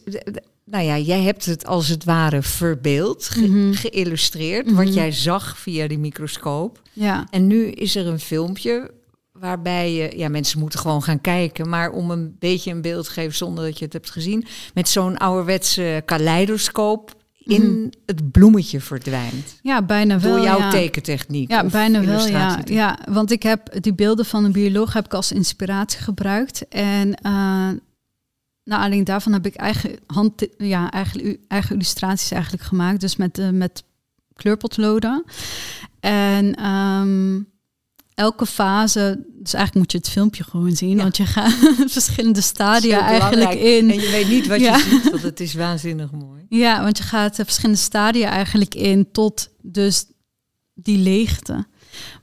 nou 0.70 0.84
ja, 0.84 0.98
jij 0.98 1.22
hebt 1.22 1.46
het 1.46 1.66
als 1.66 1.88
het 1.88 2.04
ware 2.04 2.42
verbeeld, 2.42 3.26
ge 3.26 3.48
mm 3.48 3.54
-hmm. 3.54 3.74
geïllustreerd, 3.74 4.66
mm 4.66 4.76
-hmm. 4.76 4.86
wat 4.86 4.94
jij 4.94 5.12
zag 5.12 5.58
via 5.58 5.88
die 5.88 6.00
microscoop. 6.00 6.82
Ja. 6.94 7.28
En 7.30 7.48
nu 7.48 7.66
is 7.68 7.96
er 7.96 8.08
een 8.08 8.20
filmpje 8.20 8.92
waarbij 9.32 9.94
je, 9.94 10.18
ja, 10.18 10.30
mensen 10.30 10.60
moeten 10.60 10.80
gewoon 10.80 11.04
gaan 11.04 11.22
kijken, 11.22 11.70
maar 11.70 11.92
om 11.92 12.12
een 12.12 12.36
beetje 12.40 12.72
een 12.72 12.82
beeld 12.82 13.06
te 13.06 13.12
geven 13.12 13.36
zonder 13.36 13.66
dat 13.66 13.78
je 13.78 13.84
het 13.84 13.94
hebt 13.94 14.10
gezien, 14.10 14.46
met 14.74 14.90
zo'n 14.90 15.18
ouderwetse 15.18 16.02
kaleidoscoop 16.06 17.16
in 17.40 17.62
mm 17.62 17.74
-hmm. 17.74 17.90
het 18.06 18.32
bloemetje 18.32 18.82
verdwijnt. 18.82 19.60
Ja, 19.62 19.82
bijna 19.82 20.20
wel. 20.20 20.36
Door 20.36 20.46
jouw 20.46 20.58
ja. 20.58 20.70
tekentechniek. 20.70 21.52
Ja, 21.52 21.64
bijna 21.64 22.06
wel. 22.06 22.28
Ja. 22.28 22.62
ja, 22.66 23.00
want 23.10 23.32
ik 23.32 23.44
heb 23.44 23.82
die 23.82 23.94
beelden 23.94 24.26
van 24.26 24.44
een 24.44 24.52
bioloog 24.52 24.94
heb 24.94 25.06
ik 25.06 25.14
als 25.14 25.32
inspiratie 25.32 26.02
gebruikt. 26.02 26.68
En 26.68 27.20
uh, 27.26 27.70
nou, 28.68 28.82
alleen 28.82 29.04
daarvan 29.04 29.34
heb 29.34 29.46
ik 29.46 29.56
eigen, 29.56 30.00
hand, 30.06 30.48
ja, 30.58 30.92
eigen, 30.92 31.38
eigen 31.48 31.76
illustraties 31.76 32.32
eigenlijk 32.32 32.64
gemaakt. 32.64 33.02
Dus 33.02 33.16
met, 33.16 33.38
uh, 33.38 33.50
met 33.50 33.84
kleurpotloden. 34.34 35.24
En 36.00 36.66
um, 36.66 37.48
elke 38.14 38.46
fase, 38.46 39.26
dus 39.40 39.54
eigenlijk 39.54 39.76
moet 39.76 39.92
je 39.92 39.98
het 39.98 40.10
filmpje 40.10 40.44
gewoon 40.44 40.76
zien, 40.76 40.96
ja. 40.96 41.02
want 41.02 41.18
je 41.18 41.26
gaat 41.26 41.54
verschillende 41.98 42.42
stadia 42.42 43.02
eigenlijk 43.02 43.54
in. 43.54 43.90
En 43.90 44.00
je 44.00 44.10
weet 44.12 44.30
niet 44.30 44.48
wat 44.48 44.60
je 44.60 44.66
ja. 44.66 44.80
ziet, 44.80 45.10
want 45.10 45.22
het 45.22 45.40
is 45.40 45.54
waanzinnig 45.54 46.12
mooi. 46.12 46.46
Ja, 46.50 46.84
want 46.84 46.98
je 46.98 47.04
gaat 47.04 47.40
uh, 47.40 47.46
verschillende 47.46 47.82
stadia 47.82 48.30
eigenlijk 48.30 48.76
in 48.76 49.12
tot 49.12 49.50
dus 49.62 50.06
die 50.74 50.98
leegte. 50.98 51.66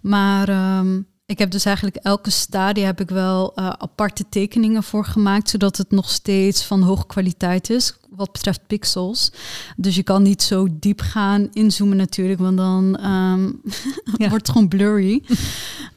Maar 0.01 0.79
um, 0.79 1.07
ik 1.35 1.41
heb 1.41 1.51
dus 1.51 1.65
eigenlijk 1.65 1.97
elke 1.97 2.31
stadia 2.31 2.85
heb 2.85 3.01
ik 3.01 3.11
wel 3.11 3.53
uh, 3.57 3.69
aparte 3.69 4.25
tekeningen 4.29 4.83
voor 4.83 5.05
gemaakt, 5.05 5.51
zodat 5.51 5.77
het 5.77 5.91
nog 5.91 6.11
steeds 6.11 6.65
van 6.65 6.83
hoge 6.83 7.07
kwaliteit 7.07 7.71
is 7.71 7.95
wat 8.11 8.33
betreft 8.33 8.67
pixels. 8.67 9.33
Dus 9.77 9.95
je 9.95 10.03
kan 10.03 10.23
niet 10.23 10.43
zo 10.43 10.67
diep 10.71 11.01
gaan 11.01 11.49
inzoomen 11.53 11.97
natuurlijk, 11.97 12.41
want 12.41 12.57
dan 12.57 13.07
um, 13.11 13.61
ja. 14.23 14.29
wordt 14.29 14.47
het 14.47 14.51
gewoon 14.51 14.69
blurry. 14.69 15.23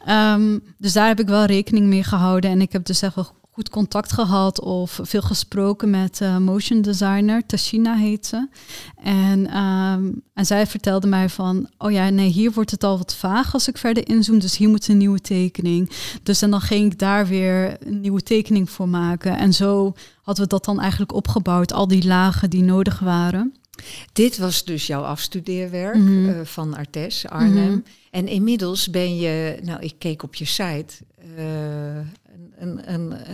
um, 0.07 0.63
dus 0.77 0.93
daar 0.93 1.07
heb 1.07 1.19
ik 1.19 1.27
wel 1.27 1.45
rekening 1.45 1.85
mee 1.85 2.03
gehouden 2.03 2.49
en 2.49 2.61
ik 2.61 2.71
heb 2.71 2.85
dus 2.85 3.01
echt 3.01 3.15
wel 3.15 3.31
goed 3.57 3.69
contact 3.69 4.11
gehad 4.11 4.61
of 4.61 4.99
veel 5.03 5.21
gesproken 5.21 5.89
met 5.89 6.19
uh, 6.21 6.37
motion 6.37 6.81
designer. 6.81 7.45
Tashina 7.45 7.95
heet 7.95 8.25
ze. 8.25 8.47
En, 9.03 9.57
um, 9.57 10.21
en 10.33 10.45
zij 10.45 10.67
vertelde 10.67 11.07
mij 11.07 11.29
van, 11.29 11.69
oh 11.77 11.91
ja, 11.91 12.09
nee, 12.09 12.29
hier 12.29 12.51
wordt 12.51 12.71
het 12.71 12.83
al 12.83 12.97
wat 12.97 13.15
vaag 13.15 13.53
als 13.53 13.67
ik 13.67 13.77
verder 13.77 14.07
inzoom. 14.07 14.39
Dus 14.39 14.57
hier 14.57 14.69
moet 14.69 14.87
een 14.87 14.97
nieuwe 14.97 15.21
tekening. 15.21 15.91
Dus 16.23 16.41
en 16.41 16.49
dan 16.49 16.61
ging 16.61 16.91
ik 16.91 16.99
daar 16.99 17.27
weer 17.27 17.87
een 17.87 18.01
nieuwe 18.01 18.23
tekening 18.23 18.69
voor 18.69 18.89
maken. 18.89 19.37
En 19.37 19.53
zo 19.53 19.93
hadden 20.21 20.43
we 20.43 20.49
dat 20.49 20.65
dan 20.65 20.79
eigenlijk 20.79 21.13
opgebouwd, 21.13 21.73
al 21.73 21.87
die 21.87 22.07
lagen 22.07 22.49
die 22.49 22.63
nodig 22.63 22.99
waren. 22.99 23.53
Dit 24.13 24.37
was 24.37 24.63
dus 24.65 24.87
jouw 24.87 25.01
afstudeerwerk 25.03 25.95
Mhm. 25.97 26.29
eh, 26.29 26.35
van 26.43 26.75
Artes, 26.75 27.27
Arnhem. 27.27 27.69
Mhm. 27.71 27.79
En 28.11 28.27
inmiddels 28.27 28.89
ben 28.89 29.17
je, 29.17 29.57
nou 29.61 29.79
ik 29.81 29.93
keek 29.97 30.23
op 30.23 30.35
je 30.35 30.45
site, 30.45 30.93
eh, 31.37 31.95
een, 31.95 32.03
een, 32.57 32.93
een 32.93 33.11
eh, 33.13 33.33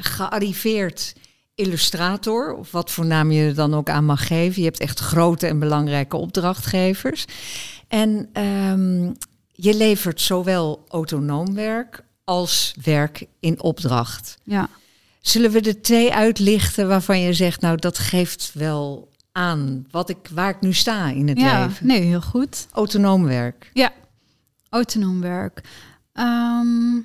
gearriveerd 0.00 1.14
illustrator, 1.54 2.54
of 2.54 2.70
wat 2.70 2.90
voor 2.90 3.06
naam 3.06 3.30
je 3.30 3.42
er 3.46 3.54
dan 3.54 3.74
ook 3.74 3.88
aan 3.88 4.04
mag 4.04 4.26
geven. 4.26 4.58
Je 4.62 4.68
hebt 4.68 4.80
echt 4.80 4.98
grote 4.98 5.46
en 5.46 5.58
belangrijke 5.58 6.16
opdrachtgevers. 6.16 7.24
En 7.88 8.28
ehm, 8.32 9.04
je 9.52 9.74
levert 9.74 10.20
zowel 10.20 10.84
autonoom 10.88 11.54
werk 11.54 12.04
als 12.24 12.74
werk 12.82 13.26
in 13.40 13.60
opdracht. 13.62 14.38
Ja. 14.44 14.68
Zullen 15.20 15.50
we 15.50 15.60
er 15.60 15.82
twee 15.82 16.12
uitlichten 16.12 16.88
waarvan 16.88 17.20
je 17.20 17.32
zegt, 17.32 17.60
nou 17.60 17.76
dat 17.76 17.98
geeft 17.98 18.50
wel 18.54 19.08
aan 19.36 19.86
wat 19.90 20.08
ik, 20.08 20.28
waar 20.34 20.50
ik 20.50 20.60
nu 20.60 20.72
sta 20.72 21.08
in 21.08 21.28
het 21.28 21.38
ja, 21.38 21.66
leven? 21.66 21.86
nee, 21.86 22.00
heel 22.00 22.20
goed. 22.20 22.66
Autonoom 22.72 23.24
werk. 23.24 23.70
Ja, 23.72 23.92
autonoom 24.68 25.20
werk. 25.20 25.60
Ehm, 26.12 26.98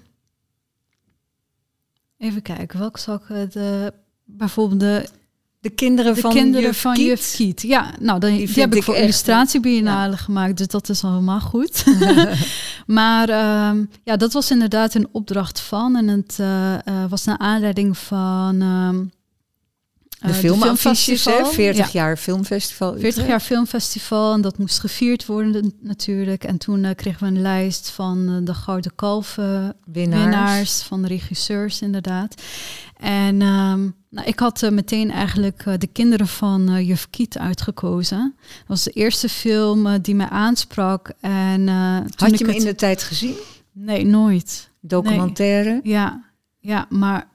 even 2.18 2.42
kijken, 2.42 2.80
welke 2.80 3.00
zal 3.00 3.16
ik 3.16 3.30
eh, 3.30 3.38
de 3.52 3.94
bijvoorbeeld 4.26 4.80
de, 4.80 5.10
De 5.60 5.70
kinderen 5.70 6.14
de 6.14 6.22
van 6.22 6.32
kinderen 6.32 6.68
juf 6.68 6.82
van 6.82 6.94
Kiet. 6.94 7.06
juf 7.06 7.32
Kiet. 7.36 7.62
Ja, 7.62 7.92
nou, 8.00 8.20
dan, 8.20 8.30
die, 8.30 8.48
heb 8.48 8.72
ik 8.72 8.76
ik 8.76 8.84
voor 8.84 8.96
illustratiebiennale 8.96 10.18
gemaakt, 10.18 10.58
dus 10.58 10.68
dat 10.68 10.90
is 10.90 11.04
al 11.04 11.10
helemaal 11.10 11.40
goed. 11.40 11.84
maar 13.00 13.30
ehm, 13.30 13.86
ja, 14.04 14.18
dat 14.18 14.34
was 14.34 14.52
inderdaad 14.52 14.94
een 14.94 15.08
opdracht 15.12 15.60
van 15.60 15.96
en 15.96 16.08
het 16.08 16.38
eh, 16.40 16.74
eh, 16.74 17.10
was 17.10 17.24
naar 17.26 17.38
aanleiding 17.38 17.98
van 17.98 18.62
ehm, 18.62 19.04
De 20.22 20.28
eh, 20.28 20.34
filmaffiches, 20.34 21.26
hè? 21.26 21.32
filmfestival. 21.32 21.46
40 21.54 21.92
Ja. 21.92 22.00
jaar 22.02 22.18
filmfestival. 22.18 22.90
40 22.92 23.10
Utrecht. 23.10 23.28
jaar 23.30 23.40
filmfestival 23.40 24.34
en 24.34 24.42
dat 24.42 24.58
moest 24.58 24.80
gevierd 24.80 25.26
worden 25.26 25.74
natuurlijk. 25.82 26.44
En 26.44 26.58
toen 26.58 26.84
eh, 26.84 26.96
kregen 26.96 27.20
we 27.20 27.26
een 27.36 27.42
lijst 27.42 27.90
van 27.90 28.30
eh, 28.30 28.36
de 28.46 28.54
Gouden 28.54 28.96
Kalven 28.96 29.76
winnaars. 29.86 30.24
winnaars 30.24 30.82
van 30.82 31.02
de 31.02 31.08
regisseurs 31.08 31.82
inderdaad. 31.82 32.42
En 32.98 33.42
ehm, 33.42 33.80
nou, 34.10 34.28
ik 34.28 34.40
had 34.40 34.70
meteen 34.72 35.12
eigenlijk 35.12 35.64
de 35.82 35.88
kinderen 35.88 36.28
van 36.28 36.86
Juf 36.86 37.08
Kiet 37.10 37.38
uitgekozen. 37.38 38.36
Dat 38.38 38.68
was 38.68 38.84
de 38.84 38.92
eerste 38.92 39.30
film 39.30 40.02
die 40.02 40.16
mij 40.16 40.30
aansprak. 40.30 41.12
En, 41.20 41.66
toen 42.16 42.28
Had 42.30 42.38
je 42.40 42.46
me 42.46 42.52
het- 42.52 42.62
in 42.62 42.68
de 42.68 42.76
tijd 42.76 43.04
gezien? 43.04 43.36
Nee, 43.74 44.06
nooit. 44.06 44.70
Documentaire? 44.82 45.80
Ja, 45.84 46.24
ja, 46.60 46.86
maar 46.90 47.28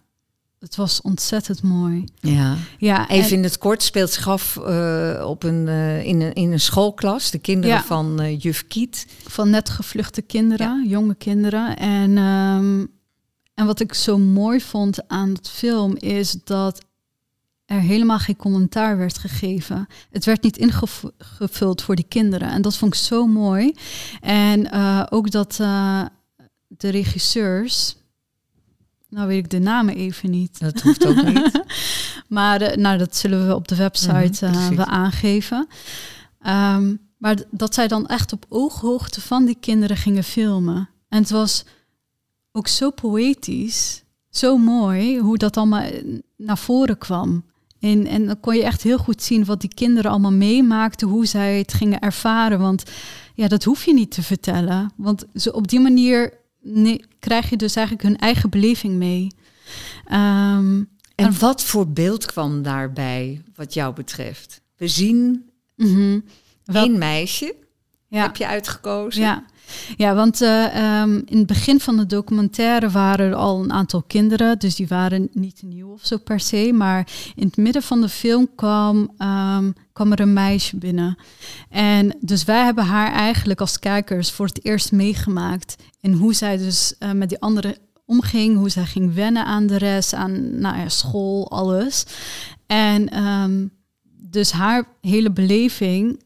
het 0.67 0.77
was 0.77 1.01
ontzettend 1.01 1.63
mooi. 1.63 2.05
Ja. 2.21 2.57
Ja, 2.79 3.09
Even 3.09 3.31
en- 3.31 3.37
in 3.37 3.43
het 3.43 3.59
kort 3.59 3.83
speelt 3.83 4.11
zich 4.11 4.29
af 4.29 4.57
eh, 4.57 5.25
op 5.29 5.43
een, 5.43 5.69
eh, 5.69 6.05
in, 6.05 6.21
een, 6.21 6.33
in 6.33 6.53
een 6.53 6.61
schoolklas. 6.61 7.31
De 7.31 7.39
kinderen 7.39 7.77
Ja. 7.77 7.83
van 7.83 8.21
eh, 8.21 8.41
juf 8.41 8.67
Kiet. 8.67 9.07
van 9.27 9.51
net 9.51 9.71
gevluchte 9.71 10.23
kinderen, 10.23 10.89
jonge 10.89 11.15
kinderen. 11.15 11.77
En, 11.77 12.17
ehm, 12.19 12.85
en 13.55 13.67
wat 13.67 13.81
ik 13.81 13.95
zo 13.95 14.19
mooi 14.19 14.61
vond 14.61 15.09
aan 15.09 15.29
het 15.29 15.49
film 15.49 15.97
is 15.97 16.37
dat 16.45 16.85
er 17.67 17.81
helemaal 17.81 18.19
geen 18.19 18.37
commentaar 18.37 18.97
werd 18.99 19.19
gegeven. 19.19 19.87
Het 20.11 20.25
werd 20.25 20.43
niet 20.43 20.57
ingevuld 20.57 21.83
voor 21.83 21.95
die 21.97 22.07
kinderen. 22.09 22.49
En 22.51 22.63
dat 22.63 22.77
vond 22.77 22.95
ik 22.95 23.01
zo 23.01 23.27
mooi. 23.27 23.75
En 24.21 24.73
ook 25.11 25.31
dat 25.31 25.53
de 26.69 26.89
regisseurs, 26.89 27.97
nou 29.09 29.29
weet 29.29 29.45
ik 29.45 29.51
de 29.51 29.59
namen 29.59 29.95
even 29.95 30.31
niet. 30.31 30.61
Dat 30.61 30.81
hoeft 30.81 31.07
ook 31.07 31.23
niet. 31.23 31.51
Maar 32.29 32.61
eh, 32.61 32.77
nou, 32.77 32.99
dat 32.99 33.17
zullen 33.17 33.47
we 33.47 33.55
op 33.55 33.69
de 33.69 33.77
website 33.77 34.47
Mhm, 34.47 34.57
eh, 34.57 34.69
wel 34.69 34.87
aangeven. 34.87 35.67
Ehm, 36.41 36.95
maar 37.19 37.37
dat 37.51 37.75
zij 37.75 37.89
dan 37.89 38.07
echt 38.07 38.33
op 38.33 38.47
ooghoogte 38.49 39.21
van 39.21 39.45
die 39.45 39.57
kinderen 39.61 39.97
gingen 39.97 40.25
filmen. 40.25 40.89
En 41.09 41.21
het 41.21 41.31
was 41.31 41.65
ook 42.53 42.69
zo 42.69 42.91
poëtisch, 42.91 44.03
zo 44.31 44.57
mooi 44.57 45.19
hoe 45.19 45.39
dat 45.39 45.57
allemaal 45.57 45.83
eh, 45.83 46.05
naar 46.37 46.59
voren 46.59 46.99
kwam. 46.99 47.45
En, 47.81 48.07
en 48.07 48.27
dan 48.27 48.41
kon 48.41 48.57
je 48.57 48.65
echt 48.65 48.83
heel 48.83 48.99
goed 48.99 49.23
zien 49.23 49.45
wat 49.45 49.61
die 49.61 49.75
kinderen 49.75 50.11
allemaal 50.11 50.33
meemaakten, 50.33 51.09
hoe 51.09 51.27
zij 51.27 51.59
het 51.59 51.73
gingen 51.73 52.01
ervaren. 52.01 52.59
Want 52.59 52.83
ja, 53.35 53.49
dat 53.49 53.65
hoef 53.65 53.85
je 53.85 53.95
niet 53.95 54.11
te 54.11 54.23
vertellen. 54.23 54.93
Want 54.97 55.25
zo 55.35 55.51
op 55.51 55.69
die 55.69 55.81
manier 55.81 56.33
krijg 57.19 57.51
je 57.51 57.57
dus 57.57 57.77
eigenlijk 57.77 58.09
hun 58.09 58.17
eigen 58.19 58.51
beleving 58.51 58.95
mee. 58.95 59.29
Ehm, 60.05 60.83
En 61.15 61.39
wat 61.39 61.65
voor 61.65 61.89
beeld 61.89 62.27
kwam 62.27 62.63
daarbij, 62.63 63.43
wat 63.55 63.75
jou 63.75 63.95
betreft? 63.95 64.61
We 64.77 64.89
zien 64.89 65.51
één 66.65 66.99
meisje, 66.99 67.55
ja. 68.17 68.23
heb 68.23 68.37
je 68.37 68.47
uitgekozen. 68.47 69.23
Ja, 69.23 69.45
ja 69.97 70.15
want 70.15 70.41
eh, 70.41 70.77
ehm, 70.77 71.21
in 71.25 71.39
het 71.39 71.47
begin 71.47 71.81
van 71.81 71.97
de 71.97 72.07
documentaire 72.07 72.91
waren 72.91 73.27
er 73.27 73.35
al 73.35 73.63
een 73.63 73.73
aantal 73.73 74.03
kinderen, 74.03 74.59
dus 74.59 74.75
die 74.75 74.89
waren 74.89 75.29
niet 75.33 75.63
nieuw 75.65 75.93
of 75.93 76.07
zo 76.07 76.17
per 76.17 76.41
se. 76.41 76.73
Maar 76.75 77.09
in 77.35 77.47
het 77.47 77.57
midden 77.57 77.83
van 77.83 78.01
de 78.01 78.09
film 78.09 78.49
kwam, 78.55 79.11
ehm, 79.19 79.71
kwam 79.93 80.13
er 80.13 80.21
een 80.21 80.33
meisje 80.33 80.77
binnen. 80.77 81.19
En 81.71 82.17
dus 82.21 82.45
wij 82.45 82.65
hebben 82.65 82.85
haar 82.85 83.13
eigenlijk 83.13 83.61
als 83.61 83.79
kijkers 83.79 84.31
voor 84.31 84.47
het 84.47 84.65
eerst 84.65 84.93
meegemaakt. 84.93 85.77
En 86.01 86.13
hoe 86.13 86.35
zij 86.35 86.57
dus 86.57 86.95
eh, 86.99 87.13
met 87.13 87.29
die 87.29 87.41
anderen 87.41 87.77
omging, 88.07 88.57
hoe 88.57 88.69
zij 88.69 88.85
ging 88.85 89.15
wennen 89.15 89.45
aan 89.45 89.67
de 89.67 89.79
rest, 89.79 90.15
aan 90.15 90.61
nou 90.61 90.79
ja, 90.79 90.89
school, 90.89 91.51
alles. 91.51 92.07
En 92.67 93.09
ehm, 93.09 93.67
dus 94.31 94.53
haar 94.53 94.85
hele 95.01 95.33
beleving 95.33 96.25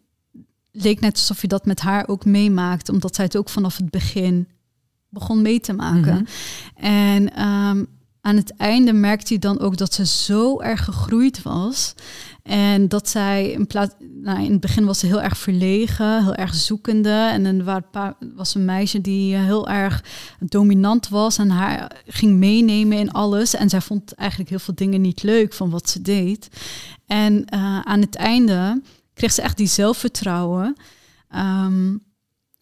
leek 0.82 1.00
net 1.00 1.12
alsof 1.12 1.40
je 1.40 1.48
dat 1.48 1.66
met 1.66 1.80
haar 1.80 2.08
ook 2.08 2.24
meemaakt, 2.24 2.88
omdat 2.88 3.14
zij 3.14 3.24
het 3.24 3.36
ook 3.36 3.48
vanaf 3.48 3.76
het 3.76 3.90
begin 3.90 4.48
begon 5.08 5.42
mee 5.42 5.60
te 5.60 5.72
maken. 5.72 6.14
Mhm. 6.14 6.86
En 6.86 7.34
ehm, 7.34 7.84
aan 8.20 8.36
het 8.36 8.56
einde 8.56 8.92
merkte 8.92 9.28
hij 9.28 9.38
dan 9.38 9.60
ook 9.60 9.76
dat 9.76 9.94
ze 9.94 10.06
zo 10.06 10.60
erg 10.60 10.84
gegroeid 10.84 11.42
was. 11.42 11.94
En 12.42 12.88
dat 12.88 13.08
zij 13.08 13.50
in 13.50 13.66
plaats, 13.66 13.94
nou, 14.22 14.44
in 14.44 14.50
het 14.50 14.60
begin 14.60 14.84
was 14.84 14.98
ze 14.98 15.06
heel 15.06 15.22
erg 15.22 15.38
verlegen, 15.38 16.22
heel 16.22 16.34
erg 16.34 16.54
zoekende. 16.54 17.28
En 17.32 17.44
een 17.44 17.84
paar- 17.90 18.14
was 18.34 18.54
een 18.54 18.64
meisje 18.64 19.00
die 19.00 19.36
heel 19.36 19.68
erg 19.68 20.04
dominant 20.38 21.08
was 21.08 21.38
en 21.38 21.50
haar 21.50 22.02
ging 22.06 22.36
meenemen 22.36 22.98
in 22.98 23.12
alles. 23.12 23.54
En 23.54 23.68
zij 23.68 23.80
vond 23.80 24.14
eigenlijk 24.14 24.50
heel 24.50 24.58
veel 24.58 24.74
dingen 24.74 25.00
niet 25.00 25.22
leuk 25.22 25.52
van 25.52 25.70
wat 25.70 25.90
ze 25.90 26.02
deed. 26.02 26.48
En 27.06 27.44
eh, 27.44 27.80
aan 27.80 28.00
het 28.00 28.16
einde 28.16 28.80
kreeg 29.20 29.32
ze 29.32 29.42
echt 29.42 29.56
die 29.56 29.66
zelfvertrouwen. 29.66 30.76
Ehm, 31.28 31.96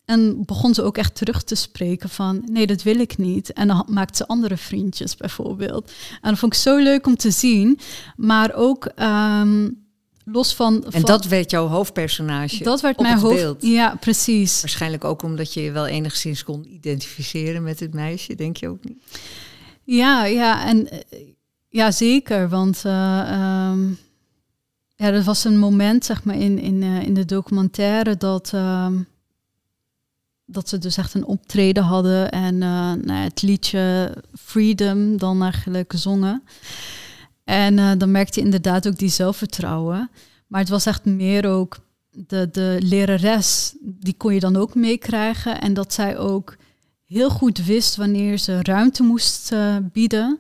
en 0.04 0.44
begon 0.44 0.74
ze 0.74 0.82
ook 0.82 0.96
echt 0.96 1.14
terug 1.14 1.42
te 1.42 1.54
spreken 1.54 2.09
van 2.09 2.42
nee, 2.46 2.66
dat 2.66 2.82
wil 2.82 2.98
ik 3.00 3.18
niet. 3.18 3.52
En 3.52 3.68
dan 3.68 3.86
maakte 3.88 4.16
ze 4.16 4.26
andere 4.26 4.56
vriendjes 4.56 5.16
bijvoorbeeld. 5.16 5.92
En 6.20 6.30
dat 6.30 6.38
vond 6.38 6.52
ik 6.52 6.59
zo 6.59 6.76
leuk 6.76 7.06
om 7.06 7.16
te 7.16 7.30
zien. 7.30 7.78
Maar 8.16 8.54
ook 8.54 8.84
ehm, 8.84 9.68
los 10.24 10.54
van... 10.54 10.84
En 10.84 10.92
van- 10.92 11.00
dat 11.00 11.24
werd 11.24 11.50
jouw 11.50 11.66
hoofdpersonage 11.66 12.62
dat 12.62 12.80
werd 12.80 13.00
mijn 13.00 13.18
hoofd. 13.18 13.34
beeld. 13.34 13.62
Ja, 13.62 13.96
precies. 14.00 14.61
Waarschijnlijk 14.61 15.04
ook 15.04 15.22
omdat 15.22 15.54
je 15.54 15.62
je 15.62 15.72
wel 15.72 15.86
enigszins 15.86 16.44
kon 16.44 16.72
identificeren 16.72 17.62
met 17.62 17.80
het 17.80 17.94
meisje, 17.94 18.34
denk 18.34 18.56
je 18.56 18.68
ook 18.68 18.84
niet? 18.84 19.02
Ja, 19.84 20.24
ja, 20.24 20.66
en 20.66 20.90
eh, 20.90 21.18
ja, 21.68 21.90
zeker. 21.90 22.48
Want 22.48 22.84
eh, 22.84 23.20
ehm, 23.30 23.90
ja, 24.99 25.12
er 25.12 25.22
was 25.22 25.44
een 25.44 25.59
moment, 25.59 26.05
zeg 26.05 26.24
maar, 26.24 26.36
in, 26.36 26.59
in, 26.59 26.82
eh, 26.82 27.03
in 27.03 27.14
de 27.14 27.24
documentaire 27.24 28.16
dat, 28.16 28.53
ehm, 28.55 29.03
dat 30.46 30.68
ze 30.68 30.78
dus 30.78 30.96
echt 30.96 31.14
een 31.14 31.24
optreden 31.24 31.82
hadden 31.82 32.30
en 32.30 32.55
eh, 32.62 32.92
nou, 32.92 33.12
het 33.24 33.42
liedje 33.42 34.14
Freedom 34.34 35.16
dan 35.16 35.42
eigenlijk 35.42 35.92
zongen. 35.96 36.42
En 37.44 37.78
eh, 37.78 37.90
dan 37.99 38.11
merkte 38.11 38.38
je 38.38 38.44
inderdaad 38.44 38.88
ook 38.88 38.99
die 38.99 39.09
zelfvertrouwen. 39.09 40.11
Maar 40.46 40.61
het 40.61 40.68
was 40.68 40.86
echt 40.86 41.05
meer 41.05 41.46
ook 41.46 41.78
de, 42.11 42.49
de 42.53 42.76
lerares, 42.80 43.74
die 43.80 44.14
kon 44.16 44.34
je 44.34 44.40
dan 44.40 44.57
ook 44.57 44.74
meekrijgen. 44.74 45.61
En 45.61 45.74
dat 45.74 45.92
zij 45.92 46.18
ook 46.18 46.57
heel 47.05 47.30
goed 47.30 47.64
wist 47.64 47.96
wanneer 47.96 48.38
ze 48.38 48.62
ruimte 48.62 49.03
moest 49.03 49.53
bieden. 49.92 50.38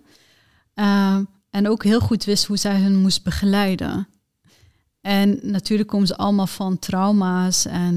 Uh, 0.74 1.18
en 1.50 1.68
ook 1.68 1.84
heel 1.84 2.00
goed 2.00 2.24
wist 2.24 2.44
hoe 2.44 2.56
zij 2.56 2.80
hun 2.80 2.96
moest 2.96 3.24
begeleiden. 3.24 4.08
En 5.00 5.38
natuurlijk 5.42 5.88
komen 5.88 6.06
ze 6.06 6.16
allemaal 6.16 6.46
van 6.46 6.78
trauma's 6.78 7.66
en 7.66 7.94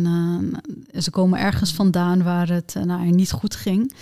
uh, 0.94 1.02
ze 1.02 1.12
komen 1.12 1.40
ergens 1.40 1.74
vandaan 1.74 2.24
waar 2.24 2.50
het 2.50 2.74
uh, 2.78 2.84
nou, 2.84 3.06
niet 3.06 3.32
goed 3.32 3.56
ging. 3.56 3.94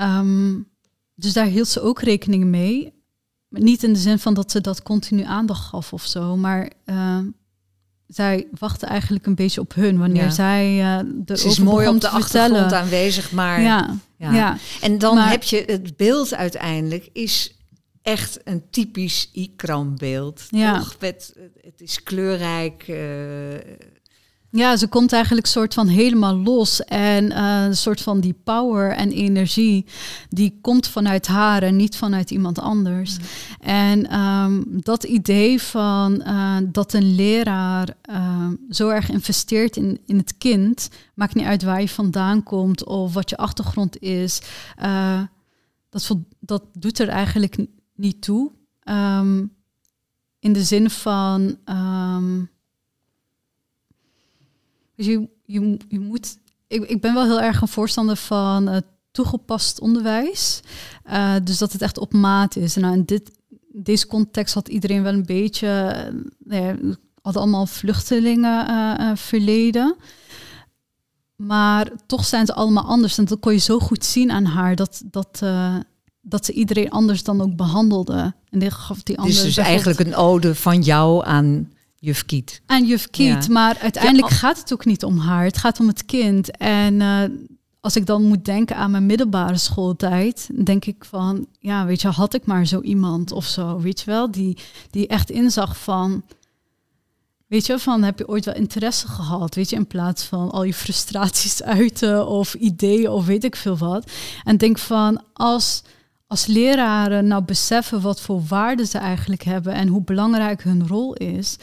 Um, 0.00 0.68
dus 1.14 1.32
daar 1.32 1.46
hield 1.46 1.68
ze 1.68 1.80
ook 1.80 2.00
rekening 2.00 2.44
mee. 2.44 2.92
Niet 3.48 3.82
in 3.82 3.92
de 3.92 3.98
zin 3.98 4.18
van 4.18 4.34
dat 4.34 4.50
ze 4.50 4.60
dat 4.60 4.82
continu 4.82 5.22
aandacht 5.22 5.64
gaf 5.68 5.92
of 5.92 6.04
zo, 6.04 6.36
maar 6.36 6.70
uh, 6.86 7.18
zij 8.06 8.46
wachtte 8.58 8.86
eigenlijk 8.86 9.26
een 9.26 9.34
beetje 9.34 9.60
op 9.60 9.74
hun 9.74 9.98
wanneer 9.98 10.24
ja. 10.24 10.30
zij 10.30 10.80
er 10.80 11.38
Ze 11.38 11.46
is 11.46 11.58
mooi 11.58 11.88
op 11.88 12.00
de 12.00 12.08
achtergrond 12.08 12.72
aanwezig, 12.72 13.32
maar 13.32 13.60
ja, 13.60 13.94
ja. 14.16 14.32
ja. 14.32 14.56
En 14.80 14.98
dan 14.98 15.14
maar, 15.14 15.30
heb 15.30 15.42
je 15.42 15.62
het 15.66 15.96
beeld 15.96 16.34
uiteindelijk 16.34 17.08
is 17.12 17.56
echt 18.04 18.40
een 18.44 18.62
typisch 18.70 19.30
Ikram-beeld. 19.32 20.42
Ja. 20.50 20.78
Toch? 20.78 20.96
Het 21.00 21.34
is 21.76 22.02
kleurrijk. 22.02 22.84
eh, 22.88 23.72
Ja, 24.50 24.76
ze 24.76 24.86
komt 24.86 25.12
eigenlijk 25.12 25.46
soort 25.46 25.74
van 25.74 25.86
helemaal 25.86 26.36
los. 26.36 26.84
En 26.84 27.32
eh, 27.32 27.64
een 27.64 27.76
soort 27.76 28.00
van 28.00 28.20
die 28.20 28.36
power 28.44 28.90
en 28.90 29.12
energie, 29.12 29.86
die 30.28 30.58
komt 30.60 30.88
vanuit 30.88 31.26
haar 31.26 31.62
en 31.62 31.76
niet 31.76 31.96
vanuit 31.96 32.30
iemand 32.30 32.58
anders. 32.58 33.16
En 33.60 34.08
ehm, 34.10 34.62
dat 34.66 35.04
idee 35.04 35.62
van 35.62 36.22
eh, 36.22 36.56
dat 36.64 36.92
een 36.92 37.14
leraar 37.14 37.88
eh, 38.02 38.48
zo 38.70 38.88
erg 38.88 39.10
investeert 39.10 39.76
in, 39.76 40.00
in 40.06 40.16
het 40.16 40.38
kind, 40.38 40.88
maakt 41.14 41.34
niet 41.34 41.46
uit 41.46 41.62
waar 41.62 41.80
je 41.80 41.88
vandaan 41.88 42.42
komt 42.42 42.84
of 42.84 43.12
wat 43.14 43.30
je 43.30 43.36
achtergrond 43.36 43.98
is, 44.00 44.40
dat, 45.90 46.02
dat 46.40 46.62
doet 46.72 46.98
er 46.98 47.08
eigenlijk 47.08 47.56
niet 47.94 48.22
toe. 48.22 48.50
Ehm, 48.80 49.46
in 50.38 50.52
de 50.52 50.62
zin 50.64 50.90
van. 50.90 51.56
ehm, 51.64 52.42
dus 54.96 55.06
je, 55.06 55.28
je, 55.44 55.76
je 55.88 55.98
moet. 56.00 56.38
Ik, 56.66 56.82
ik 56.82 57.00
ben 57.00 57.14
wel 57.14 57.24
heel 57.24 57.40
erg 57.40 57.60
een 57.60 57.68
voorstander 57.68 58.16
van 58.16 58.68
eh, 58.68 58.76
toegepast 59.10 59.80
onderwijs. 59.80 60.60
Eh, 61.04 61.34
dus 61.44 61.58
dat 61.58 61.72
het 61.72 61.82
echt 61.82 61.98
op 61.98 62.12
maat 62.12 62.56
is. 62.56 62.74
Nou, 62.74 62.94
in 62.94 63.04
dit, 63.04 63.30
deze 63.72 64.06
context 64.06 64.54
had 64.54 64.68
iedereen 64.68 65.02
wel 65.02 65.12
een 65.12 65.26
beetje. 65.26 65.68
eh, 65.68 66.12
nou 66.38 66.62
ja, 66.64 66.96
hadden 67.22 67.42
allemaal 67.42 67.66
vluchtelingen 67.66 69.18
verleden. 69.18 69.96
Maar 71.36 71.90
toch 72.06 72.24
zijn 72.24 72.46
ze 72.46 72.54
allemaal 72.54 72.84
anders. 72.84 73.18
En 73.18 73.24
dat 73.24 73.40
kon 73.40 73.52
je 73.52 73.58
zo 73.58 73.78
goed 73.78 74.04
zien 74.04 74.30
aan 74.30 74.44
haar. 74.44 74.76
Dat, 74.76 75.02
dat, 75.10 75.42
dat 76.24 76.44
ze 76.44 76.52
iedereen 76.52 76.90
anders 76.90 77.22
dan 77.22 77.40
ook 77.40 77.56
behandelde. 77.56 78.34
En 78.50 78.58
dit 78.58 78.72
gaf 78.72 79.02
die 79.02 79.18
andere 79.18 79.36
is 79.36 79.42
dus 79.44 79.54
bijvoorbeeld- 79.54 79.84
eigenlijk 79.86 80.16
een 80.16 80.24
ode 80.24 80.54
van 80.54 80.82
jou 80.82 81.24
aan 81.26 81.72
juf 81.98 82.24
Kiet. 82.24 82.62
aan 82.66 82.86
juf 82.86 83.10
Kiet. 83.10 83.44
Ja. 83.46 83.52
Maar 83.52 83.78
uiteindelijk 83.80 84.28
Ja, 84.28 84.36
gaat 84.36 84.58
het 84.58 84.72
ook 84.72 84.84
niet 84.84 85.04
om 85.04 85.18
haar. 85.18 85.44
Het 85.44 85.56
gaat 85.58 85.80
om 85.80 85.86
het 85.88 86.04
kind. 86.04 86.56
En 86.56 87.00
eh, 87.00 87.22
als 87.80 87.96
ik 87.96 88.06
dan 88.06 88.22
moet 88.22 88.44
denken 88.44 88.76
aan 88.76 88.90
mijn 88.90 89.06
middelbare 89.06 89.58
schooltijd, 89.58 90.48
denk 90.64 90.84
ik 90.84 91.04
van, 91.04 91.46
ja, 91.58 91.86
weet 91.86 92.00
je, 92.00 92.08
had 92.08 92.34
ik 92.34 92.46
maar 92.46 92.66
zo 92.66 92.80
iemand 92.80 93.32
of 93.32 93.44
zo, 93.46 93.80
weet 93.80 94.00
je 94.00 94.06
wel, 94.06 94.30
die, 94.30 94.58
die 94.90 95.06
echt 95.06 95.30
inzag 95.30 95.78
van, 95.78 96.22
weet 97.46 97.66
je, 97.66 97.78
van 97.78 98.02
heb 98.02 98.18
je 98.18 98.28
ooit 98.28 98.44
wel 98.44 98.54
interesse 98.54 99.08
gehad, 99.08 99.54
weet 99.54 99.70
je, 99.70 99.76
in 99.76 99.86
plaats 99.86 100.22
van 100.24 100.50
al 100.50 100.62
je 100.64 100.74
frustraties 100.74 101.62
uiten 101.80 102.26
of 102.26 102.54
ideeën 102.54 103.08
of 103.10 103.26
weet 103.26 103.44
ik 103.44 103.56
veel 103.56 103.76
wat. 103.76 104.10
En 104.44 104.56
denk 104.56 104.78
van, 104.78 105.22
als 105.32 105.82
als 106.34 106.46
leraren 106.46 107.26
nou 107.26 107.44
beseffen 107.44 108.00
wat 108.00 108.20
voor 108.20 108.42
waarde 108.48 108.86
ze 108.86 108.98
eigenlijk 108.98 109.42
hebben 109.42 109.72
en 109.72 109.88
hoe 109.88 110.02
belangrijk 110.04 110.62
hun 110.62 110.88
rol 110.88 111.14
is, 111.14 111.56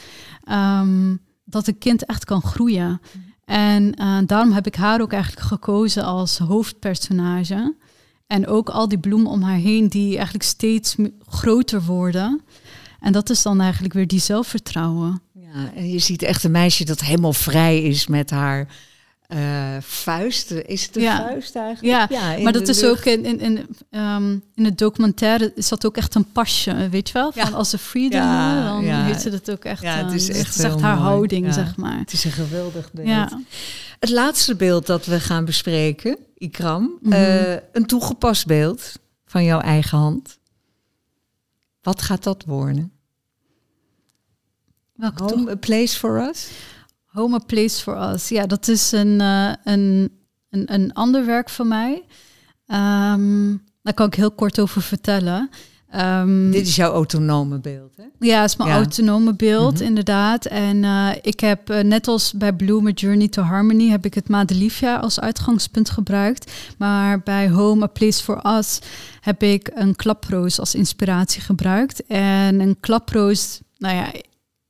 ehm, 0.44 1.16
dat 1.44 1.66
een 1.66 1.78
kind 1.78 2.06
echt 2.06 2.24
kan 2.24 2.42
groeien. 2.42 3.00
En 3.44 3.94
eh, 3.94 4.18
daarom 4.26 4.52
heb 4.52 4.66
ik 4.66 4.74
haar 4.74 5.00
ook 5.00 5.12
eigenlijk 5.12 5.46
gekozen 5.46 6.04
als 6.04 6.38
hoofdpersonage. 6.38 7.74
En 8.26 8.46
ook 8.46 8.68
al 8.68 8.88
die 8.88 8.98
bloemen 8.98 9.30
om 9.30 9.42
haar 9.42 9.56
heen 9.56 9.88
die 9.88 10.14
eigenlijk 10.14 10.44
steeds 10.44 10.96
groter 11.20 11.82
worden. 11.82 12.40
En 13.00 13.12
dat 13.12 13.30
is 13.30 13.42
dan 13.42 13.60
eigenlijk 13.60 13.92
weer 13.92 14.06
die 14.06 14.20
zelfvertrouwen. 14.20 15.22
Ja, 15.32 15.72
en 15.74 15.90
je 15.90 15.98
ziet 15.98 16.22
echt 16.22 16.44
een 16.44 16.50
meisje 16.50 16.84
dat 16.84 17.00
helemaal 17.00 17.32
vrij 17.32 17.82
is 17.82 18.06
met 18.06 18.30
haar 18.30 18.66
eh 19.32 19.76
vuist. 19.80 20.50
Is 20.50 20.86
het 20.86 20.96
een 20.96 21.02
Ja. 21.02 21.16
vuist 21.28 21.56
eigenlijk? 21.56 22.10
Ja, 22.10 22.32
in 22.34 22.42
maar 22.42 22.52
de 22.52 22.58
dat 22.58 22.68
is 22.68 22.80
lucht. 22.80 22.98
ook 22.98 23.04
in, 23.04 23.24
in, 23.24 23.40
in, 23.40 23.66
ehm, 23.90 24.30
in 24.54 24.64
het 24.64 24.78
documentaire 24.78 25.52
is 25.54 25.68
dat 25.68 25.86
ook 25.86 25.96
echt 25.96 26.14
een 26.14 26.32
pasje, 26.32 26.88
weet 26.88 27.06
je 27.08 27.12
wel? 27.14 27.32
Van 27.32 27.50
Ja. 27.50 27.56
als 27.56 27.70
ze 27.70 27.78
freedom, 27.78 28.20
Ja, 28.20 28.64
dan 28.64 28.84
ja. 28.84 29.02
heeft 29.04 29.20
ze 29.20 29.30
dat 29.30 29.50
ook 29.50 29.64
echt. 29.64 29.82
Ja, 29.82 29.96
het 29.96 30.08
eh, 30.08 30.14
is 30.14 30.26
dus 30.26 30.36
echt 30.36 30.46
het 30.46 30.56
is 30.56 30.64
echt 30.64 30.80
haar 30.80 30.96
mooi. 30.96 31.08
houding, 31.08 31.46
Ja. 31.46 31.52
zeg 31.52 31.76
maar. 31.76 31.98
Het 31.98 32.12
is 32.12 32.24
een 32.24 32.30
geweldig 32.30 32.92
beeld. 32.92 33.08
Ja. 33.08 33.40
Het 34.00 34.10
laatste 34.10 34.54
beeld 34.56 34.86
dat 34.86 35.06
we 35.06 35.20
gaan 35.20 35.44
bespreken, 35.44 36.16
Ikram, 36.34 36.98
Mhm. 37.00 37.12
eh, 37.12 37.52
een 37.72 37.86
toegepast 37.86 38.46
beeld 38.46 38.92
van 39.26 39.44
jouw 39.44 39.60
eigen 39.60 39.98
hand. 39.98 40.38
Wat 41.82 42.02
gaat 42.02 42.22
dat 42.22 42.44
worden? 42.46 42.92
Welke? 44.94 45.22
Home, 45.22 45.50
a 45.50 45.54
place 45.56 45.98
for 45.98 46.28
us? 46.28 46.48
Home 47.12 47.34
a 47.34 47.38
Place 47.46 47.82
for 47.82 48.12
Us. 48.12 48.28
Ja, 48.28 48.46
dat 48.46 48.68
is 48.68 48.92
een, 48.92 49.20
eh, 49.20 49.52
een, 49.64 50.12
een, 50.50 50.72
een 50.74 50.92
ander 50.92 51.26
werk 51.26 51.50
van 51.50 51.68
mij. 51.68 52.02
Ehm, 52.66 53.56
daar 53.82 53.94
kan 53.94 54.06
ik 54.06 54.14
heel 54.14 54.30
kort 54.30 54.60
over 54.60 54.82
vertellen. 54.82 55.50
Ehm, 55.90 56.50
Dit 56.50 56.66
is 56.66 56.76
jouw 56.76 56.92
autonome 56.92 57.58
beeld, 57.60 57.96
hè? 57.96 58.02
Ja, 58.18 58.40
het 58.40 58.50
is 58.50 58.56
mijn 58.56 58.70
Ja. 58.70 58.76
autonome 58.76 59.34
beeld, 59.34 59.74
Mhm. 59.74 59.82
inderdaad. 59.82 60.44
En 60.46 60.84
eh, 60.84 61.08
ik 61.22 61.40
heb, 61.40 61.70
eh, 61.70 61.82
net 61.84 62.08
als 62.08 62.32
bij 62.32 62.52
Bloom, 62.52 62.86
A 62.86 62.90
Journey 62.90 63.28
to 63.28 63.42
Harmony, 63.42 63.88
heb 63.88 64.04
ik 64.04 64.14
het 64.14 64.28
Madeliefja 64.28 64.96
als 64.96 65.20
uitgangspunt 65.20 65.90
gebruikt. 65.90 66.52
Maar 66.78 67.20
bij 67.20 67.50
Home, 67.50 67.82
A 67.82 67.86
Place 67.86 68.22
for 68.22 68.56
Us 68.58 68.78
heb 69.20 69.42
ik 69.42 69.70
een 69.74 69.96
klaproos 69.96 70.58
als 70.60 70.74
inspiratie 70.74 71.42
gebruikt. 71.42 72.06
En 72.06 72.60
een 72.60 72.76
klaproos, 72.80 73.60
nou 73.78 73.94
ja, 73.96 74.12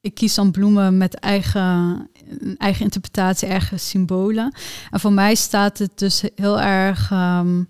ik 0.01 0.15
kies 0.15 0.35
dan 0.35 0.51
bloemen 0.51 0.97
met 0.97 1.15
eigen, 1.15 2.09
een 2.39 2.57
eigen 2.59 2.85
interpretatie, 2.85 3.49
eigen 3.49 3.81
symbolen. 3.81 4.55
En 4.91 5.01
voor 5.01 5.13
mij 5.13 5.35
staat 5.35 5.79
het 5.79 5.99
dus 5.99 6.23
heel 6.35 6.61
erg... 6.61 7.11
ehm, 7.11 7.63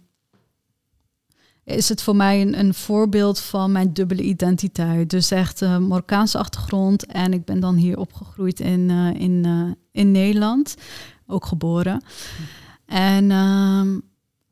is 1.64 1.88
het 1.88 2.02
voor 2.02 2.16
mij 2.16 2.40
een, 2.40 2.58
een 2.58 2.74
voorbeeld 2.74 3.40
van 3.40 3.72
mijn 3.72 3.92
dubbele 3.92 4.22
identiteit. 4.22 5.10
Dus 5.10 5.30
echt 5.30 5.60
een 5.60 5.86
Marokkaanse 5.86 6.38
achtergrond. 6.38 7.06
En 7.06 7.32
ik 7.32 7.44
ben 7.44 7.60
dan 7.60 7.76
hier 7.76 7.98
opgegroeid 7.98 8.60
in, 8.60 8.90
eh, 8.90 9.20
in, 9.20 9.44
eh, 9.44 10.00
in 10.02 10.10
Nederland. 10.10 10.74
Ook 11.26 11.46
geboren. 11.46 12.04
En 12.86 13.30
ehm, 13.30 13.98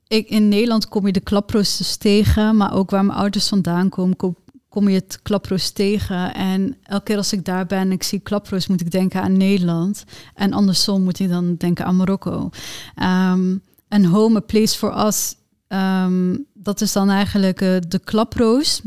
ik, 0.06 0.28
in 0.28 0.48
Nederland 0.48 0.88
kom 0.88 1.06
je 1.06 1.12
de 1.12 1.20
klaproos 1.20 1.76
dus 1.76 1.96
tegen. 1.96 2.56
Maar 2.56 2.74
ook 2.74 2.90
waar 2.90 3.04
mijn 3.04 3.18
ouders 3.18 3.48
vandaan 3.48 3.88
komen, 3.88 4.16
kom, 4.16 4.36
kom 4.70 4.88
je 4.88 4.94
het 4.94 5.18
klaproos 5.22 5.70
tegen. 5.70 6.34
En 6.34 6.76
elke 6.82 7.04
keer 7.04 7.16
als 7.16 7.32
ik 7.32 7.44
daar 7.44 7.66
ben 7.66 7.78
en 7.78 7.92
ik 7.92 8.02
zie 8.02 8.18
klaproos, 8.18 8.66
moet 8.66 8.80
ik 8.80 8.90
denken 8.90 9.22
aan 9.22 9.36
Nederland. 9.36 10.04
En 10.34 10.52
andersom 10.52 11.02
moet 11.02 11.18
ik 11.18 11.28
dan 11.28 11.54
denken 11.54 11.84
aan 11.84 11.96
Marokko. 11.96 12.50
Ehm, 12.94 13.56
en 13.88 14.04
Home, 14.04 14.36
A 14.36 14.40
Place 14.40 14.76
for 14.78 15.06
Us 15.06 15.34
Ehm, 15.70 16.36
dat 16.54 16.80
is 16.80 16.92
dan 16.92 17.10
eigenlijk 17.10 17.60
eh, 17.60 17.76
de 17.88 17.98
klaproos. 17.98 18.80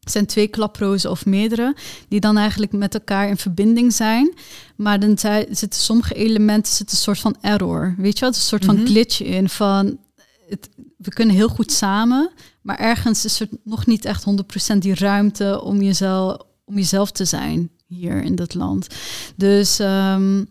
Het 0.00 0.12
zijn 0.12 0.26
twee 0.26 0.48
klaprozen 0.48 1.10
of 1.10 1.26
meerdere, 1.26 1.76
die 2.08 2.20
dan 2.20 2.36
eigenlijk 2.36 2.72
met 2.72 2.94
elkaar 2.94 3.28
in 3.28 3.36
verbinding 3.36 3.92
zijn. 3.92 4.34
Maar 4.76 5.00
dan 5.00 5.18
zitten 5.50 5.80
sommige 5.80 6.14
elementen 6.14 6.72
zitten 6.72 6.96
een 6.96 7.02
soort 7.02 7.18
van 7.18 7.36
error. 7.40 7.94
Weet 7.98 8.18
je 8.18 8.24
wat? 8.24 8.34
Een 8.34 8.40
soort 8.40 8.64
van 8.64 8.76
Mhm. 8.76 8.86
glitch 8.86 9.22
in 9.22 9.48
van 9.48 9.98
het, 10.48 10.68
we 10.96 11.10
kunnen 11.10 11.34
heel 11.34 11.48
goed 11.48 11.72
samen, 11.72 12.30
maar 12.62 12.78
ergens 12.78 13.24
is 13.24 13.40
er 13.40 13.48
nog 13.64 13.86
niet 13.86 14.04
echt 14.04 14.24
100% 14.74 14.78
die 14.78 14.94
ruimte 14.94 15.60
om 15.62 15.82
jezelf, 15.82 16.36
om 16.64 16.74
jezelf 16.76 17.10
te 17.10 17.24
zijn 17.24 17.70
hier 17.86 18.22
in 18.22 18.34
dat 18.34 18.54
land. 18.54 18.86
Dus 19.36 19.78
ehm, 19.78 20.44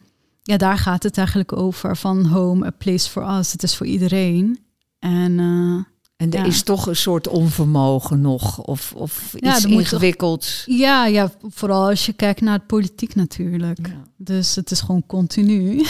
ja, 0.43 0.57
daar 0.57 0.77
gaat 0.77 1.03
het 1.03 1.17
eigenlijk 1.17 1.53
over 1.57 1.97
van 1.97 2.25
home, 2.25 2.65
a 2.65 2.69
place 2.69 3.09
for 3.09 3.37
us. 3.37 3.51
Het 3.51 3.63
is 3.63 3.75
voor 3.75 3.85
iedereen. 3.87 4.59
En 4.99 5.39
eh, 5.39 5.85
En 6.15 6.31
er 6.31 6.39
Ja. 6.39 6.45
is 6.45 6.63
toch 6.63 6.87
een 6.87 6.95
soort 6.95 7.27
onvermogen 7.27 8.21
nog, 8.21 8.59
of, 8.59 8.93
of 8.95 9.33
Ja, 9.39 9.51
iets 9.53 9.61
toch- 9.61 9.71
ingewikkelds. 9.71 10.63
ja, 10.67 11.05
ja, 11.05 11.31
vooral 11.49 11.89
als 11.89 12.05
je 12.05 12.13
kijkt 12.13 12.41
naar 12.41 12.53
het 12.53 12.67
politiek 12.67 13.15
natuurlijk. 13.15 13.87
Ja. 13.87 14.01
Dus 14.17 14.55
het 14.55 14.71
is 14.71 14.81
gewoon 14.81 15.05
continu. 15.05 15.85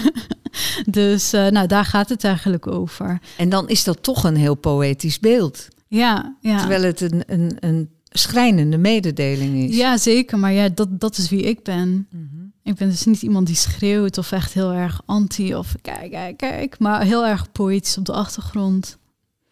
dus 0.84 1.32
eh, 1.32 1.46
nou, 1.46 1.66
daar 1.66 1.84
gaat 1.84 2.08
het 2.08 2.24
eigenlijk 2.24 2.66
over. 2.66 3.18
En 3.36 3.48
dan 3.48 3.68
is 3.68 3.84
dat 3.84 4.02
toch 4.02 4.24
een 4.24 4.36
heel 4.36 4.54
poëtisch 4.54 5.18
beeld. 5.18 5.68
Ja, 5.88 6.36
ja. 6.40 6.58
Terwijl 6.58 6.82
het 6.82 7.00
een, 7.00 7.22
een, 7.26 7.56
een 7.60 7.90
schrijnende 8.10 8.78
mededeling 8.78 9.68
is. 9.68 9.76
ja 9.76 9.96
zeker. 9.96 10.38
Maar 10.38 10.52
ja, 10.52 10.68
dat, 10.68 11.00
dat 11.00 11.16
is 11.16 11.28
wie 11.28 11.42
ik 11.42 11.62
ben. 11.62 12.06
Mhm. 12.10 12.40
Ik 12.62 12.74
ben 12.74 12.88
dus 12.88 13.04
niet 13.04 13.22
iemand 13.22 13.46
die 13.46 13.56
schreeuwt 13.56 14.18
of 14.18 14.32
echt 14.32 14.52
heel 14.52 14.72
erg 14.72 15.02
anti 15.06 15.54
of 15.54 15.74
kijk, 15.82 16.10
kijk, 16.10 16.36
kijk. 16.36 16.78
Maar 16.78 17.02
heel 17.02 17.26
erg 17.26 17.52
poëtisch 17.52 17.98
op 17.98 18.04
de 18.04 18.12
achtergrond. 18.12 18.98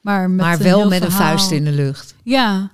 Maar, 0.00 0.30
met 0.30 0.46
maar 0.46 0.58
wel 0.58 0.88
met 0.88 1.02
een 1.02 1.10
vuist 1.10 1.50
in 1.50 1.64
de 1.64 1.72
lucht. 1.72 2.14
Ja, 2.22 2.70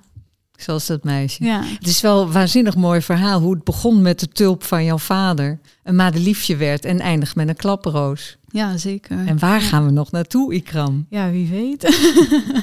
Zoals 0.57 0.85
dat 0.85 1.03
meisje. 1.03 1.43
ja. 1.43 1.61
Het 1.63 1.87
is 1.87 2.01
wel 2.01 2.21
een 2.21 2.31
waanzinnig 2.31 2.75
mooi 2.75 3.01
verhaal 3.01 3.39
hoe 3.41 3.53
het 3.53 3.63
begon 3.63 4.01
met 4.01 4.19
de 4.19 4.27
tulp 4.27 4.63
van 4.63 4.83
jouw 4.83 4.97
vader. 4.97 5.59
Een 5.83 5.95
madeliefje 5.95 6.55
werd 6.55 6.85
en 6.85 6.99
eindigt 6.99 7.35
met 7.35 7.47
een 7.47 7.55
klaproos. 7.55 8.37
ja, 8.47 8.77
zeker. 8.77 9.25
En 9.27 9.39
waar 9.39 9.61
gaan 9.61 9.85
we 9.85 9.91
nog 9.91 10.11
naartoe, 10.11 10.53
Ikram? 10.53 11.05
Ja, 11.09 11.31
wie 11.31 11.47
weet. 11.49 11.83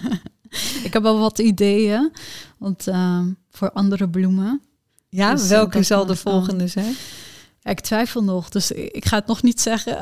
ik 0.87 0.93
heb 0.93 1.03
wel 1.03 1.19
wat 1.19 1.39
ideeën 1.39 2.11
want, 2.59 2.87
ehm, 2.87 3.25
voor 3.51 3.73
andere 3.73 4.09
bloemen. 4.09 4.61
Ja, 5.09 5.31
Dus, 5.33 5.43
eh, 5.43 5.49
welke 5.49 5.83
zal 5.83 6.07
de 6.07 6.17
volgende 6.17 6.67
zijn? 6.67 6.95
Ik 7.65 7.81
twijfel 7.81 8.23
nog, 8.23 8.49
dus 8.49 8.71
ik 8.73 9.05
ga 9.05 9.17
het 9.17 9.27
nog 9.27 9.43
niet 9.43 9.61
zeggen. 9.61 9.99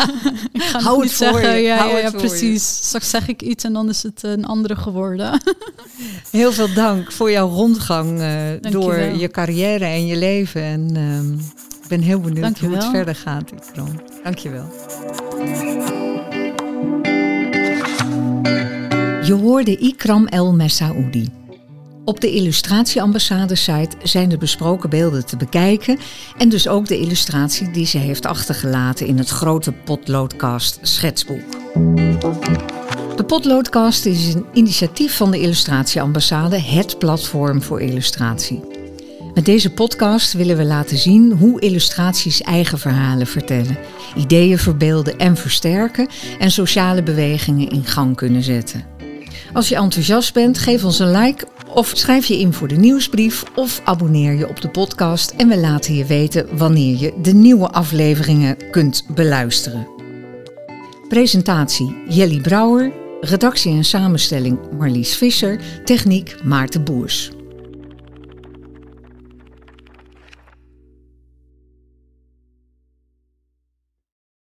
ik 0.52 0.62
ga 0.62 0.80
Hou 0.80 0.94
het 0.94 1.04
niet 1.04 1.12
zeggen. 1.12 1.56
Je. 1.56 1.62
Ja, 1.62 1.84
ja, 1.84 1.98
ja 1.98 2.10
precies. 2.10 2.66
Straks 2.66 3.10
zeg 3.10 3.28
ik 3.28 3.42
iets 3.42 3.64
en 3.64 3.72
dan 3.72 3.88
is 3.88 4.02
het 4.02 4.22
een 4.22 4.44
andere 4.44 4.76
geworden. 4.76 5.40
Heel 6.30 6.52
veel 6.52 6.72
dank 6.74 7.12
voor 7.12 7.30
jouw 7.30 7.48
rondgang 7.48 8.20
uh, 8.20 8.72
door 8.72 8.98
je, 8.98 9.18
je 9.18 9.28
carrière 9.28 9.84
en 9.84 10.06
je 10.06 10.16
leven. 10.16 10.62
En 10.62 10.96
uh, 10.96 11.46
ik 11.82 11.88
ben 11.88 12.00
heel 12.00 12.20
benieuwd 12.20 12.58
hoe 12.58 12.74
het 12.74 12.84
verder 12.84 13.14
gaat, 13.14 13.50
Ikram. 13.50 14.00
Dank 14.22 14.38
je 14.38 14.50
wel. 14.50 14.68
Je 19.24 19.32
hoorde 19.32 19.76
Ikram 19.76 20.26
El 20.26 20.52
Messaoudi. 20.52 21.39
Op 22.04 22.20
de 22.20 22.30
Illustratieambassade-site 22.30 23.96
zijn 24.02 24.28
de 24.28 24.38
besproken 24.38 24.90
beelden 24.90 25.26
te 25.26 25.36
bekijken 25.36 25.98
en 26.38 26.48
dus 26.48 26.68
ook 26.68 26.86
de 26.86 26.98
illustratie 26.98 27.70
die 27.70 27.86
ze 27.86 27.98
heeft 27.98 28.26
achtergelaten 28.26 29.06
in 29.06 29.18
het 29.18 29.28
grote 29.28 29.72
Potloodcast 29.72 30.78
schetsboek. 30.82 31.44
De 33.16 33.24
Potloodcast 33.26 34.06
is 34.06 34.34
een 34.34 34.46
initiatief 34.52 35.16
van 35.16 35.30
de 35.30 35.40
Illustratieambassade, 35.40 36.60
het 36.60 36.98
platform 36.98 37.62
voor 37.62 37.80
illustratie. 37.80 38.60
Met 39.34 39.44
deze 39.44 39.70
podcast 39.70 40.32
willen 40.32 40.56
we 40.56 40.64
laten 40.64 40.98
zien 40.98 41.32
hoe 41.32 41.60
illustraties 41.60 42.40
eigen 42.40 42.78
verhalen 42.78 43.26
vertellen, 43.26 43.78
ideeën 44.16 44.58
verbeelden 44.58 45.18
en 45.18 45.36
versterken 45.36 46.08
en 46.38 46.50
sociale 46.50 47.02
bewegingen 47.02 47.68
in 47.68 47.84
gang 47.84 48.16
kunnen 48.16 48.42
zetten. 48.42 48.84
Als 49.52 49.68
je 49.68 49.76
enthousiast 49.76 50.34
bent, 50.34 50.58
geef 50.58 50.84
ons 50.84 50.98
een 50.98 51.10
like 51.10 51.46
of 51.74 51.92
schrijf 51.94 52.26
je 52.26 52.38
in 52.38 52.52
voor 52.52 52.68
de 52.68 52.76
nieuwsbrief 52.76 53.44
of 53.54 53.80
abonneer 53.84 54.32
je 54.32 54.48
op 54.48 54.60
de 54.60 54.68
podcast 54.68 55.30
en 55.30 55.48
we 55.48 55.58
laten 55.58 55.94
je 55.94 56.04
weten 56.04 56.56
wanneer 56.56 56.98
je 56.98 57.12
de 57.22 57.34
nieuwe 57.34 57.68
afleveringen 57.68 58.56
kunt 58.70 59.04
beluisteren. 59.14 59.88
Presentatie 61.08 61.96
Jelly 62.08 62.40
Brouwer, 62.40 62.92
redactie 63.20 63.72
en 63.72 63.84
samenstelling 63.84 64.58
Marlies 64.78 65.16
Visser, 65.16 65.60
techniek 65.84 66.36
Maarten 66.44 66.84
Boers. 66.84 67.30